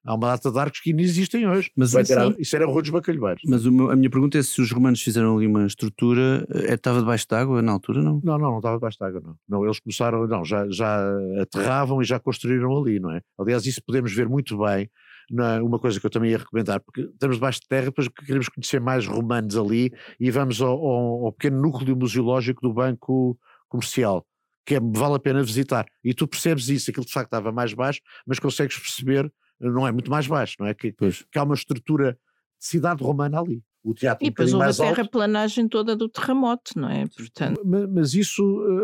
há 0.04 0.14
uma 0.14 0.28
data 0.28 0.50
de 0.50 0.58
arcos 0.58 0.80
que 0.80 0.90
ainda 0.90 1.02
existem 1.02 1.46
hoje. 1.46 1.70
Mas, 1.76 1.92
Vai 1.92 2.04
ter, 2.04 2.16
isso 2.38 2.56
era 2.56 2.66
Rua 2.66 2.82
dos 2.82 2.90
Bacalhaueiros. 2.90 3.42
Mas 3.46 3.64
meu, 3.66 3.90
a 3.90 3.96
minha 3.96 4.10
pergunta 4.10 4.38
é 4.38 4.42
se 4.42 4.60
os 4.60 4.70
romanos 4.70 5.02
fizeram 5.02 5.36
ali 5.36 5.46
uma 5.46 5.66
estrutura, 5.66 6.46
é, 6.50 6.74
estava 6.74 7.00
debaixo 7.00 7.26
de 7.28 7.34
água 7.34 7.62
na 7.62 7.72
altura, 7.72 8.02
não? 8.02 8.20
Não, 8.22 8.38
não, 8.38 8.50
não 8.50 8.56
estava 8.58 8.76
debaixo 8.76 8.98
de 8.98 9.04
água, 9.04 9.20
não. 9.20 9.36
Não, 9.48 9.64
eles 9.64 9.80
começaram, 9.80 10.26
não, 10.26 10.44
já, 10.44 10.68
já 10.70 11.00
aterravam 11.40 12.00
e 12.00 12.04
já 12.04 12.18
construíram 12.18 12.76
ali, 12.76 12.98
não 12.98 13.12
é? 13.12 13.20
Aliás, 13.38 13.66
isso 13.66 13.82
podemos 13.84 14.12
ver 14.14 14.28
muito 14.28 14.58
bem 14.58 14.90
na, 15.30 15.62
uma 15.62 15.78
coisa 15.78 16.00
que 16.00 16.06
eu 16.06 16.10
também 16.10 16.32
ia 16.32 16.38
recomendar, 16.38 16.80
porque 16.80 17.02
estamos 17.02 17.36
debaixo 17.36 17.60
de 17.60 17.68
terra, 17.68 17.86
depois 17.86 18.08
queremos 18.08 18.48
conhecer 18.48 18.80
mais 18.80 19.06
romanos 19.06 19.56
ali 19.56 19.92
e 20.18 20.30
vamos 20.30 20.60
ao, 20.60 20.72
ao, 20.72 21.26
ao 21.26 21.32
pequeno 21.32 21.60
núcleo 21.60 21.96
museológico 21.96 22.60
do 22.62 22.72
Banco 22.72 23.38
Comercial 23.68 24.26
que 24.66 24.76
é, 24.76 24.80
vale 24.80 25.16
a 25.16 25.18
pena 25.18 25.42
visitar. 25.42 25.86
E 26.04 26.14
tu 26.14 26.28
percebes 26.28 26.68
isso, 26.68 26.90
aquilo 26.90 27.04
de 27.04 27.12
facto 27.12 27.26
estava 27.26 27.50
mais 27.50 27.74
baixo, 27.74 28.00
mas 28.24 28.38
consegues 28.38 28.78
perceber 28.78 29.32
não 29.60 29.86
é 29.86 29.92
muito 29.92 30.10
mais 30.10 30.26
baixo, 30.26 30.56
não 30.60 30.66
é? 30.66 30.74
Que, 30.74 30.92
que 30.92 31.38
há 31.38 31.42
uma 31.42 31.54
estrutura 31.54 32.12
de 32.58 32.66
cidade 32.66 33.02
romana 33.02 33.40
ali. 33.40 33.62
O 33.82 33.94
teatro 33.94 34.26
e 34.26 34.28
depois 34.28 34.52
houve 34.52 34.66
a 34.66 34.72
terraplanagem 34.74 35.66
toda 35.66 35.96
do 35.96 36.06
terremoto, 36.06 36.72
não 36.76 36.90
é? 36.90 37.06
Portanto... 37.06 37.62
Mas, 37.64 37.88
mas, 37.88 38.14
isso, 38.14 38.42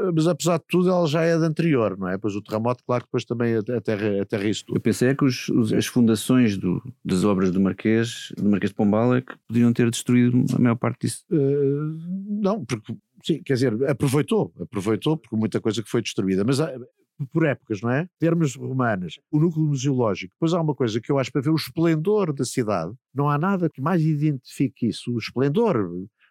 eh, 0.09 0.13
mas 0.15 0.27
apesar 0.27 0.57
de 0.57 0.65
tudo, 0.69 0.89
ela 0.89 1.07
já 1.07 1.23
é 1.23 1.37
de 1.37 1.45
anterior, 1.45 1.99
não 1.99 2.09
é? 2.09 2.17
Pois 2.17 2.35
o 2.35 2.41
terremoto, 2.41 2.83
claro 2.83 3.03
que 3.03 3.09
depois 3.09 3.27
também 3.27 3.57
a 3.57 3.63
terra, 3.83 4.23
a 4.23 4.25
terra 4.25 4.49
isso 4.49 4.65
tudo. 4.65 4.79
Eu 4.79 4.81
pensei 4.81 5.09
é 5.11 5.15
que 5.15 5.23
os, 5.23 5.51
os, 5.51 5.71
as 5.71 5.85
fundações 5.87 6.57
do, 6.57 6.83
das 7.05 7.25
obras 7.25 7.51
do 7.51 7.61
Marquês, 7.61 8.33
do 8.39 8.49
Marquês 8.49 8.71
de 8.71 8.75
Pombal, 8.75 9.15
é 9.15 9.21
que 9.21 9.35
podiam 9.47 9.71
ter 9.71 9.91
destruído 9.91 10.43
a 10.55 10.59
maior 10.59 10.77
parte 10.77 11.01
disso. 11.03 11.27
Uh, 11.31 12.41
não, 12.41 12.65
porque, 12.65 12.97
sim, 13.23 13.43
quer 13.43 13.53
dizer, 13.53 13.91
aproveitou, 13.91 14.51
aproveitou, 14.59 15.19
porque 15.19 15.37
muita 15.37 15.61
coisa 15.61 15.83
que 15.83 15.91
foi 15.91 16.01
destruída, 16.01 16.43
mas 16.43 16.59
por 17.33 17.47
épocas, 17.47 17.81
não 17.81 17.91
é? 17.91 18.09
Termos 18.19 18.55
romanas, 18.57 19.15
o 19.31 19.39
núcleo 19.39 19.67
museológico. 19.67 20.35
Depois 20.35 20.53
há 20.53 20.61
uma 20.61 20.75
coisa 20.75 21.01
que 21.01 21.11
eu 21.11 21.19
acho 21.19 21.33
para 21.33 21.43
ver 21.43 21.51
o 21.51 21.57
esplendor 21.57 22.33
da 22.33 22.45
cidade. 22.45 22.93
Não 23.15 23.31
há 23.31 23.39
nada 23.39 23.71
que 23.71 23.81
mais 23.81 24.03
identifique 24.03 24.89
isso, 24.89 25.13
o 25.13 25.19
esplendor 25.19 25.89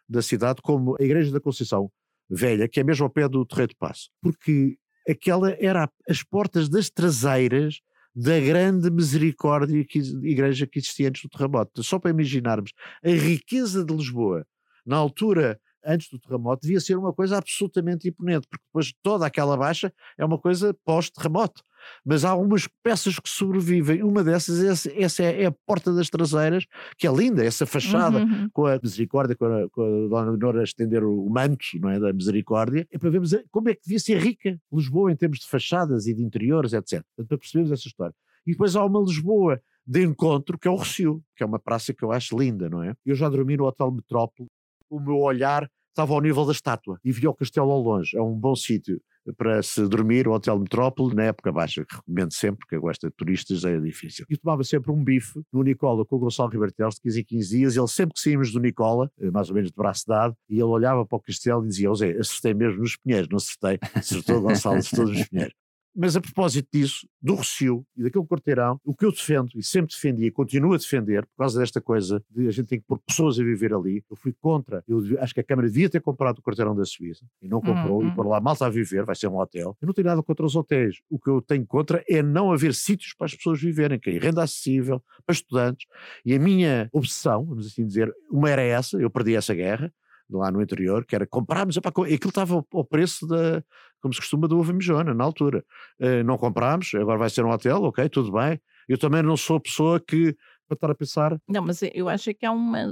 da 0.08 0.22
cidade, 0.22 0.62
como 0.62 0.96
a 1.00 1.04
Igreja 1.04 1.32
da 1.32 1.40
Conceição 1.40 1.92
Velha, 2.30 2.68
que 2.68 2.80
é 2.80 2.84
mesmo 2.84 3.06
ao 3.06 3.10
pé 3.10 3.28
do 3.28 3.46
Terreiro 3.46 3.70
de 3.70 3.78
Passo. 3.78 4.10
Porque 4.22 4.78
aquela 5.08 5.52
era 5.60 5.90
as 6.10 6.24
portas 6.24 6.70
das 6.70 6.90
traseiras 6.90 7.80
da 8.16 8.40
grande 8.40 8.90
misericórdia 8.90 9.84
que, 9.84 10.00
igreja 10.24 10.66
que 10.66 10.80
existia 10.80 11.10
antes 11.10 11.22
do 11.22 11.30
terremoto. 11.30 11.84
Só 11.84 12.00
para 12.00 12.12
imaginarmos 12.12 12.72
a 13.04 13.10
riqueza 13.10 13.84
de 13.84 13.94
Lisboa 13.94 14.46
na 14.86 14.96
altura 14.96 15.60
antes 15.86 16.10
do 16.10 16.20
terremoto, 16.20 16.64
devia 16.64 16.80
ser 16.80 16.98
uma 16.98 17.14
coisa 17.14 17.38
absolutamente 17.38 18.08
imponente, 18.08 18.48
porque 18.48 18.64
depois 18.66 18.94
toda 19.04 19.26
aquela 19.26 19.56
baixa 19.56 19.94
é 20.18 20.26
uma 20.26 20.38
coisa 20.38 20.74
pós-terremoto. 20.86 21.62
mas 22.04 22.26
há 22.26 22.32
algumas 22.32 22.68
peças 22.84 23.20
que 23.20 23.30
sobrevivem. 23.30 24.02
Uma 24.04 24.24
dessas, 24.24 24.64
essa, 24.64 24.92
essa 25.00 25.24
é, 25.24 25.44
é, 25.44 25.46
a 25.46 25.52
porta 25.52 25.94
das 25.94 26.10
traseiras, 26.10 26.66
que 26.98 27.08
é 27.08 27.12
linda, 27.12 27.46
essa 27.46 27.66
fachada 27.66 28.18
uhum. 28.18 28.24
uhum. 28.24 28.50
com 28.52 28.66
a 28.66 28.80
misericórdia, 28.82 29.36
com 29.36 29.46
a, 29.46 29.70
com 29.70 29.82
a 29.82 30.08
Dona 30.10 30.32
Leonora 30.32 30.62
a 30.62 30.64
estender 30.64 31.04
o, 31.04 31.30
manto 31.30 31.66
não 31.80 31.90
é, 31.90 32.00
da 32.00 32.12
misericórdia, 32.12 32.88
é 32.92 32.98
para 32.98 33.10
vermos 33.10 33.36
como 33.52 33.70
é 33.70 33.76
que 33.76 33.82
devia 33.84 34.00
ser 34.00 34.18
rica 34.18 34.60
Lisboa 34.74 35.12
em 35.12 35.16
termos 35.16 35.40
de 35.40 35.48
fachadas 35.48 36.08
e 36.08 36.14
de 36.14 36.24
interiores, 36.24 36.74
etc. 36.74 37.04
Para 37.28 37.38
percebermos 37.38 37.72
essa 37.72 37.88
história. 37.88 38.16
E 38.46 38.52
depois 38.52 38.76
há 38.76 38.84
uma 38.84 39.00
Lisboa 39.00 39.62
de 39.86 40.04
encontro, 40.04 40.58
que 40.58 40.68
é 40.68 40.72
o 40.72 40.76
Recio, 40.76 41.24
que 41.36 41.44
é 41.44 41.46
uma 41.46 41.60
praça 41.60 41.94
que 41.94 42.04
eu 42.04 42.12
acho 42.12 42.38
linda, 42.38 42.70
não 42.70 42.82
é? 42.82 42.96
Eu 43.06 43.16
já 43.16 43.30
dormi 43.30 43.56
no 43.56 43.66
Hotel 43.66 43.92
Metrópole, 43.92 44.50
o 44.90 45.00
meu 45.00 45.20
olhar 45.20 45.70
estava 45.90 46.14
ao 46.14 46.22
nível 46.22 46.46
da 46.46 46.52
estátua 46.52 47.00
e 47.04 47.12
via 47.12 47.30
o 47.30 47.34
castelo 47.34 47.72
ao 47.72 47.82
longe. 47.82 48.18
É 48.18 48.22
um 48.22 48.34
bom 48.34 48.56
sítio 48.56 49.02
para 49.38 49.64
se 49.64 49.88
dormir, 49.88 50.28
o 50.28 50.34
Hotel 50.34 50.60
Metrópole, 50.60 51.16
na 51.16 51.24
época 51.24 51.52
baixa, 51.52 51.84
que 51.84 51.96
recomendo 51.96 52.32
sempre, 52.32 52.60
porque 52.60 52.76
eu 52.76 52.82
gosto 52.82 53.08
de 53.08 53.14
turistas, 53.16 53.64
é 53.64 53.80
difícil. 53.80 54.26
E 54.30 54.38
tomava 54.38 54.64
sempre 54.64 54.92
um 54.92 55.04
bife 55.04 55.42
no 55.52 55.64
Nicola 55.64 56.06
com 56.06 56.18
o 56.18 56.20
Gonçalo 56.20 56.50
Ribeiro 56.50 56.74
de 56.78 57.02
15 57.02 57.20
em 57.20 57.24
15 57.24 57.58
dias, 57.58 57.78
ele 57.78 57.88
sempre 57.88 58.14
que 58.14 58.20
saímos 58.20 58.52
do 58.52 58.60
Nicola, 58.60 59.10
eh, 59.20 59.32
mais 59.32 59.50
ou 59.50 59.56
menos 59.56 59.72
de 59.72 59.76
braço 59.76 60.04
dado, 60.08 60.36
e 60.50 60.56
ele 60.56 60.64
olhava 60.64 61.06
para 61.06 61.16
o 61.16 61.22
castelo 61.22 61.66
e 61.66 61.70
dizia, 61.70 61.94
Zé, 61.96 62.12
acertei 62.20 62.54
mesmo 62.54 62.82
nos 62.82 62.96
pinheiros, 62.98 63.28
não 63.30 63.38
acertei, 63.38 63.80
acertou 63.96 64.42
Gonçalo, 64.42 64.78
acertou 64.78 65.08
nos 65.08 65.28
pinheiros. 65.28 65.56
Mas 65.96 66.16
a 66.16 66.22
propósito 66.22 66.68
disso, 66.74 67.08
do 67.22 67.36
Recio 67.36 67.86
e 67.96 68.04
daquele 68.04 68.26
quarteirão, 68.26 68.80
o 68.84 68.94
que 68.94 69.06
eu 69.06 69.12
defendo 69.12 69.50
e 69.56 69.64
sempre 69.64 69.94
defendi 69.94 70.26
e 70.26 70.32
continuo 70.32 70.74
a 70.74 70.78
defender, 70.78 71.26
por 71.26 71.38
causa 71.38 71.60
desta 71.60 71.80
coisa 71.80 72.22
de 72.30 72.48
a 72.48 72.52
gente 72.52 72.68
tem 72.68 72.80
que 72.80 72.86
pôr 72.86 73.00
pessoas 73.00 73.40
a 73.40 73.44
viver 73.44 73.74
ali, 73.74 74.04
eu 74.10 74.16
fui 74.18 74.34
contra, 74.34 74.84
eu 74.88 75.00
acho 75.22 75.34
que 75.34 75.40
a 75.40 75.44
Câmara 75.44 75.70
devia 75.70 75.90
ter 75.90 76.02
comprado 76.02 76.40
o 76.40 76.42
quarteirão 76.42 76.76
da 76.76 76.84
Suíça 76.84 77.26
e 77.42 77.48
não 77.48 77.62
comprou, 77.62 78.02
uhum. 78.02 78.10
e 78.10 78.16
por 78.16 78.28
lá 78.28 78.42
malta 78.42 78.66
a 78.66 78.70
viver, 78.70 79.06
vai 79.06 79.16
ser 79.16 79.28
um 79.28 79.38
hotel. 79.38 79.78
Eu 79.82 79.86
não 79.86 79.94
tenho 79.94 80.08
nada 80.08 80.22
contra 80.22 80.46
os 80.46 80.56
hotéis. 80.56 80.98
O 81.10 81.18
que 81.18 81.30
eu 81.30 81.42
tenho 81.42 81.66
contra 81.66 82.04
é 82.10 82.22
não 82.22 82.52
haver 82.52 82.74
sítios 82.74 83.14
para 83.14 83.26
as 83.26 83.36
pessoas 83.36 83.62
viverem, 83.62 83.98
que 83.98 84.10
é 84.10 84.20
renda 84.20 84.44
acessível, 84.44 85.02
para 85.26 85.34
estudantes. 85.34 85.88
E 86.26 86.34
a 86.34 86.40
minha 86.40 86.90
obsessão, 86.92 87.46
vamos 87.46 87.68
assim 87.68 87.86
dizer, 87.86 88.14
uma 88.30 88.50
era 88.50 88.62
essa, 88.62 88.98
eu 88.98 89.10
perdi 89.10 89.36
essa 89.36 89.54
guerra, 89.54 89.94
lá 90.30 90.52
no 90.52 90.62
interior, 90.62 91.06
que 91.06 91.16
era 91.16 91.26
comprarmos, 91.26 91.78
epá, 91.78 91.90
aquilo 91.90 92.30
estava 92.30 92.66
ao 92.74 92.84
preço 92.84 93.28
da, 93.28 93.64
como 94.02 94.14
se 94.14 94.20
costuma, 94.20 94.48
da 94.48 94.56
uva 94.56 94.74
mijona, 94.74 95.14
na 95.14 95.24
altura. 95.24 95.64
Uh, 96.00 96.24
não 96.24 96.38
comprámos, 96.38 96.94
agora 96.96 97.18
vai 97.18 97.30
ser 97.30 97.46
um 97.46 97.52
hotel, 97.52 97.84
ok, 97.84 98.08
tudo 98.10 98.32
bem. 98.32 98.60
Eu 98.88 98.98
também 98.98 99.24
não 99.24 99.36
sou 99.36 99.58
a 99.58 99.60
pessoa 99.60 100.00
que, 100.00 100.36
para 100.68 100.76
estar 100.76 100.92
a 100.92 100.96
pensar... 100.96 101.38
Não, 101.48 101.62
mas 101.62 101.82
eu 101.94 102.10
acho 102.10 102.34
que 102.34 102.46
há 102.46 102.52
uma... 102.52 102.86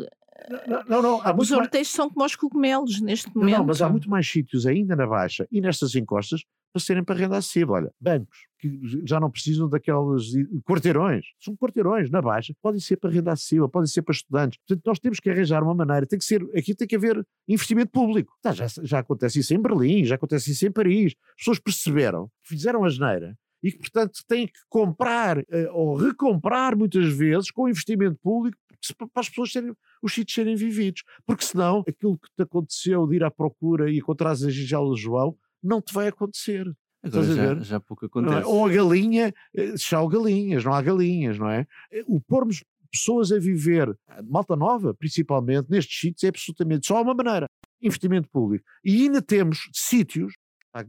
Não, 0.67 0.83
não, 0.87 1.01
não, 1.01 1.21
há 1.21 1.35
Os 1.35 1.51
horteiros 1.51 1.87
mais... 1.87 1.89
são 1.89 2.09
como 2.09 2.25
os 2.25 2.35
cogumelos 2.35 2.99
neste 2.99 3.33
momento. 3.35 3.57
Não, 3.57 3.65
mas 3.65 3.81
há 3.81 3.89
muito 3.89 4.09
mais 4.09 4.27
sítios 4.29 4.65
ainda 4.65 4.95
na 4.95 5.05
Baixa 5.05 5.47
e 5.51 5.61
nestas 5.61 5.95
encostas 5.95 6.43
para 6.73 6.81
serem 6.81 7.03
para 7.03 7.15
renda 7.15 7.37
acessível. 7.37 7.75
Olha, 7.75 7.93
bancos 8.01 8.47
que 8.57 8.79
já 9.05 9.19
não 9.19 9.29
precisam 9.29 9.69
daqueles 9.69 10.31
quarteirões, 10.65 11.25
são 11.39 11.55
quarteirões 11.55 12.09
na 12.09 12.21
Baixa, 12.21 12.53
podem 12.61 12.79
ser 12.79 12.97
para 12.97 13.09
renda 13.09 13.31
acessível, 13.31 13.67
podem 13.69 13.87
ser 13.87 14.01
para 14.01 14.13
estudantes. 14.13 14.57
Portanto, 14.65 14.85
nós 14.85 14.99
temos 14.99 15.19
que 15.19 15.29
arranjar 15.29 15.61
uma 15.61 15.75
maneira, 15.75 16.07
tem 16.07 16.17
que 16.17 16.25
ser, 16.25 16.41
aqui 16.55 16.73
tem 16.73 16.87
que 16.87 16.95
haver 16.95 17.25
investimento 17.47 17.91
público. 17.91 18.33
Tá, 18.41 18.53
já, 18.53 18.67
já 18.81 18.99
acontece 18.99 19.39
isso 19.39 19.53
em 19.53 19.61
Berlim, 19.61 20.05
já 20.05 20.15
acontece 20.15 20.51
isso 20.51 20.65
em 20.65 20.71
Paris. 20.71 21.13
As 21.29 21.35
pessoas 21.37 21.59
perceberam, 21.59 22.31
fizeram 22.41 22.83
a 22.85 22.89
geneira 22.89 23.37
e 23.61 23.71
que, 23.71 23.77
portanto, 23.77 24.19
têm 24.27 24.47
que 24.47 24.59
comprar 24.69 25.39
uh, 25.39 25.45
ou 25.71 25.95
recomprar 25.95 26.77
muitas 26.77 27.13
vezes 27.13 27.51
com 27.51 27.69
investimento 27.69 28.17
público 28.21 28.57
para 28.97 29.21
as 29.21 29.29
pessoas 29.29 29.51
serem, 29.51 29.73
os 30.01 30.13
sítios 30.13 30.35
serem 30.35 30.55
vividos. 30.55 31.03
Porque 31.25 31.45
senão, 31.45 31.83
aquilo 31.87 32.17
que 32.17 32.27
te 32.35 32.43
aconteceu 32.43 33.07
de 33.07 33.15
ir 33.15 33.23
à 33.23 33.31
procura 33.31 33.89
e 33.89 33.97
encontrar 33.97 34.31
a 34.31 34.35
Gigela 34.35 34.95
João 34.97 35.37
não 35.63 35.81
te 35.81 35.93
vai 35.93 36.07
acontecer. 36.07 36.71
Agora 37.03 37.35
já, 37.35 37.59
já 37.59 37.79
pouco 37.79 38.05
é? 38.05 38.07
acontece. 38.07 38.41
É? 38.41 38.45
Ou 38.45 38.65
a 38.65 38.69
galinha, 38.69 39.33
já 39.75 39.99
eh, 39.99 40.03
há 40.03 40.07
galinhas, 40.07 40.63
não 40.63 40.73
há 40.73 40.81
galinhas, 40.81 41.37
não 41.37 41.49
é? 41.49 41.67
Eh, 41.91 42.03
o 42.07 42.21
pormos 42.21 42.63
pessoas 42.91 43.31
a 43.31 43.39
viver, 43.39 43.93
malta 44.29 44.55
nova, 44.55 44.93
principalmente, 44.93 45.69
nestes 45.69 45.99
sítios, 45.99 46.23
é 46.23 46.27
absolutamente 46.29 46.87
só 46.87 47.01
uma 47.01 47.13
maneira: 47.13 47.47
investimento 47.81 48.29
público. 48.29 48.63
E 48.83 49.03
ainda 49.03 49.21
temos 49.21 49.69
sítios, 49.73 50.33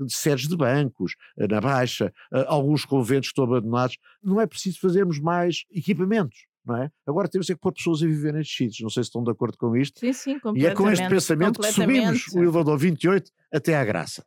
de 0.01 0.15
sedes 0.15 0.49
de 0.49 0.57
bancos, 0.57 1.17
eh, 1.37 1.49
na 1.49 1.61
Baixa, 1.61 2.13
alguns 2.47 2.85
conventos 2.85 3.31
estão 3.31 3.45
abandonados, 3.45 3.99
não 4.23 4.41
é 4.41 4.47
preciso 4.47 4.81
fazermos 4.81 5.19
mais 5.19 5.65
equipamentos 5.71 6.47
não 6.65 6.77
é? 6.79 6.91
Agora 7.07 7.29
temos 7.29 7.51
é 7.51 7.55
que 7.55 7.61
pôr 7.61 7.73
pessoas 7.73 8.03
a 8.03 8.07
viver 8.07 8.33
nestes 8.33 8.57
sítios, 8.57 8.81
não 8.81 8.89
sei 8.89 9.03
se 9.03 9.09
estão 9.09 9.23
de 9.23 9.31
acordo 9.31 9.59
com 9.59 9.77
isto. 9.77 10.01
Sim, 10.01 10.13
sim, 10.13 10.41
E 10.55 10.65
é 10.65 10.75
com 10.75 10.91
este 10.91 11.07
pensamento 11.09 11.61
que 11.61 11.71
subimos 11.71 12.27
o 12.29 12.39
elevador 12.39 12.79
28 12.79 13.31
até 13.53 13.77
à 13.77 13.85
graça. 13.85 14.25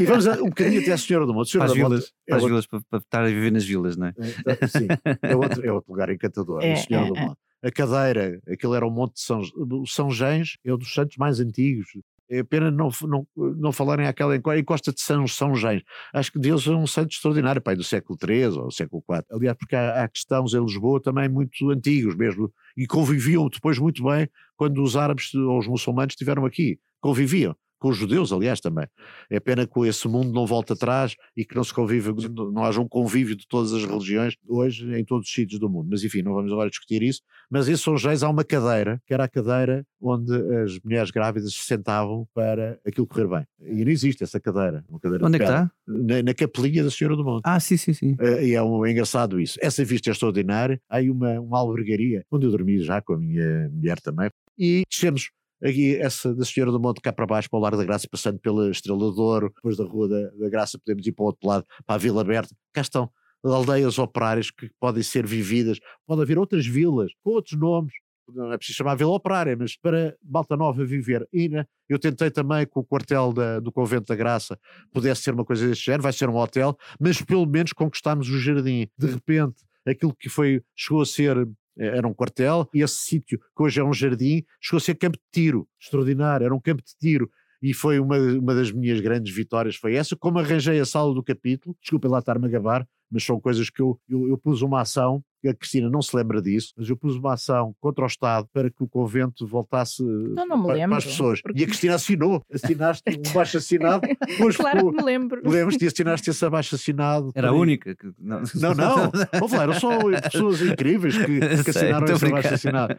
E 0.00 0.04
vamos 0.04 0.26
um 0.26 0.46
bocadinho 0.46 0.80
até 0.80 0.92
à 0.92 0.98
Senhora 0.98 1.26
do 1.26 1.34
Monte. 1.34 1.50
Senhora 1.50 1.70
para 1.70 1.82
as 1.82 1.88
vilas, 1.88 2.12
é 2.26 2.30
para, 2.30 2.36
as 2.36 2.44
vilas 2.44 2.66
para, 2.66 2.80
para, 2.88 2.98
estar 2.98 3.22
a 3.24 3.28
viver 3.28 3.52
nas 3.52 3.64
vilas, 3.64 3.96
não 3.96 4.06
é? 4.06 4.14
é 4.46 4.66
sim, 4.66 4.86
é 5.22 5.36
outro, 5.36 5.66
é 5.66 5.72
outro 5.72 5.92
lugar 5.92 6.10
encantador, 6.10 6.62
é, 6.62 6.76
Senhora 6.76 7.06
é, 7.06 7.08
do 7.08 7.14
Monte. 7.14 7.38
A 7.62 7.70
cadeira, 7.70 8.40
aquele 8.46 8.76
era 8.76 8.86
o 8.86 8.90
Monte 8.90 9.14
de 9.14 9.20
São, 9.20 9.40
São 9.86 10.10
Gens, 10.10 10.56
é 10.64 10.72
um 10.72 10.78
dos 10.78 10.92
santos 10.92 11.16
mais 11.16 11.40
antigos 11.40 11.88
é 12.28 12.42
pena 12.42 12.70
não, 12.70 12.88
não, 13.02 13.26
não 13.36 13.72
falarem 13.72 14.06
aquela 14.06 14.36
encosta 14.36 14.92
de 14.92 15.00
São, 15.00 15.26
São 15.26 15.54
Gens. 15.54 15.82
Acho 16.12 16.32
que 16.32 16.38
Deus 16.38 16.66
é 16.66 16.70
um 16.70 16.86
santo 16.86 17.12
extraordinário, 17.12 17.60
pai, 17.60 17.76
do 17.76 17.84
século 17.84 18.18
III 18.20 18.46
ou 18.58 18.70
século 18.70 19.04
IV. 19.08 19.24
Aliás, 19.30 19.56
porque 19.58 19.76
há, 19.76 20.02
há 20.02 20.08
cristãos 20.08 20.54
em 20.54 20.60
Lisboa 20.60 21.00
também 21.00 21.28
muito 21.28 21.70
antigos 21.70 22.16
mesmo, 22.16 22.52
e 22.76 22.86
conviviam 22.86 23.48
depois 23.48 23.78
muito 23.78 24.02
bem 24.02 24.28
quando 24.56 24.82
os 24.82 24.96
árabes 24.96 25.34
ou 25.34 25.58
os 25.58 25.66
muçulmanos 25.66 26.12
estiveram 26.12 26.44
aqui. 26.44 26.78
Conviviam 27.00 27.54
com 27.84 27.90
os 27.90 27.98
judeus, 27.98 28.32
aliás, 28.32 28.60
também. 28.60 28.86
É 29.28 29.38
pena 29.38 29.66
que 29.66 29.80
esse 29.86 30.08
mundo 30.08 30.32
não 30.32 30.46
volte 30.46 30.72
atrás 30.72 31.14
e 31.36 31.44
que 31.44 31.54
não 31.54 31.62
se 31.62 31.74
convive, 31.74 32.14
não 32.34 32.64
haja 32.64 32.80
um 32.80 32.88
convívio 32.88 33.36
de 33.36 33.46
todas 33.46 33.74
as 33.74 33.84
religiões 33.84 34.36
hoje 34.48 34.90
em 34.98 35.04
todos 35.04 35.28
os 35.28 35.34
sítios 35.34 35.60
do 35.60 35.68
mundo. 35.68 35.88
Mas 35.90 36.02
enfim, 36.02 36.22
não 36.22 36.32
vamos 36.32 36.50
agora 36.50 36.70
discutir 36.70 37.02
isso. 37.02 37.20
Mas 37.50 37.68
em 37.68 37.76
São 37.76 37.98
Geis 37.98 38.22
há 38.22 38.30
uma 38.30 38.42
cadeira, 38.42 39.02
que 39.06 39.12
era 39.12 39.24
a 39.24 39.28
cadeira 39.28 39.86
onde 40.00 40.34
as 40.62 40.80
mulheres 40.82 41.10
grávidas 41.10 41.52
se 41.52 41.60
sentavam 41.60 42.26
para 42.32 42.80
aquilo 42.86 43.06
correr 43.06 43.28
bem. 43.28 43.46
E 43.60 43.84
não 43.84 43.92
existe 43.92 44.24
essa 44.24 44.40
cadeira. 44.40 44.82
cadeira 45.02 45.26
onde 45.26 45.36
é 45.36 45.38
que 45.38 45.44
está? 45.44 45.70
Na, 45.86 46.22
na, 46.22 46.32
capelinha 46.32 46.84
da 46.84 46.90
Senhora 46.90 47.16
do 47.16 47.22
Monte. 47.22 47.42
Ah, 47.44 47.60
sim, 47.60 47.76
sim, 47.76 47.92
sim. 47.92 48.12
Uh, 48.12 48.40
e 48.40 48.54
é, 48.54 48.62
um, 48.62 48.86
é 48.86 48.92
engraçado 48.92 49.38
isso. 49.38 49.58
Essa 49.60 49.84
vista 49.84 50.08
é 50.08 50.12
extraordinária. 50.12 50.80
Há 50.88 50.96
aí 50.96 51.10
uma, 51.10 51.38
uma 51.38 51.58
albergaria, 51.58 52.24
onde 52.30 52.46
eu 52.46 52.50
dormi 52.50 52.80
já 52.80 53.02
com 53.02 53.12
a 53.12 53.18
minha 53.18 53.68
mulher 53.70 54.00
também. 54.00 54.30
E 54.58 54.84
descemos 54.88 55.30
aqui 55.62 55.96
essa 55.96 56.34
da 56.34 56.44
Senhora 56.44 56.72
do 56.72 56.80
Monte 56.80 57.00
cá 57.00 57.12
para 57.12 57.26
baixo, 57.26 57.48
para 57.50 57.58
o 57.58 57.62
Lar 57.62 57.76
da 57.76 57.84
Graça, 57.84 58.08
passando 58.10 58.38
pela 58.38 58.70
Estrela 58.70 59.12
de 59.12 59.20
Ouro, 59.20 59.52
depois 59.54 59.76
da 59.76 59.84
Rua 59.84 60.08
da, 60.08 60.30
da 60.30 60.48
Graça 60.48 60.78
podemos 60.78 61.06
ir 61.06 61.12
para 61.12 61.22
o 61.22 61.26
outro 61.26 61.48
lado, 61.48 61.64
para 61.86 61.94
a 61.96 61.98
Vila 61.98 62.20
Aberta, 62.20 62.54
cá 62.72 62.80
estão 62.80 63.10
aldeias 63.44 63.98
operárias 63.98 64.50
que 64.50 64.70
podem 64.80 65.02
ser 65.02 65.26
vividas, 65.26 65.78
pode 66.06 66.22
haver 66.22 66.38
outras 66.38 66.66
vilas 66.66 67.12
com 67.22 67.30
outros 67.30 67.58
nomes, 67.58 67.92
não 68.32 68.52
é 68.52 68.56
preciso 68.56 68.78
chamar 68.78 68.94
Vila 68.94 69.12
Operária, 69.12 69.56
mas 69.56 69.76
para 69.76 70.16
Malta 70.24 70.56
Nova 70.56 70.84
viver. 70.84 71.28
E 71.32 71.48
né, 71.48 71.66
eu 71.88 71.98
tentei 71.98 72.30
também 72.30 72.66
com 72.66 72.80
o 72.80 72.84
quartel 72.84 73.32
da, 73.32 73.60
do 73.60 73.70
Convento 73.70 74.06
da 74.06 74.16
Graça 74.16 74.58
pudesse 74.92 75.22
ser 75.22 75.34
uma 75.34 75.44
coisa 75.44 75.66
deste 75.66 75.84
género, 75.84 76.02
vai 76.02 76.12
ser 76.12 76.28
um 76.28 76.36
hotel, 76.36 76.76
mas 76.98 77.20
pelo 77.20 77.46
menos 77.46 77.72
conquistámos 77.72 78.28
o 78.30 78.38
jardim. 78.38 78.88
De 78.96 79.06
repente, 79.08 79.56
aquilo 79.86 80.14
que 80.14 80.28
foi, 80.28 80.62
chegou 80.74 81.02
a 81.02 81.06
ser 81.06 81.46
era 81.76 82.06
um 82.06 82.14
quartel, 82.14 82.68
e 82.72 82.82
esse 82.82 82.96
sítio, 82.96 83.38
que 83.38 83.62
hoje 83.62 83.80
é 83.80 83.84
um 83.84 83.92
jardim, 83.92 84.44
chegou 84.60 84.78
a 84.78 84.80
ser 84.80 84.94
campo 84.94 85.16
de 85.16 85.24
tiro, 85.32 85.68
extraordinário, 85.80 86.44
era 86.44 86.54
um 86.54 86.60
campo 86.60 86.82
de 86.82 86.96
tiro, 86.98 87.30
e 87.62 87.72
foi 87.72 87.98
uma, 87.98 88.16
uma 88.18 88.54
das 88.54 88.70
minhas 88.70 89.00
grandes 89.00 89.34
vitórias, 89.34 89.76
foi 89.76 89.94
essa, 89.94 90.14
como 90.16 90.38
arranjei 90.38 90.78
a 90.78 90.84
sala 90.84 91.14
do 91.14 91.22
capítulo, 91.22 91.76
desculpem 91.80 92.10
lá 92.10 92.18
estar-me 92.18 92.46
a 92.46 92.50
gabar, 92.50 92.86
mas 93.14 93.24
são 93.24 93.40
coisas 93.40 93.70
que 93.70 93.80
eu, 93.80 93.98
eu, 94.08 94.28
eu 94.28 94.36
pus 94.36 94.60
uma 94.60 94.80
ação 94.80 95.22
a 95.48 95.54
Cristina 95.54 95.90
não 95.90 96.00
se 96.00 96.16
lembra 96.16 96.40
disso, 96.40 96.72
mas 96.76 96.88
eu 96.88 96.96
pus 96.96 97.16
uma 97.16 97.34
ação 97.34 97.74
contra 97.80 98.04
o 98.04 98.06
Estado 98.06 98.48
para 98.52 98.70
que 98.70 98.82
o 98.82 98.88
convento 98.88 99.46
voltasse 99.46 100.02
então 100.02 100.46
não, 100.46 100.62
para, 100.62 100.76
para, 100.76 100.96
as 100.96 101.04
pessoas. 101.04 101.40
Porque... 101.42 101.60
E 101.60 101.64
a 101.64 101.66
Cristina 101.66 101.94
assinou, 101.94 102.42
assinaste 102.52 103.02
um 103.10 103.32
baixo 103.32 103.58
assinado. 103.58 104.08
Pois, 104.38 104.56
claro 104.56 104.90
que 104.90 104.96
me 104.96 105.02
lembro. 105.02 105.42
Lembras-te 105.44 105.84
e 105.84 105.88
assinaste 105.88 106.30
esse 106.30 106.44
abaixo 106.44 106.74
assinado. 106.74 107.30
Era 107.34 107.48
a 107.48 107.52
única. 107.52 107.94
Que... 107.94 108.10
Não, 108.18 108.42
não, 108.54 108.74
não. 108.74 108.96
Lá, 109.54 109.62
eram 109.62 109.74
só 109.74 109.98
pessoas 110.22 110.62
incríveis 110.62 111.16
que, 111.16 111.62
que 111.62 111.70
assinaram 111.70 112.06
esse 112.06 112.26
abaixo 112.26 112.54
assinado. 112.54 112.96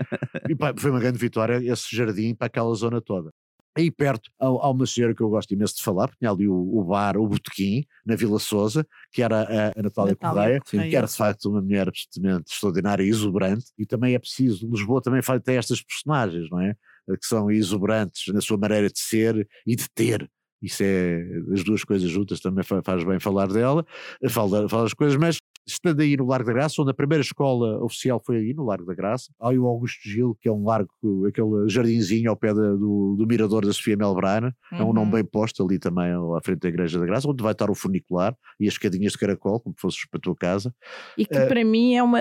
E 0.49 0.55
pá, 0.55 0.73
foi 0.77 0.91
uma 0.91 0.99
grande 0.99 1.17
vitória 1.17 1.59
esse 1.63 1.95
jardim 1.95 2.35
para 2.35 2.47
aquela 2.47 2.73
zona 2.75 3.01
toda. 3.01 3.31
Aí 3.77 3.91
perto 3.91 4.31
há, 4.39 4.69
uma 4.69 4.85
senhora 4.85 5.13
que 5.13 5.21
eu 5.21 5.29
gosto 5.29 5.53
imenso 5.53 5.75
de 5.75 5.83
falar, 5.83 6.07
porque 6.07 6.19
tinha 6.19 6.31
ali 6.31 6.47
o, 6.47 6.53
o 6.53 6.83
bar, 6.83 7.17
o 7.17 7.27
Botequim, 7.27 7.85
na 8.05 8.15
Vila 8.15 8.39
Souza, 8.39 8.87
que 9.11 9.21
era 9.21 9.41
a, 9.41 9.79
a 9.79 9.83
Natália, 9.83 10.11
Natália 10.11 10.15
Correia, 10.15 10.61
Correia, 10.61 10.89
que 10.89 10.95
era 10.95 11.07
de 11.07 11.15
facto 11.15 11.49
uma 11.49 11.61
mulher 11.61 11.89
absolutamente 11.89 12.53
extraordinária 12.53 13.03
e 13.03 13.09
exuberante, 13.09 13.65
e 13.77 13.85
também 13.85 14.15
é 14.15 14.19
preciso, 14.19 14.69
Lisboa 14.69 15.01
também 15.01 15.21
tem 15.43 15.57
estas 15.57 15.81
personagens, 15.81 16.49
não 16.49 16.61
é? 16.61 16.73
Que 17.07 17.25
são 17.25 17.51
exuberantes 17.51 18.33
na 18.33 18.41
sua 18.41 18.57
maneira 18.57 18.89
de 18.89 18.99
ser 18.99 19.47
e 19.67 19.75
de 19.75 19.89
ter. 19.93 20.29
Isso 20.61 20.81
é, 20.81 21.21
as 21.53 21.63
duas 21.63 21.83
coisas 21.83 22.09
juntas 22.09 22.39
também 22.39 22.63
faz 22.63 23.03
bem 23.03 23.19
falar 23.19 23.47
dela, 23.47 23.85
fala, 24.29 24.67
fala 24.69 24.85
as 24.85 24.93
coisas, 24.93 25.17
mas 25.17 25.37
estando 25.65 26.01
aí 26.01 26.15
no 26.15 26.25
Largo 26.25 26.47
da 26.47 26.53
Graça, 26.53 26.81
onde 26.81 26.91
a 26.91 26.93
primeira 26.93 27.21
escola 27.21 27.83
oficial 27.83 28.21
foi 28.23 28.37
aí, 28.37 28.53
no 28.53 28.65
Largo 28.65 28.85
da 28.85 28.93
Graça. 28.93 29.31
Há 29.39 29.49
o 29.49 29.65
Augusto 29.65 30.07
Gil, 30.07 30.37
que 30.39 30.47
é 30.47 30.51
um 30.51 30.63
largo, 30.63 30.89
aquele 31.27 31.67
jardinzinho 31.67 32.29
ao 32.29 32.35
pé 32.35 32.53
da, 32.53 32.71
do, 32.73 33.15
do 33.17 33.25
mirador 33.27 33.65
da 33.65 33.73
Sofia 33.73 33.97
Melbrana, 33.97 34.55
uhum. 34.71 34.77
é 34.77 34.83
um 34.83 34.93
nome 34.93 35.07
uhum. 35.07 35.11
bem 35.11 35.25
posto 35.25 35.63
ali 35.63 35.79
também 35.79 36.11
à 36.11 36.41
frente 36.43 36.59
da 36.59 36.69
Igreja 36.69 36.99
da 36.99 37.05
Graça, 37.05 37.29
onde 37.29 37.41
vai 37.41 37.51
estar 37.51 37.69
o 37.69 37.75
funicular 37.75 38.35
e 38.59 38.67
as 38.67 38.73
escadinhas 38.73 39.13
de 39.13 39.17
caracol, 39.17 39.59
como 39.59 39.75
fosses 39.77 40.05
para 40.07 40.17
a 40.19 40.21
tua 40.21 40.35
casa. 40.35 40.73
E 41.17 41.25
que 41.25 41.37
uh, 41.37 41.47
para 41.47 41.63
mim 41.63 41.95
é 41.95 42.03
uma, 42.03 42.19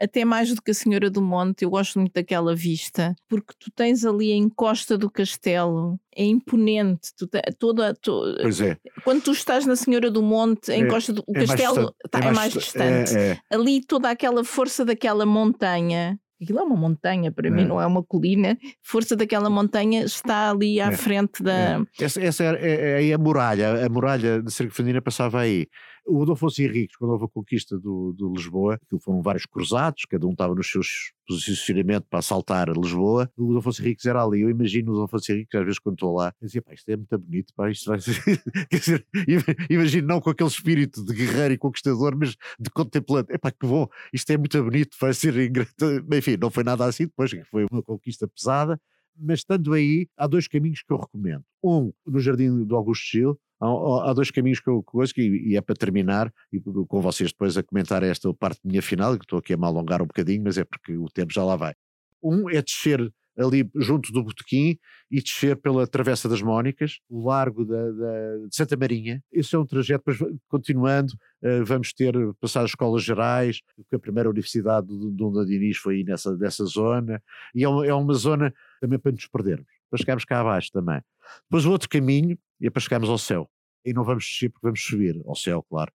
até 0.00 0.24
mais 0.24 0.54
do 0.54 0.62
que 0.62 0.70
a 0.70 0.74
Senhora 0.74 1.10
do 1.10 1.22
Monte, 1.22 1.62
eu 1.62 1.70
gosto 1.70 1.98
muito 1.98 2.12
daquela 2.12 2.54
vista, 2.54 3.14
porque 3.28 3.54
tu 3.58 3.70
tens 3.70 4.04
ali 4.04 4.32
a 4.32 4.36
encosta 4.36 4.98
do 4.98 5.10
castelo, 5.10 5.98
é 6.18 6.24
imponente, 6.24 7.12
tu 7.16 7.28
toda, 7.60 7.94
to, 7.94 8.36
pois 8.42 8.60
é. 8.60 8.76
quando 9.04 9.22
tu 9.22 9.30
estás 9.30 9.64
na 9.64 9.76
Senhora 9.76 10.10
do 10.10 10.20
Monte, 10.20 10.72
a 10.72 10.74
é, 10.74 10.78
encosta 10.78 11.12
do 11.12 11.22
é 11.28 11.46
castelo 11.46 11.76
mais, 11.76 11.92
tá, 12.10 12.18
é, 12.18 12.22
mais, 12.24 12.36
mais 12.36 12.52
distante. 12.52 13.16
É, 13.16 13.30
é. 13.30 13.38
Ali 13.54 13.80
toda 13.86 14.10
aquela 14.10 14.42
força 14.42 14.84
daquela 14.84 15.24
montanha 15.24 16.18
aquilo 16.42 16.60
é 16.60 16.62
uma 16.62 16.76
montanha, 16.76 17.32
para 17.32 17.48
é. 17.48 17.50
mim 17.50 17.64
não 17.64 17.80
é 17.80 17.86
uma 17.86 18.02
colina, 18.02 18.56
força 18.82 19.16
daquela 19.16 19.50
montanha 19.50 20.04
está 20.04 20.50
ali 20.50 20.80
à 20.80 20.88
é. 20.88 20.96
frente 20.96 21.42
da. 21.42 21.80
É. 21.98 22.04
Essa, 22.04 22.22
essa 22.22 22.44
é, 22.44 23.00
é, 23.00 23.08
é, 23.08 23.12
a 23.12 23.18
muralha, 23.18 23.84
a 23.84 23.88
muralha 23.88 24.42
de 24.42 24.52
Sergifandina 24.52 25.02
passava 25.02 25.40
aí. 25.40 25.66
O 26.08 26.24
Dom 26.24 26.32
Afonso 26.32 26.62
Henriques, 26.62 26.96
quando 26.96 27.10
houve 27.10 27.26
a 27.26 27.28
conquista 27.28 27.78
do, 27.78 28.14
de 28.14 28.24
Lisboa, 28.24 28.80
que 28.88 28.98
foram 28.98 29.20
vários 29.20 29.44
cruzados, 29.44 30.04
cada 30.06 30.26
um 30.26 30.32
estava 30.32 30.54
nos 30.54 30.70
seus 30.70 31.12
posicionamentos 31.26 32.08
para 32.08 32.20
assaltar 32.20 32.70
Lisboa, 32.70 33.30
o 33.36 33.52
Dom 33.52 33.58
Afonso 33.58 33.82
Henriques 33.82 34.06
era 34.06 34.24
ali. 34.24 34.40
Eu 34.40 34.48
imagino 34.48 34.92
o 34.92 34.96
Dom 34.96 35.04
Afonso 35.04 35.30
Henriques, 35.30 35.54
às 35.54 35.64
vezes, 35.64 35.78
quando 35.78 35.96
estou 35.96 36.14
lá, 36.14 36.32
dizia, 36.40 36.62
pá, 36.62 36.72
isto 36.72 36.88
é 36.88 36.96
muito 36.96 37.18
bonito, 37.18 37.52
pá, 37.54 37.70
isto 37.70 37.90
vai 37.90 38.00
ser. 38.00 38.16
Imagino 39.68 40.08
não 40.08 40.20
com 40.20 40.30
aquele 40.30 40.48
espírito 40.48 41.04
de 41.04 41.12
guerreiro 41.12 41.54
e 41.54 41.58
conquistador, 41.58 42.16
mas 42.16 42.36
de 42.58 42.70
contemplante. 42.70 43.32
É 43.32 43.36
pá, 43.36 43.50
que 43.50 43.66
bom, 43.66 43.86
isto 44.10 44.30
é 44.30 44.38
muito 44.38 44.62
bonito, 44.62 44.96
vai 44.98 45.12
ser. 45.12 45.34
Enfim, 45.36 46.36
não 46.40 46.50
foi 46.50 46.64
nada 46.64 46.86
assim, 46.86 47.04
depois 47.04 47.30
foi 47.50 47.66
uma 47.70 47.82
conquista 47.82 48.26
pesada, 48.26 48.80
mas 49.18 49.40
estando 49.40 49.72
aí, 49.72 50.08
há 50.16 50.26
dois 50.26 50.46
caminhos 50.46 50.82
que 50.82 50.92
eu 50.92 50.98
recomendo. 50.98 51.44
Um, 51.62 51.92
no 52.06 52.20
Jardim 52.20 52.64
do 52.64 52.76
Augusto 52.76 53.04
Gil, 53.10 53.38
Há, 53.60 54.10
há, 54.10 54.12
dois 54.12 54.30
caminhos 54.30 54.60
que 54.60 54.68
eu 54.68 54.82
gosto 54.82 55.20
e, 55.20 55.50
e, 55.50 55.56
é 55.56 55.60
para 55.60 55.74
terminar, 55.74 56.32
e 56.52 56.60
com 56.60 57.00
vocês 57.00 57.30
depois 57.30 57.56
a 57.56 57.62
comentar 57.62 58.04
esta 58.04 58.32
parte 58.32 58.60
minha 58.64 58.80
final, 58.80 59.18
que 59.18 59.24
estou 59.24 59.40
aqui 59.40 59.52
a 59.52 59.56
me 59.56 59.64
alongar 59.64 60.00
um 60.00 60.06
bocadinho, 60.06 60.44
mas 60.44 60.56
é 60.58 60.64
porque 60.64 60.96
o 60.96 61.08
tempo 61.08 61.32
já 61.32 61.44
lá 61.44 61.56
vai. 61.56 61.74
Um 62.22 62.48
é 62.48 62.62
descer 62.62 63.12
ali 63.36 63.68
junto 63.76 64.12
do 64.12 64.22
Botequim 64.22 64.76
e 65.10 65.22
descer 65.22 65.56
pela 65.56 65.86
Travessa 65.86 66.28
das 66.28 66.42
Mónicas, 66.42 66.98
o 67.08 67.26
largo 67.26 67.64
da, 67.64 67.90
da, 67.92 68.36
de 68.48 68.54
Santa 68.54 68.76
Marinha. 68.76 69.22
Esse 69.32 69.54
é 69.54 69.58
um 69.58 69.64
trajeto, 69.64 70.04
depois 70.06 70.34
continuando, 70.48 71.12
uh, 71.42 71.64
vamos 71.64 71.92
ter, 71.92 72.14
passar 72.40 72.64
as 72.64 72.70
escolas 72.70 73.04
gerais, 73.04 73.60
porque 73.76 73.94
a 73.94 73.98
primeira 73.98 74.28
universidade 74.28 74.88
do 74.88 75.10
Dom 75.10 75.44
Diniz 75.44 75.76
foi 75.76 75.96
aí 75.96 76.04
nessa, 76.04 76.36
nessa 76.36 76.64
zona, 76.64 77.22
e 77.54 77.64
é 77.64 77.68
uma, 77.68 77.86
é 77.86 77.94
uma 77.94 78.14
zona 78.14 78.52
também 78.80 78.98
para 78.98 79.12
nos 79.12 79.26
perdermos, 79.26 79.66
para 79.90 79.98
chegarmos 79.98 80.24
cá 80.24 80.40
abaixo 80.40 80.70
também. 80.72 81.00
Depois 81.44 81.64
o 81.64 81.70
outro 81.70 81.88
caminho 81.88 82.38
é 82.62 82.70
para 82.70 82.80
chegarmos 82.80 83.08
ao 83.08 83.18
céu. 83.18 83.48
E 83.84 83.92
não 83.92 84.04
vamos 84.04 84.24
descer 84.24 84.50
porque 84.50 84.66
vamos 84.66 84.82
subir 84.82 85.20
ao 85.24 85.34
céu, 85.34 85.62
claro. 85.62 85.92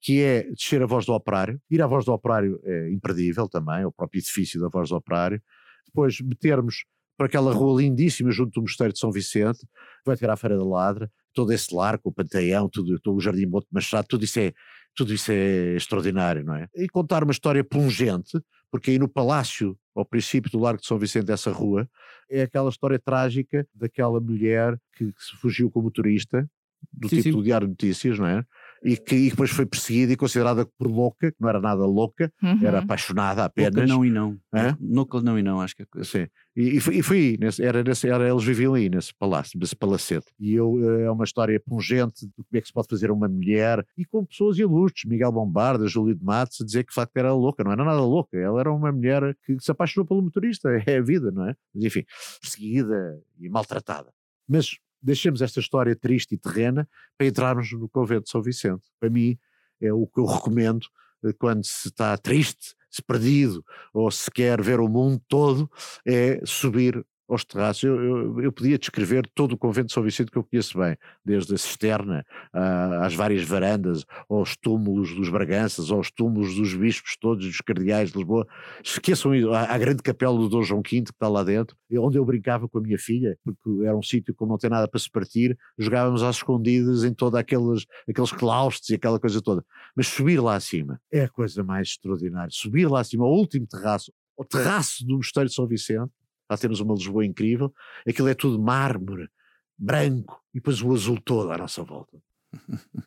Que 0.00 0.22
é 0.22 0.42
descer 0.50 0.82
a 0.82 0.86
voz 0.86 1.06
do 1.06 1.12
operário. 1.12 1.60
Ir 1.70 1.82
à 1.82 1.86
voz 1.86 2.04
do 2.04 2.12
operário 2.12 2.60
é 2.64 2.90
imperdível 2.90 3.48
também, 3.48 3.82
é 3.82 3.86
o 3.86 3.92
próprio 3.92 4.18
edifício 4.18 4.60
da 4.60 4.68
voz 4.68 4.90
do 4.90 4.96
operário. 4.96 5.42
Depois 5.86 6.20
metermos 6.20 6.84
para 7.16 7.26
aquela 7.26 7.52
rua 7.52 7.80
lindíssima 7.80 8.30
junto 8.30 8.52
do 8.52 8.62
Mosteiro 8.62 8.92
de 8.92 8.98
São 8.98 9.10
Vicente, 9.10 9.66
vai 10.04 10.16
ter 10.16 10.28
a 10.28 10.36
Feira 10.36 10.56
da 10.56 10.64
Ladra, 10.64 11.10
todo 11.32 11.52
esse 11.52 11.72
largo, 11.74 12.02
o 12.08 12.12
Panteão, 12.12 12.68
tudo, 12.68 12.98
todo 12.98 13.16
o 13.16 13.20
Jardim 13.20 13.46
Monte 13.46 13.68
Machado, 13.70 14.06
tudo 14.08 14.24
isso 14.24 14.38
é 14.40 14.52
tudo 14.96 15.12
isso 15.12 15.32
é 15.32 15.74
extraordinário, 15.74 16.44
não 16.44 16.54
é? 16.54 16.68
E 16.76 16.88
contar 16.88 17.24
uma 17.24 17.32
história 17.32 17.64
pungente, 17.64 18.40
porque 18.70 18.92
aí 18.92 18.98
no 18.98 19.08
palácio, 19.08 19.76
ao 19.94 20.04
princípio 20.04 20.50
do 20.50 20.58
Largo 20.58 20.80
de 20.80 20.86
São 20.86 20.98
Vicente, 20.98 21.26
dessa 21.26 21.50
rua, 21.50 21.88
é 22.30 22.42
aquela 22.42 22.68
história 22.68 22.98
trágica 22.98 23.66
daquela 23.74 24.20
mulher 24.20 24.78
que, 24.92 25.12
que 25.12 25.22
se 25.22 25.36
fugiu 25.36 25.70
como 25.70 25.90
turista, 25.90 26.48
do 26.92 27.08
sim, 27.08 27.16
tipo 27.16 27.22
sim. 27.30 27.32
do 27.32 27.42
Diário 27.42 27.66
de 27.66 27.72
Notícias, 27.72 28.18
não 28.18 28.26
é? 28.26 28.44
E 28.84 28.96
que 28.96 29.14
e 29.14 29.30
depois 29.30 29.50
foi 29.50 29.64
perseguida 29.64 30.12
e 30.12 30.16
considerada 30.16 30.66
por 30.78 30.86
louca, 30.86 31.32
que 31.32 31.36
não 31.40 31.48
era 31.48 31.60
nada 31.60 31.86
louca, 31.86 32.30
uhum. 32.42 32.58
era 32.62 32.80
apaixonada 32.80 33.44
apenas. 33.44 33.74
Louca 33.74 33.86
não 33.86 34.04
e 34.04 34.10
não. 34.10 34.38
É? 34.54 34.76
Louca 34.78 35.20
não 35.22 35.38
e 35.38 35.42
não, 35.42 35.60
acho 35.60 35.74
que 35.74 35.82
é 35.82 35.86
coisa. 35.86 36.08
Sim. 36.08 36.26
E, 36.54 36.76
e, 36.76 36.80
foi, 36.80 36.96
e 36.96 37.02
foi 37.02 37.16
aí, 37.16 37.38
nesse, 37.38 37.64
era, 37.64 37.82
nesse, 37.82 38.08
era, 38.08 38.28
eles 38.28 38.44
viviam 38.44 38.74
aí, 38.74 38.90
nesse 38.90 39.12
palácio, 39.14 39.58
nesse 39.58 39.74
palacete. 39.74 40.26
E 40.38 40.54
eu, 40.54 40.78
é 41.00 41.10
uma 41.10 41.24
história 41.24 41.58
pungente 41.58 42.26
de 42.26 42.32
como 42.36 42.46
é 42.52 42.60
que 42.60 42.66
se 42.66 42.72
pode 42.72 42.88
fazer 42.88 43.10
uma 43.10 43.26
mulher, 43.26 43.84
e 43.96 44.04
com 44.04 44.24
pessoas 44.24 44.58
ilustres, 44.58 45.10
Miguel 45.10 45.32
Bombarda, 45.32 45.88
Júlio 45.88 46.14
de 46.14 46.22
Matos, 46.22 46.60
a 46.60 46.64
dizer 46.64 46.84
que 46.84 46.90
de 46.90 46.94
facto 46.94 47.16
era 47.16 47.32
louca, 47.32 47.64
não 47.64 47.72
era 47.72 47.84
nada 47.84 48.02
louca, 48.02 48.36
ela 48.36 48.60
era 48.60 48.72
uma 48.72 48.92
mulher 48.92 49.34
que 49.44 49.56
se 49.58 49.70
apaixonou 49.70 50.06
pelo 50.06 50.22
motorista, 50.22 50.68
é 50.86 50.98
a 50.98 51.02
vida, 51.02 51.30
não 51.30 51.48
é? 51.48 51.56
Mas 51.74 51.84
enfim, 51.84 52.04
perseguida 52.40 53.18
e 53.40 53.48
maltratada. 53.48 54.12
Mas 54.46 54.76
deixemos 55.04 55.42
esta 55.42 55.60
história 55.60 55.94
triste 55.94 56.34
e 56.34 56.38
terrena 56.38 56.88
para 57.16 57.26
entrarmos 57.26 57.70
no 57.72 57.88
convento 57.88 58.24
de 58.24 58.30
São 58.30 58.42
Vicente. 58.42 58.84
Para 58.98 59.10
mim, 59.10 59.38
é 59.80 59.92
o 59.92 60.06
que 60.06 60.18
eu 60.18 60.24
recomendo 60.24 60.86
eh, 61.24 61.32
quando 61.32 61.64
se 61.64 61.88
está 61.88 62.16
triste, 62.16 62.74
se 62.90 63.02
perdido, 63.02 63.64
ou 63.92 64.10
se 64.10 64.30
quer 64.30 64.62
ver 64.62 64.80
o 64.80 64.88
mundo 64.88 65.20
todo, 65.28 65.70
é 66.06 66.40
subir 66.44 67.04
aos 67.28 67.44
terraços. 67.44 67.82
Eu, 67.82 68.02
eu, 68.02 68.40
eu, 68.42 68.52
podia 68.52 68.78
descrever 68.78 69.28
todo 69.34 69.52
o 69.52 69.58
convento 69.58 69.88
de 69.88 69.92
São 69.92 70.02
Vicente 70.02 70.30
que 70.30 70.38
eu 70.38 70.44
conheço 70.44 70.78
bem, 70.78 70.96
desde 71.24 71.54
a 71.54 71.58
cisterna 71.58 72.24
uh, 72.54 73.02
às 73.02 73.14
várias 73.14 73.42
varandas, 73.44 74.04
aos 74.28 74.56
túmulos 74.56 75.14
dos 75.14 75.28
Braganças, 75.28 75.90
aos 75.90 76.10
túmulos 76.10 76.54
dos 76.54 76.74
bispos 76.74 77.16
todos, 77.20 77.46
dos 77.46 77.60
cardeais 77.60 78.10
de 78.10 78.18
Lisboa. 78.18 78.46
Esqueçam 78.82 79.32
a, 79.52 79.74
a 79.74 79.78
grande 79.78 80.02
capela 80.02 80.36
do 80.36 80.48
Dom 80.48 80.62
João 80.62 80.82
V 80.82 81.02
que 81.02 81.10
está 81.10 81.28
lá 81.28 81.42
dentro, 81.42 81.76
onde 81.98 82.18
eu 82.18 82.24
brincava 82.24 82.68
com 82.68 82.78
a 82.78 82.80
minha 82.80 82.98
filha, 82.98 83.38
porque 83.44 83.84
era 83.84 83.96
um 83.96 84.02
sítio 84.02 84.34
que 84.34 84.46
não 84.46 84.58
tem 84.58 84.70
nada 84.70 84.88
para 84.88 85.00
se 85.00 85.10
partir, 85.10 85.56
jogávamos 85.78 86.22
às 86.22 86.36
escondidas 86.36 87.04
em 87.04 87.12
todos 87.12 87.38
aqueles, 87.38 87.86
aqueles 88.08 88.32
claustros 88.32 88.90
e 88.90 88.94
aquela 88.94 89.18
coisa 89.18 89.40
toda. 89.40 89.64
Mas 89.96 90.08
subir 90.08 90.40
lá 90.40 90.56
acima 90.56 91.00
é 91.12 91.24
a 91.24 91.28
coisa 91.28 91.62
mais 91.62 91.88
extraordinária. 91.88 92.50
Subir 92.52 92.86
lá 92.86 93.00
acima, 93.00 93.24
ao 93.24 93.32
último 93.32 93.66
terraço, 93.66 94.12
o 94.36 94.44
terraço 94.44 95.06
do 95.06 95.16
Mosteiro 95.16 95.48
de 95.48 95.54
São 95.54 95.66
Vicente, 95.66 96.10
Lá 96.50 96.56
temos 96.56 96.80
uma 96.80 96.94
Lisboa 96.94 97.24
incrível. 97.24 97.72
Aquilo 98.06 98.28
é 98.28 98.34
tudo 98.34 98.62
mármore, 98.62 99.28
branco, 99.76 100.40
e 100.52 100.58
depois 100.58 100.82
o 100.82 100.92
azul 100.92 101.20
todo 101.20 101.50
à 101.50 101.58
nossa 101.58 101.82
volta. 101.82 102.18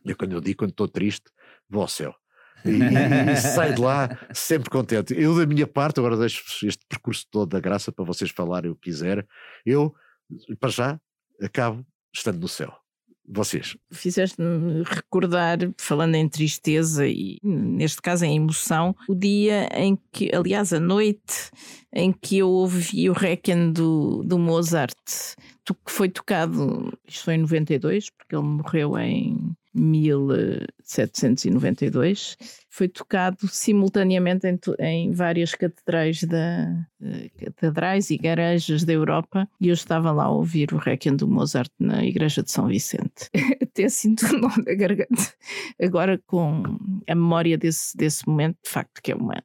É 0.05 0.13
quando 0.13 0.33
eu 0.33 0.41
digo, 0.41 0.59
quando 0.59 0.71
estou 0.71 0.87
triste, 0.87 1.29
vou 1.69 1.81
ao 1.81 1.87
céu. 1.87 2.13
E, 2.65 2.69
e, 2.69 3.31
e 3.33 3.37
saio 3.37 3.75
de 3.75 3.81
lá 3.81 4.09
sempre 4.33 4.69
contente. 4.69 5.13
Eu, 5.13 5.37
da 5.37 5.45
minha 5.45 5.67
parte, 5.67 5.99
agora 5.99 6.17
deixo 6.17 6.43
este 6.65 6.85
percurso 6.87 7.25
todo 7.29 7.49
da 7.49 7.59
graça 7.59 7.91
para 7.91 8.03
vocês 8.05 8.31
falarem 8.31 8.71
o 8.71 8.75
que 8.75 8.89
quiserem. 8.89 9.25
Eu, 9.65 9.93
para 10.59 10.69
já, 10.69 10.99
acabo 11.41 11.85
estando 12.13 12.39
no 12.39 12.47
céu. 12.47 12.75
Vocês. 13.27 13.75
Fizeste-me 13.91 14.83
recordar, 14.83 15.57
falando 15.77 16.15
em 16.15 16.29
tristeza 16.29 17.05
e, 17.05 17.37
neste 17.43 18.01
caso, 18.01 18.23
em 18.23 18.37
emoção, 18.37 18.95
o 19.09 19.13
dia 19.13 19.67
em 19.73 19.97
que, 20.13 20.33
aliás, 20.33 20.71
a 20.71 20.79
noite 20.79 21.51
em 21.93 22.13
que 22.13 22.37
eu 22.37 22.49
ouvi 22.49 23.09
o 23.09 23.13
Requiem 23.13 23.73
do, 23.73 24.23
do 24.23 24.39
Mozart, 24.39 24.95
que 25.73 25.91
foi 25.91 26.07
tocado, 26.07 26.97
isto 27.05 27.25
foi 27.25 27.35
em 27.35 27.39
92, 27.39 28.09
porque 28.11 28.35
ele 28.35 28.45
morreu 28.45 28.97
em 28.97 29.51
1792, 29.77 32.37
foi 32.69 32.87
tocado 32.87 33.47
simultaneamente 33.47 34.47
em, 34.47 34.59
em 34.79 35.11
várias 35.11 35.55
catedrais, 35.55 36.23
da, 36.23 36.87
uh, 37.01 37.29
catedrais 37.39 38.09
e 38.09 38.15
igrejas 38.15 38.83
da 38.83 38.93
Europa 38.93 39.47
e 39.59 39.67
eu 39.69 39.73
estava 39.73 40.11
lá 40.11 40.25
a 40.25 40.29
ouvir 40.29 40.73
o 40.73 40.77
Requiem 40.77 41.15
do 41.15 41.27
Mozart 41.27 41.71
na 41.79 42.03
igreja 42.03 42.43
de 42.43 42.51
São 42.51 42.67
Vicente. 42.67 43.29
Até 43.61 43.89
sinto 43.89 44.25
o 44.25 44.39
nó 44.39 44.49
da 44.63 44.75
garganta. 44.75 45.33
Agora 45.81 46.21
com 46.25 46.63
a 47.07 47.15
memória 47.15 47.57
desse, 47.57 47.95
desse 47.95 48.27
momento, 48.27 48.57
de 48.63 48.69
facto 48.69 49.01
que 49.01 49.11
é 49.11 49.15
uma, 49.15 49.41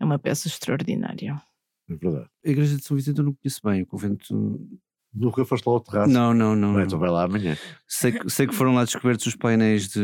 é 0.00 0.04
uma 0.04 0.18
peça 0.18 0.48
extraordinária. 0.48 1.40
É 1.88 1.94
verdade. 1.94 2.28
A 2.44 2.48
igreja 2.48 2.76
de 2.76 2.84
São 2.84 2.96
Vicente 2.96 3.18
eu 3.18 3.24
não 3.24 3.34
conheço 3.34 3.60
bem, 3.62 3.82
o 3.82 3.86
convento 3.86 4.58
Nunca 5.14 5.44
foste 5.44 5.66
lá 5.66 5.74
ao 5.74 5.80
terraço? 5.80 6.12
Não, 6.12 6.34
não, 6.34 6.56
não. 6.56 6.74
Bem, 6.74 6.84
então 6.84 6.98
vai 6.98 7.08
lá 7.08 7.24
amanhã. 7.24 7.56
Sei, 7.96 8.12
sei 8.26 8.46
que 8.48 8.54
foram 8.54 8.74
lá 8.74 8.84
descobertos 8.84 9.24
os 9.24 9.36
painéis 9.36 9.88
de 9.88 10.00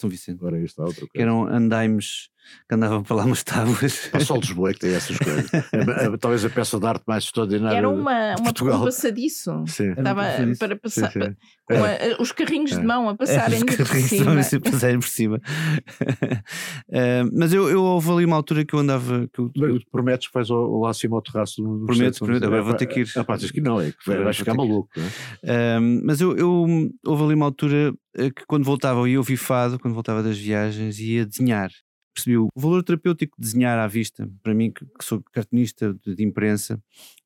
São 0.00 0.10
Vicente. 0.10 0.38
Agora 0.40 0.56
outra 0.58 0.94
coisa. 0.94 1.08
Que 1.14 1.22
eram 1.22 1.46
andaimes 1.46 2.28
que 2.68 2.74
andavam 2.74 3.02
para 3.02 3.16
lá 3.16 3.24
umas 3.24 3.42
tábuas. 3.42 4.10
Só 4.24 4.34
o 4.34 4.40
Lisboa 4.40 4.70
é 4.70 4.74
que 4.74 4.80
tem 4.80 4.94
essas 4.94 5.16
coisas. 5.18 5.52
É, 5.52 6.04
é, 6.06 6.16
talvez 6.18 6.44
a 6.44 6.50
peça 6.50 6.78
de 6.78 6.86
arte 6.86 7.02
mais 7.06 7.24
extraordinária 7.24 7.76
Era 7.76 7.88
uma, 7.88 8.34
uma, 8.36 8.50
um 8.50 8.84
passadiço. 8.84 9.64
Sim. 9.66 9.90
Estava 9.90 10.22
para 10.58 10.76
passar, 10.76 11.12
sim, 11.12 11.20
sim. 11.20 11.34
com 11.64 11.74
a, 11.74 12.22
os 12.22 12.32
carrinhos 12.32 12.70
de 12.70 12.82
mão 12.82 13.08
a 13.08 13.16
passarem 13.16 13.60
por 13.64 13.86
cima. 13.86 14.32
A 14.32 14.70
passarem 14.70 15.00
por 15.00 15.08
cima. 15.08 15.36
uh, 15.36 17.30
mas 17.32 17.52
eu, 17.52 17.68
eu 17.68 17.82
houve 17.82 18.10
ali 18.10 18.24
uma 18.24 18.36
altura 18.36 18.64
que 18.64 18.74
eu 18.74 18.78
andava. 18.78 19.28
Que 19.32 19.40
eu. 19.40 19.80
Prometes 19.90 20.28
que 20.28 20.34
vais 20.34 20.48
lá 20.48 20.90
acima 20.90 21.16
ao 21.16 21.22
terraço 21.22 21.62
do 21.62 21.86
Prometo, 21.86 22.18
prometo. 22.18 22.44
Agora 22.44 22.62
vou 22.62 22.74
ter 22.74 22.86
que 22.86 23.00
ir. 23.00 23.12
Ah, 23.16 23.24
pá, 23.24 23.36
que 23.36 23.60
não, 23.60 23.80
é 23.80 23.92
que 23.92 24.10
vais 24.10 24.36
ficar 24.36 24.54
maluco. 24.54 24.88
É? 25.42 25.78
Uh, 25.78 26.00
mas 26.04 26.20
eu, 26.20 26.36
eu 26.36 26.90
houve 27.06 27.19
ali 27.26 27.34
uma 27.34 27.46
altura 27.46 27.92
que 28.14 28.46
quando 28.46 28.64
voltava, 28.64 29.08
eu 29.08 29.20
ouvir 29.20 29.36
fado, 29.36 29.78
quando 29.78 29.94
voltava 29.94 30.22
das 30.22 30.38
viagens, 30.38 30.98
ia 30.98 31.26
desenhar 31.26 31.70
percebi 32.14 32.36
o 32.36 32.48
valor 32.54 32.82
terapêutico 32.82 33.36
de 33.38 33.46
desenhar 33.46 33.78
à 33.78 33.86
vista, 33.86 34.28
para 34.42 34.54
mim, 34.54 34.70
que, 34.70 34.84
sou 35.02 35.22
cartunista 35.32 35.94
de, 36.04 36.22
imprensa, 36.22 36.80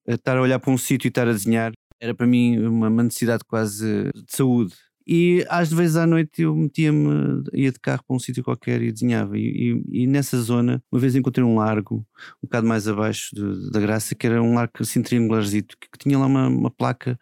estar 0.06 0.36
a 0.36 0.40
olhar 0.40 0.58
para 0.58 0.70
um 0.70 0.78
sítio 0.78 1.08
e 1.08 1.10
estar 1.10 1.28
a 1.28 1.32
desenhar, 1.32 1.72
era 2.00 2.14
para 2.14 2.26
mim 2.26 2.58
uma, 2.58 2.88
uma 2.88 3.02
necessidade 3.02 3.44
quase 3.46 4.10
de 4.14 4.36
saúde. 4.36 4.74
E 5.06 5.44
às 5.48 5.70
vezes 5.72 5.96
à 5.96 6.06
noite 6.06 6.42
eu 6.42 6.56
metia-me, 6.56 7.42
ia 7.52 7.70
de 7.70 7.78
carro 7.78 8.02
para 8.06 8.16
um 8.16 8.18
sítio 8.18 8.42
qualquer 8.42 8.80
e 8.82 8.90
desenhava. 8.92 9.36
E, 9.38 9.82
e, 9.90 10.02
e, 10.02 10.06
nessa 10.06 10.40
zona, 10.40 10.82
uma 10.90 11.00
vez 11.00 11.14
encontrei 11.14 11.44
um 11.44 11.56
largo, 11.56 12.06
um 12.42 12.46
bocado 12.46 12.66
mais 12.66 12.88
abaixo 12.88 13.34
da 13.70 13.80
Graça, 13.80 14.14
que 14.14 14.26
era 14.26 14.42
um 14.42 14.54
largo 14.54 14.72
assim 14.80 15.02
triangularzito, 15.02 15.76
que, 15.78 15.88
que 15.90 15.98
tinha 15.98 16.18
lá 16.18 16.26
uma, 16.26 16.48
uma 16.48 16.70
placa 16.70 17.18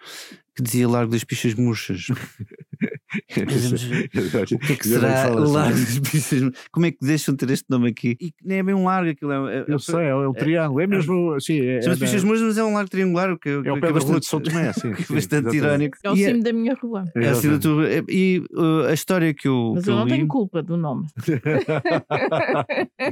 que 0.55 0.63
dizia 0.63 0.89
Largo 0.89 1.13
das 1.13 1.25
Pichas 1.25 1.55
Murchas. 1.55 2.07
o 4.55 4.59
que 4.59 4.73
é 4.73 4.77
que 4.77 4.89
será 4.89 5.33
o 5.33 5.51
Largo 5.51 5.79
Murchas? 5.79 6.51
Como 6.71 6.87
é 6.87 6.91
que 6.91 6.99
deixam 7.01 7.37
ter 7.37 7.51
este 7.51 7.67
nome 7.69 7.91
aqui? 7.91 8.17
E 8.21 8.33
nem 8.43 8.59
é 8.59 8.63
bem 8.63 8.75
um 8.75 8.85
largo 8.85 9.11
aquilo. 9.11 9.33
É, 9.33 9.59
é, 9.59 9.65
Eu 9.69 9.79
sei, 9.79 10.07
é, 10.07 10.15
o 10.15 10.31
um 10.31 10.33
triângulo. 10.33 10.81
É 10.81 10.87
mesmo. 10.87 11.41
Sim, 11.41 11.61
é, 11.61 11.83
Chama-se 11.83 12.01
Pichas 12.01 12.25
Murchas, 12.25 12.47
mas 12.47 12.59
é 12.59 12.65
um 12.65 12.75
largo 12.75 12.91
triangular. 12.91 13.39
Que, 13.39 13.49
é 13.49 13.73
o 13.73 13.81
pé 13.81 13.93
da 13.93 14.01
rua 14.01 14.21
de 14.21 14.27
São 14.27 14.41
Tomé. 14.41 14.73
Sim, 14.73 14.93
que 14.95 15.13
é 15.13 15.15
bastante 15.15 15.57
irónico. 15.57 15.99
É 16.03 16.11
o 16.11 16.17
cimo 16.17 16.43
da 16.43 16.53
minha 16.53 16.75
rua. 16.75 17.05
É 17.15 17.33
o 17.33 17.35
cimo 17.35 17.55
da 17.55 17.59
tua 17.59 17.87
E 18.09 18.43
uh, 18.53 18.87
a 18.89 18.95
história 18.95 19.33
que 19.35 19.49
eu. 19.49 19.73
Mas 19.75 19.87
eu 19.87 19.97
não 19.97 20.07
tenho 20.07 20.27
culpa 20.27 20.63
do 20.63 20.77
nome. 20.77 21.07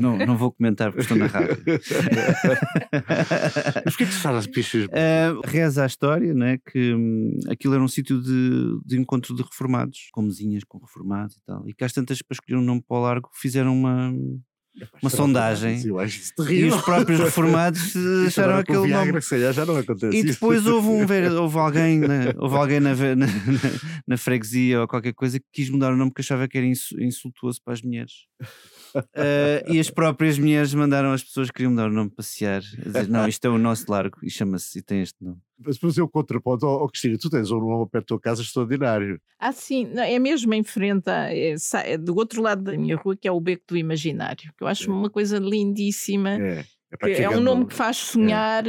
não, 0.01 0.17
não 0.19 0.37
vou 0.37 0.53
comentar 0.53 0.91
porque 0.91 1.03
estou 1.03 1.17
na 1.17 1.27
rádio. 1.27 1.59
Mas 3.85 3.97
porquê 3.97 4.07
que 4.07 4.13
se 4.13 4.21
fala 4.21 4.41
de 4.41 4.49
Pichas 4.49 4.87
uh, 4.87 5.41
Reza 5.45 5.83
a 5.83 5.87
história, 5.87 6.33
né, 6.35 6.59
que 6.71 6.95
um, 6.95 7.39
aquilo 7.49 7.75
era 7.75 7.83
um 7.83 7.89
sítio 7.89 8.21
de, 8.21 8.79
de 8.85 8.99
encontro 8.99 9.35
de 9.35 9.43
reformados, 9.43 9.90
com 10.13 10.23
mesinhas 10.23 10.65
com 10.65 10.79
reformados 10.79 11.37
e 11.37 11.45
tal. 11.45 11.69
E 11.69 11.75
que 11.75 11.85
às 11.85 11.93
tantas, 11.93 12.21
para 12.23 12.35
escolher 12.35 12.59
um 12.59 12.63
nome 12.65 12.83
para 12.87 12.97
o 12.97 13.01
largo, 13.01 13.29
fizeram 13.35 13.73
uma, 13.75 14.13
uma 15.03 15.11
sondagem 15.11 15.81
e 16.51 16.65
os 16.65 16.81
próprios 16.83 17.19
reformados 17.21 17.95
acharam 18.27 18.57
aquele 18.59 18.87
Viagra, 18.87 19.07
nome. 19.13 19.23
Se 19.23 19.53
já 19.53 19.67
não 19.67 19.77
acontece 19.77 20.17
E 20.17 20.21
isso. 20.21 20.33
depois 20.35 20.67
houve, 20.67 20.89
um, 20.89 21.01
houve 21.41 21.59
alguém, 21.59 21.99
na, 21.99 22.35
houve 22.39 22.57
alguém 22.57 22.81
na, 22.81 22.95
na, 22.95 23.27
na- 24.07 24.17
freguesia 24.17 24.81
ou 24.81 24.89
qualquer 24.89 25.13
coisa 25.13 25.39
que 25.41 25.47
quis 25.53 25.71
mudar 25.71 25.93
o 25.93 25.97
nome 25.97 26.11
porque 26.11 26.23
achava 26.23 26.47
que 26.47 26.57
era 26.57 26.67
insu- 26.67 27.01
insultuoso 27.01 27.61
para 27.65 27.75
as 27.75 27.83
mulheres. 27.83 28.13
Eh, 29.15 29.65
e 29.69 29.79
as 29.79 29.91
próprias 29.91 30.39
mulheres 30.39 30.73
mandaram 30.75 31.13
as 31.13 31.23
pessoas 31.23 31.49
que 31.49 31.55
queriam 31.55 31.71
mudar 31.71 31.89
o 31.89 31.93
nome 31.93 32.11
passear 32.11 32.63
a 32.79 32.83
dizer: 32.89 33.09
Não, 33.09 33.29
isto 33.29 33.45
é 33.45 33.49
o 33.49 33.59
nosso 33.59 33.85
largo 33.89 34.19
e 34.23 34.31
chama-se 34.31 34.79
e 34.79 34.83
tem 34.83 35.03
este 35.03 35.23
nome. 35.23 35.39
Mas 35.59 35.77
depois 35.77 35.97
eu 35.99 36.09
contraponto, 36.09 36.67
ó 36.67 36.85
oh, 36.85 36.89
Cristina, 36.89 37.19
tu 37.19 37.29
tens 37.29 37.51
um 37.51 37.61
nome 37.61 37.87
perto 37.91 38.05
da 38.05 38.09
tua 38.09 38.21
casa 38.21 38.43
extraordinário. 38.43 39.21
Ah, 39.39 39.53
sim, 39.53 39.85
não, 39.87 40.03
é 40.03 40.19
mesmo 40.19 40.55
em 40.55 40.63
frente, 40.63 41.09
a, 41.11 41.33
é, 41.35 41.55
é 41.85 41.99
do 41.99 42.17
outro 42.17 42.41
lado 42.41 42.63
da 42.63 42.77
minha 42.77 42.97
rua, 42.97 43.15
que 43.15 43.29
é 43.29 43.33
o 43.33 43.41
Beco 43.41 43.65
do 43.69 43.77
Imaginário, 43.77 44.53
que 44.57 44.65
eu 44.65 44.67
acho 44.67 44.91
uma 44.91 45.11
coisa 45.11 45.39
lindíssima. 45.39 46.41
É, 46.41 46.65
é, 47.03 47.23
é 47.23 47.31
um 47.31 47.41
nome 47.41 47.67
que 47.67 47.75
faz 47.75 47.97
sonhar, 47.97 48.65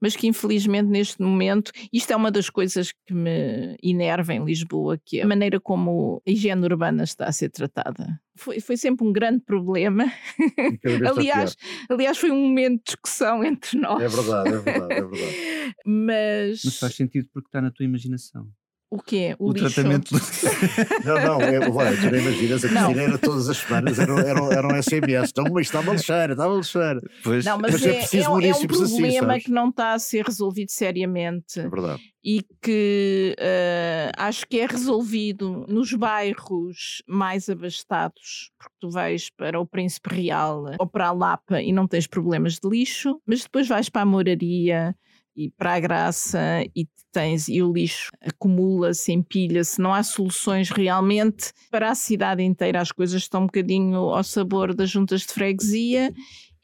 mas 0.00 0.14
que 0.14 0.26
infelizmente 0.26 0.88
neste 0.88 1.20
momento, 1.20 1.72
isto 1.92 2.12
é 2.12 2.16
uma 2.16 2.30
das 2.30 2.48
coisas 2.48 2.92
que 3.06 3.12
me 3.12 3.76
enerva 3.82 4.32
em 4.34 4.44
Lisboa, 4.44 4.98
que 5.04 5.20
é 5.20 5.22
a 5.22 5.26
maneira 5.26 5.60
como 5.60 6.22
a 6.26 6.30
higiene 6.30 6.64
urbana 6.64 7.04
está 7.04 7.26
a 7.26 7.32
ser 7.32 7.50
tratada. 7.50 8.20
Foi, 8.36 8.60
foi 8.60 8.76
sempre 8.76 9.06
um 9.06 9.12
grande 9.12 9.40
problema. 9.40 10.04
Aliás, 11.16 11.56
aliás, 11.88 12.18
foi 12.18 12.30
um 12.30 12.48
momento 12.48 12.78
de 12.78 12.84
discussão 12.84 13.42
entre 13.42 13.78
nós. 13.78 13.96
pior. 13.96 14.02
É 14.02 14.08
verdade, 14.08 14.48
é 14.48 14.58
verdade, 14.58 14.92
é 14.92 15.02
verdade. 15.02 15.74
Mas, 15.86 16.62
Mas 16.64 16.78
faz 16.78 16.94
sentido 16.94 17.28
porque 17.32 17.48
está 17.48 17.60
na 17.60 17.70
tua 17.70 17.84
imaginação. 17.84 18.48
O 18.90 18.98
quê? 19.02 19.34
O, 19.38 19.50
O, 19.50 19.52
lixo? 19.52 19.70
tratamento. 19.74 20.14
Não, 21.04 21.14
não, 21.22 21.40
é, 21.42 21.58
olha, 21.70 21.96
tu 21.96 22.10
nem 22.10 22.20
imaginas, 22.20 22.64
a. 22.64 22.68
Cristina 22.68 23.02
era 23.02 23.18
todas 23.18 23.48
as 23.48 23.56
semanas, 23.58 23.98
eram, 23.98 24.18
eram, 24.18 24.52
eram 24.52 24.82
SMS. 24.82 25.30
Então, 25.30 25.44
mas 25.52 25.66
está 25.66 25.80
uma 25.80 25.92
lixeira, 25.92 26.32
está 26.32 26.46
uma 26.48 26.56
lixeira. 26.58 27.00
Pois, 27.22 27.44
Não, 27.44 27.58
mas, 27.58 27.72
Mas 27.72 27.86
é 27.86 27.90
é, 27.90 27.92
preciso 27.98 28.24
é 28.26 28.28
um- 28.30 28.40
é 28.40 28.46
um 28.46 28.50
assim, 28.50 28.66
problema 28.66 29.26
sabes? 29.28 29.44
que 29.44 29.50
não 29.50 29.68
está 29.68 29.92
a 29.92 29.98
ser 29.98 30.24
resolvido 30.24 30.70
seriamente. 30.70 31.60
É 31.60 31.68
verdade. 31.68 32.02
e 32.24 32.42
que 32.62 33.36
eh, 33.38 34.10
acho 34.16 34.46
que 34.48 34.58
é 34.58 34.66
resolvido 34.66 35.64
nos 35.68 35.92
bairros 35.92 37.02
mais 37.06 37.48
abastados, 37.48 38.50
porque 38.58 38.74
tu 38.80 38.90
vais 38.90 39.30
para 39.30 39.60
o 39.60 39.66
Príncipe 39.66 40.12
Real 40.14 40.64
ou 40.78 40.86
para 40.86 41.08
a 41.08 41.12
Lapa 41.12 41.60
e 41.62 41.72
não 41.72 41.86
tens 41.86 42.06
problemas 42.06 42.54
de 42.58 42.68
lixo, 42.68 43.20
mas 43.26 43.42
depois 43.42 43.68
vais 43.68 43.88
para 43.88 44.02
a 44.02 44.06
Moraria 44.06 44.94
e 45.36 45.50
para 45.50 45.74
a 45.74 45.80
Graça 45.80 46.40
e 46.74 46.86
tens 47.12 47.48
e 47.48 47.62
o 47.62 47.72
lixo 47.72 48.10
acumula-se, 48.20 49.12
empilha-se, 49.12 49.80
não 49.80 49.92
há 49.94 50.02
soluções 50.02 50.70
realmente 50.70 51.52
para 51.70 51.90
a 51.90 51.94
cidade 51.94 52.42
inteira, 52.42 52.80
as 52.80 52.92
coisas 52.92 53.22
estão 53.22 53.42
um 53.42 53.46
bocadinho 53.46 53.96
ao 53.96 54.22
sabor 54.24 54.74
das 54.74 54.90
juntas 54.90 55.22
de 55.22 55.28
freguesia 55.32 56.12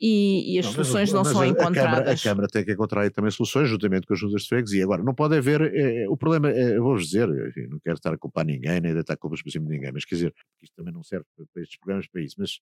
e, 0.01 0.55
e 0.55 0.59
as 0.59 0.67
Não, 0.67 0.73
mas 0.73 0.87
soluções 0.89 1.11
o- 1.11 1.15
não 1.15 1.23
mas 1.23 1.33
são 1.33 1.41
a- 1.43 1.45
A 1.45 1.49
Câmara, 1.49 1.65
a 1.65 1.71
encontradas. 1.71 2.23
Câmara 2.23 2.49
tem 2.49 2.65
que 2.65 2.73
encontrar 2.73 3.03
aí 3.03 3.11
também 3.11 3.31
soluções, 3.31 3.69
juntamente 3.69 4.07
com 4.07 4.15
as 4.15 4.21
juntas 4.21 4.43
de 4.43 4.49
freguesia. 4.49 4.83
Agora, 4.85 5.03
não 5.03 5.15
pode 5.15 5.37
haver. 5.37 5.61
eh, 5.75 6.09
o 6.09 6.17
problema, 6.17 6.51
é, 6.51 6.77
eu 6.77 6.83
vou-vos 6.83 7.05
dizer, 7.07 7.29
enfim, 7.49 7.69
não 7.69 7.79
quero 7.79 7.97
estar 7.97 8.13
a 8.13 8.19
culpar 8.19 8.45
ninguém, 8.45 8.81
nem 8.81 8.93
deitar 8.93 9.17
culpas 9.17 9.41
por 9.43 9.51
cima 9.51 9.67
de 9.67 9.73
ninguém, 9.75 9.93
mas 9.93 10.05
quer 10.05 10.17
dizer, 10.17 10.35
isto 10.61 10.75
também 10.75 10.93
não 10.93 11.03
serve 11.05 11.25
para, 11.37 11.47
para 11.53 11.63
estes 11.63 11.79
programas 11.79 12.09
para 12.09 12.21
isso, 12.21 12.35
mas 12.39 12.59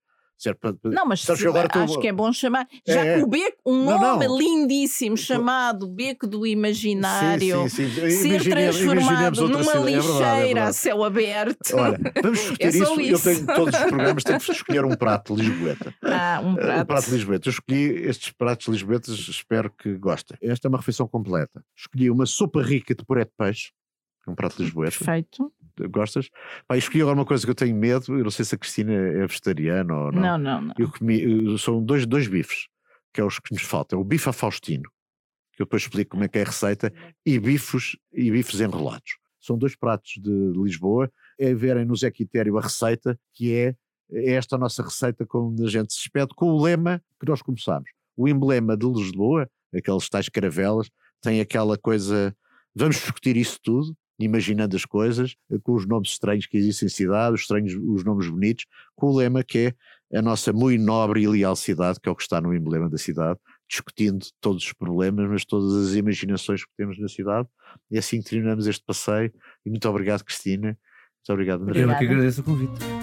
Não, 0.85 1.07
mas 1.07 1.23
se- 1.23 1.47
agora 1.47 1.69
acho 1.73 1.85
estou- 1.85 2.01
que 2.01 2.09
é 2.09 2.13
bom 2.13 2.33
chamar. 2.33 2.67
É, 2.87 2.93
Já 2.93 3.05
é. 3.05 3.17
que 3.19 3.25
o 3.25 3.27
beco, 3.27 3.59
um 3.67 3.85
Não, 3.85 4.01
nome 4.01 4.27
não. 4.27 4.39
lindíssimo 4.39 5.17
chamado 5.17 5.87
Beco 5.89 6.27
do 6.27 6.47
Imaginário, 6.47 7.69
Sim, 7.69 7.89
sim, 7.89 8.11
sim. 8.11 8.39
ser 8.39 8.49
transformado 8.51 9.49
numa 9.49 9.65
cidade. 9.65 9.95
É 9.95 10.01
verdade, 10.01 10.31
é 10.33 10.41
lixeira 10.41 10.65
a 10.65 10.73
céu 10.73 11.05
aberto. 11.05 11.77
Olha, 11.77 11.99
vamos 12.23 12.39
discutir 12.59 12.73
só 12.73 12.95
isso. 12.95 13.01
Eu 13.01 13.15
isso. 13.17 13.25
tenho 13.25 13.47
todos 13.55 13.75
os 13.81 13.87
programas, 13.87 14.25
tenho 14.25 14.41
que 14.41 14.53
escolher 14.53 14.85
um 14.85 14.95
prato 14.95 15.35
de 15.37 15.43
Lisboeta. 15.43 15.95
Ah, 16.03 16.41
um 16.45 16.55
prato. 16.55 16.83
O 16.83 16.87
prato 16.87 17.11
lisboeta. 17.11 17.49
Eu 17.49 17.51
escolhi 17.51 17.85
estes 18.07 18.31
pratos 18.33 18.67
lisboetas, 18.69 19.15
espero 19.29 19.71
que 19.71 19.93
gostem. 19.99 20.37
Esta 20.43 20.67
é 20.67 20.69
uma 20.69 20.79
refeição 20.79 21.07
completa. 21.07 21.63
Escolhi 21.77 22.11
uma 22.11 22.27
sopa 22.27 22.63
rica 22.63 22.95
de 22.95 23.05
puré 23.05 23.25
de 23.25 23.31
peixe, 23.37 23.71
um 24.27 24.35
prato 24.35 24.63
lisboeta. 24.63 24.97
Perfeito. 24.99 25.53
Gostas? 25.89 26.29
Pá, 26.67 26.77
escolhi 26.77 27.03
agora 27.03 27.17
uma 27.17 27.25
coisa 27.25 27.45
que 27.45 27.51
eu 27.51 27.55
tenho 27.55 27.77
medo, 27.77 28.17
eu 28.17 28.25
não 28.25 28.31
sei 28.31 28.45
se 28.45 28.55
a 28.55 28.59
Cristina 28.59 28.93
é 28.93 29.27
vegetariana 29.27 29.95
ou 29.95 30.13
não. 30.13 30.23
Não, 30.23 30.39
não, 30.39 30.63
não. 30.63 30.75
Eu 30.79 30.91
comi, 30.91 31.27
uh, 31.27 31.59
são 31.59 31.83
dois, 31.83 32.07
dois 32.07 32.27
bifes, 32.29 32.69
que 33.13 33.21
é 33.21 33.25
os 33.25 33.39
que 33.39 33.53
nos 33.53 33.63
faltam. 33.63 34.01
O 34.01 34.05
bife 34.05 34.29
a 34.29 34.33
Faustino, 34.33 34.91
que 35.53 35.63
eu 35.63 35.67
depois 35.67 35.83
explico 35.83 36.13
como 36.13 36.25
é 36.25 36.29
que 36.29 36.39
é 36.39 36.43
a 36.43 36.47
receita, 36.47 36.93
e 37.25 37.39
bifes, 37.39 37.97
e 38.13 38.31
bifes 38.31 38.61
enrolados. 38.61 39.19
São 39.41 39.57
dois 39.57 39.75
pratos 39.75 40.13
de 40.19 40.53
Lisboa. 40.55 41.11
É 41.39 41.55
verem 41.55 41.87
no 41.87 41.97
Zé 41.97 42.11
Quitério 42.11 42.59
a 42.59 42.61
receita, 42.61 43.19
que 43.33 43.55
é 43.55 43.75
é 44.13 44.33
esta 44.33 44.57
a 44.57 44.59
nossa 44.59 44.83
receita 44.83 45.25
como 45.25 45.55
a 45.65 45.69
gente 45.69 45.93
se 45.93 46.01
despede, 46.01 46.35
com 46.35 46.51
o 46.51 46.63
lema 46.63 47.03
que 47.19 47.29
nós 47.29 47.41
começámos. 47.43 47.91
O 48.17 48.29
emblema 48.29 48.77
de 48.77 48.87
Lisboa, 48.87 49.49
aqueles 49.75 50.09
tais 50.09 50.29
caravelas, 50.29 50.91
tem 51.21 51.41
aquela 51.41 51.79
coisa, 51.79 52.35
vamos 52.75 52.97
discutir 52.97 53.37
isso 53.37 53.59
tudo, 53.63 53.97
imaginando 54.25 54.77
as 54.77 54.85
coisas, 54.85 55.35
com 55.63 55.75
os 55.75 55.87
nomes 55.87 56.11
estranhos 56.11 56.47
que 56.47 56.57
existem 56.57 56.87
em 56.87 56.91
cidade, 56.91 57.35
os 57.35 57.43
estranhos, 57.43 57.75
os 57.75 58.05
nomes 58.05 58.29
bonitos, 58.29 58.67
com 58.95 59.09
o 59.09 59.17
lema 59.17 59.43
que 59.43 59.75
é 60.13 60.19
a 60.19 60.23
nossa 60.23 60.53
muito 60.53 60.83
nobre 60.83 61.23
e 61.23 61.29
leal 61.29 61.57
cidade, 61.57 62.01
que 62.01 62.09
é 62.09 62.13
o 62.13 62.17
que 62.17 62.23
está 62.23 62.41
no 62.41 62.55
emblema 62.55 62.89
da 62.89 62.99
cidade, 62.99 63.39
discutindo 63.69 64.27
todos 64.41 64.65
os 64.65 64.73
problemas, 64.73 65.29
mas 65.29 65.45
todas 65.45 65.75
as 65.75 65.95
imaginações 65.95 66.65
que 66.65 66.71
temos 66.77 66.99
na 66.99 67.09
cidade. 67.09 67.49
E 67.91 67.97
assim 67.97 68.21
terminamos 68.21 68.67
este 68.67 68.85
passeio. 68.85 69.33
E 69.65 69.71
muito 69.71 69.89
obrigado, 69.89 70.25
Cristina. 70.25 70.77
Muito 71.19 71.33
obrigado, 71.33 71.63
André. 71.63 71.83
Eu 71.83 71.91
é 71.91 71.99
que 71.99 72.05
agradeço 72.05 72.41
o 72.41 72.45
convite. 72.45 73.00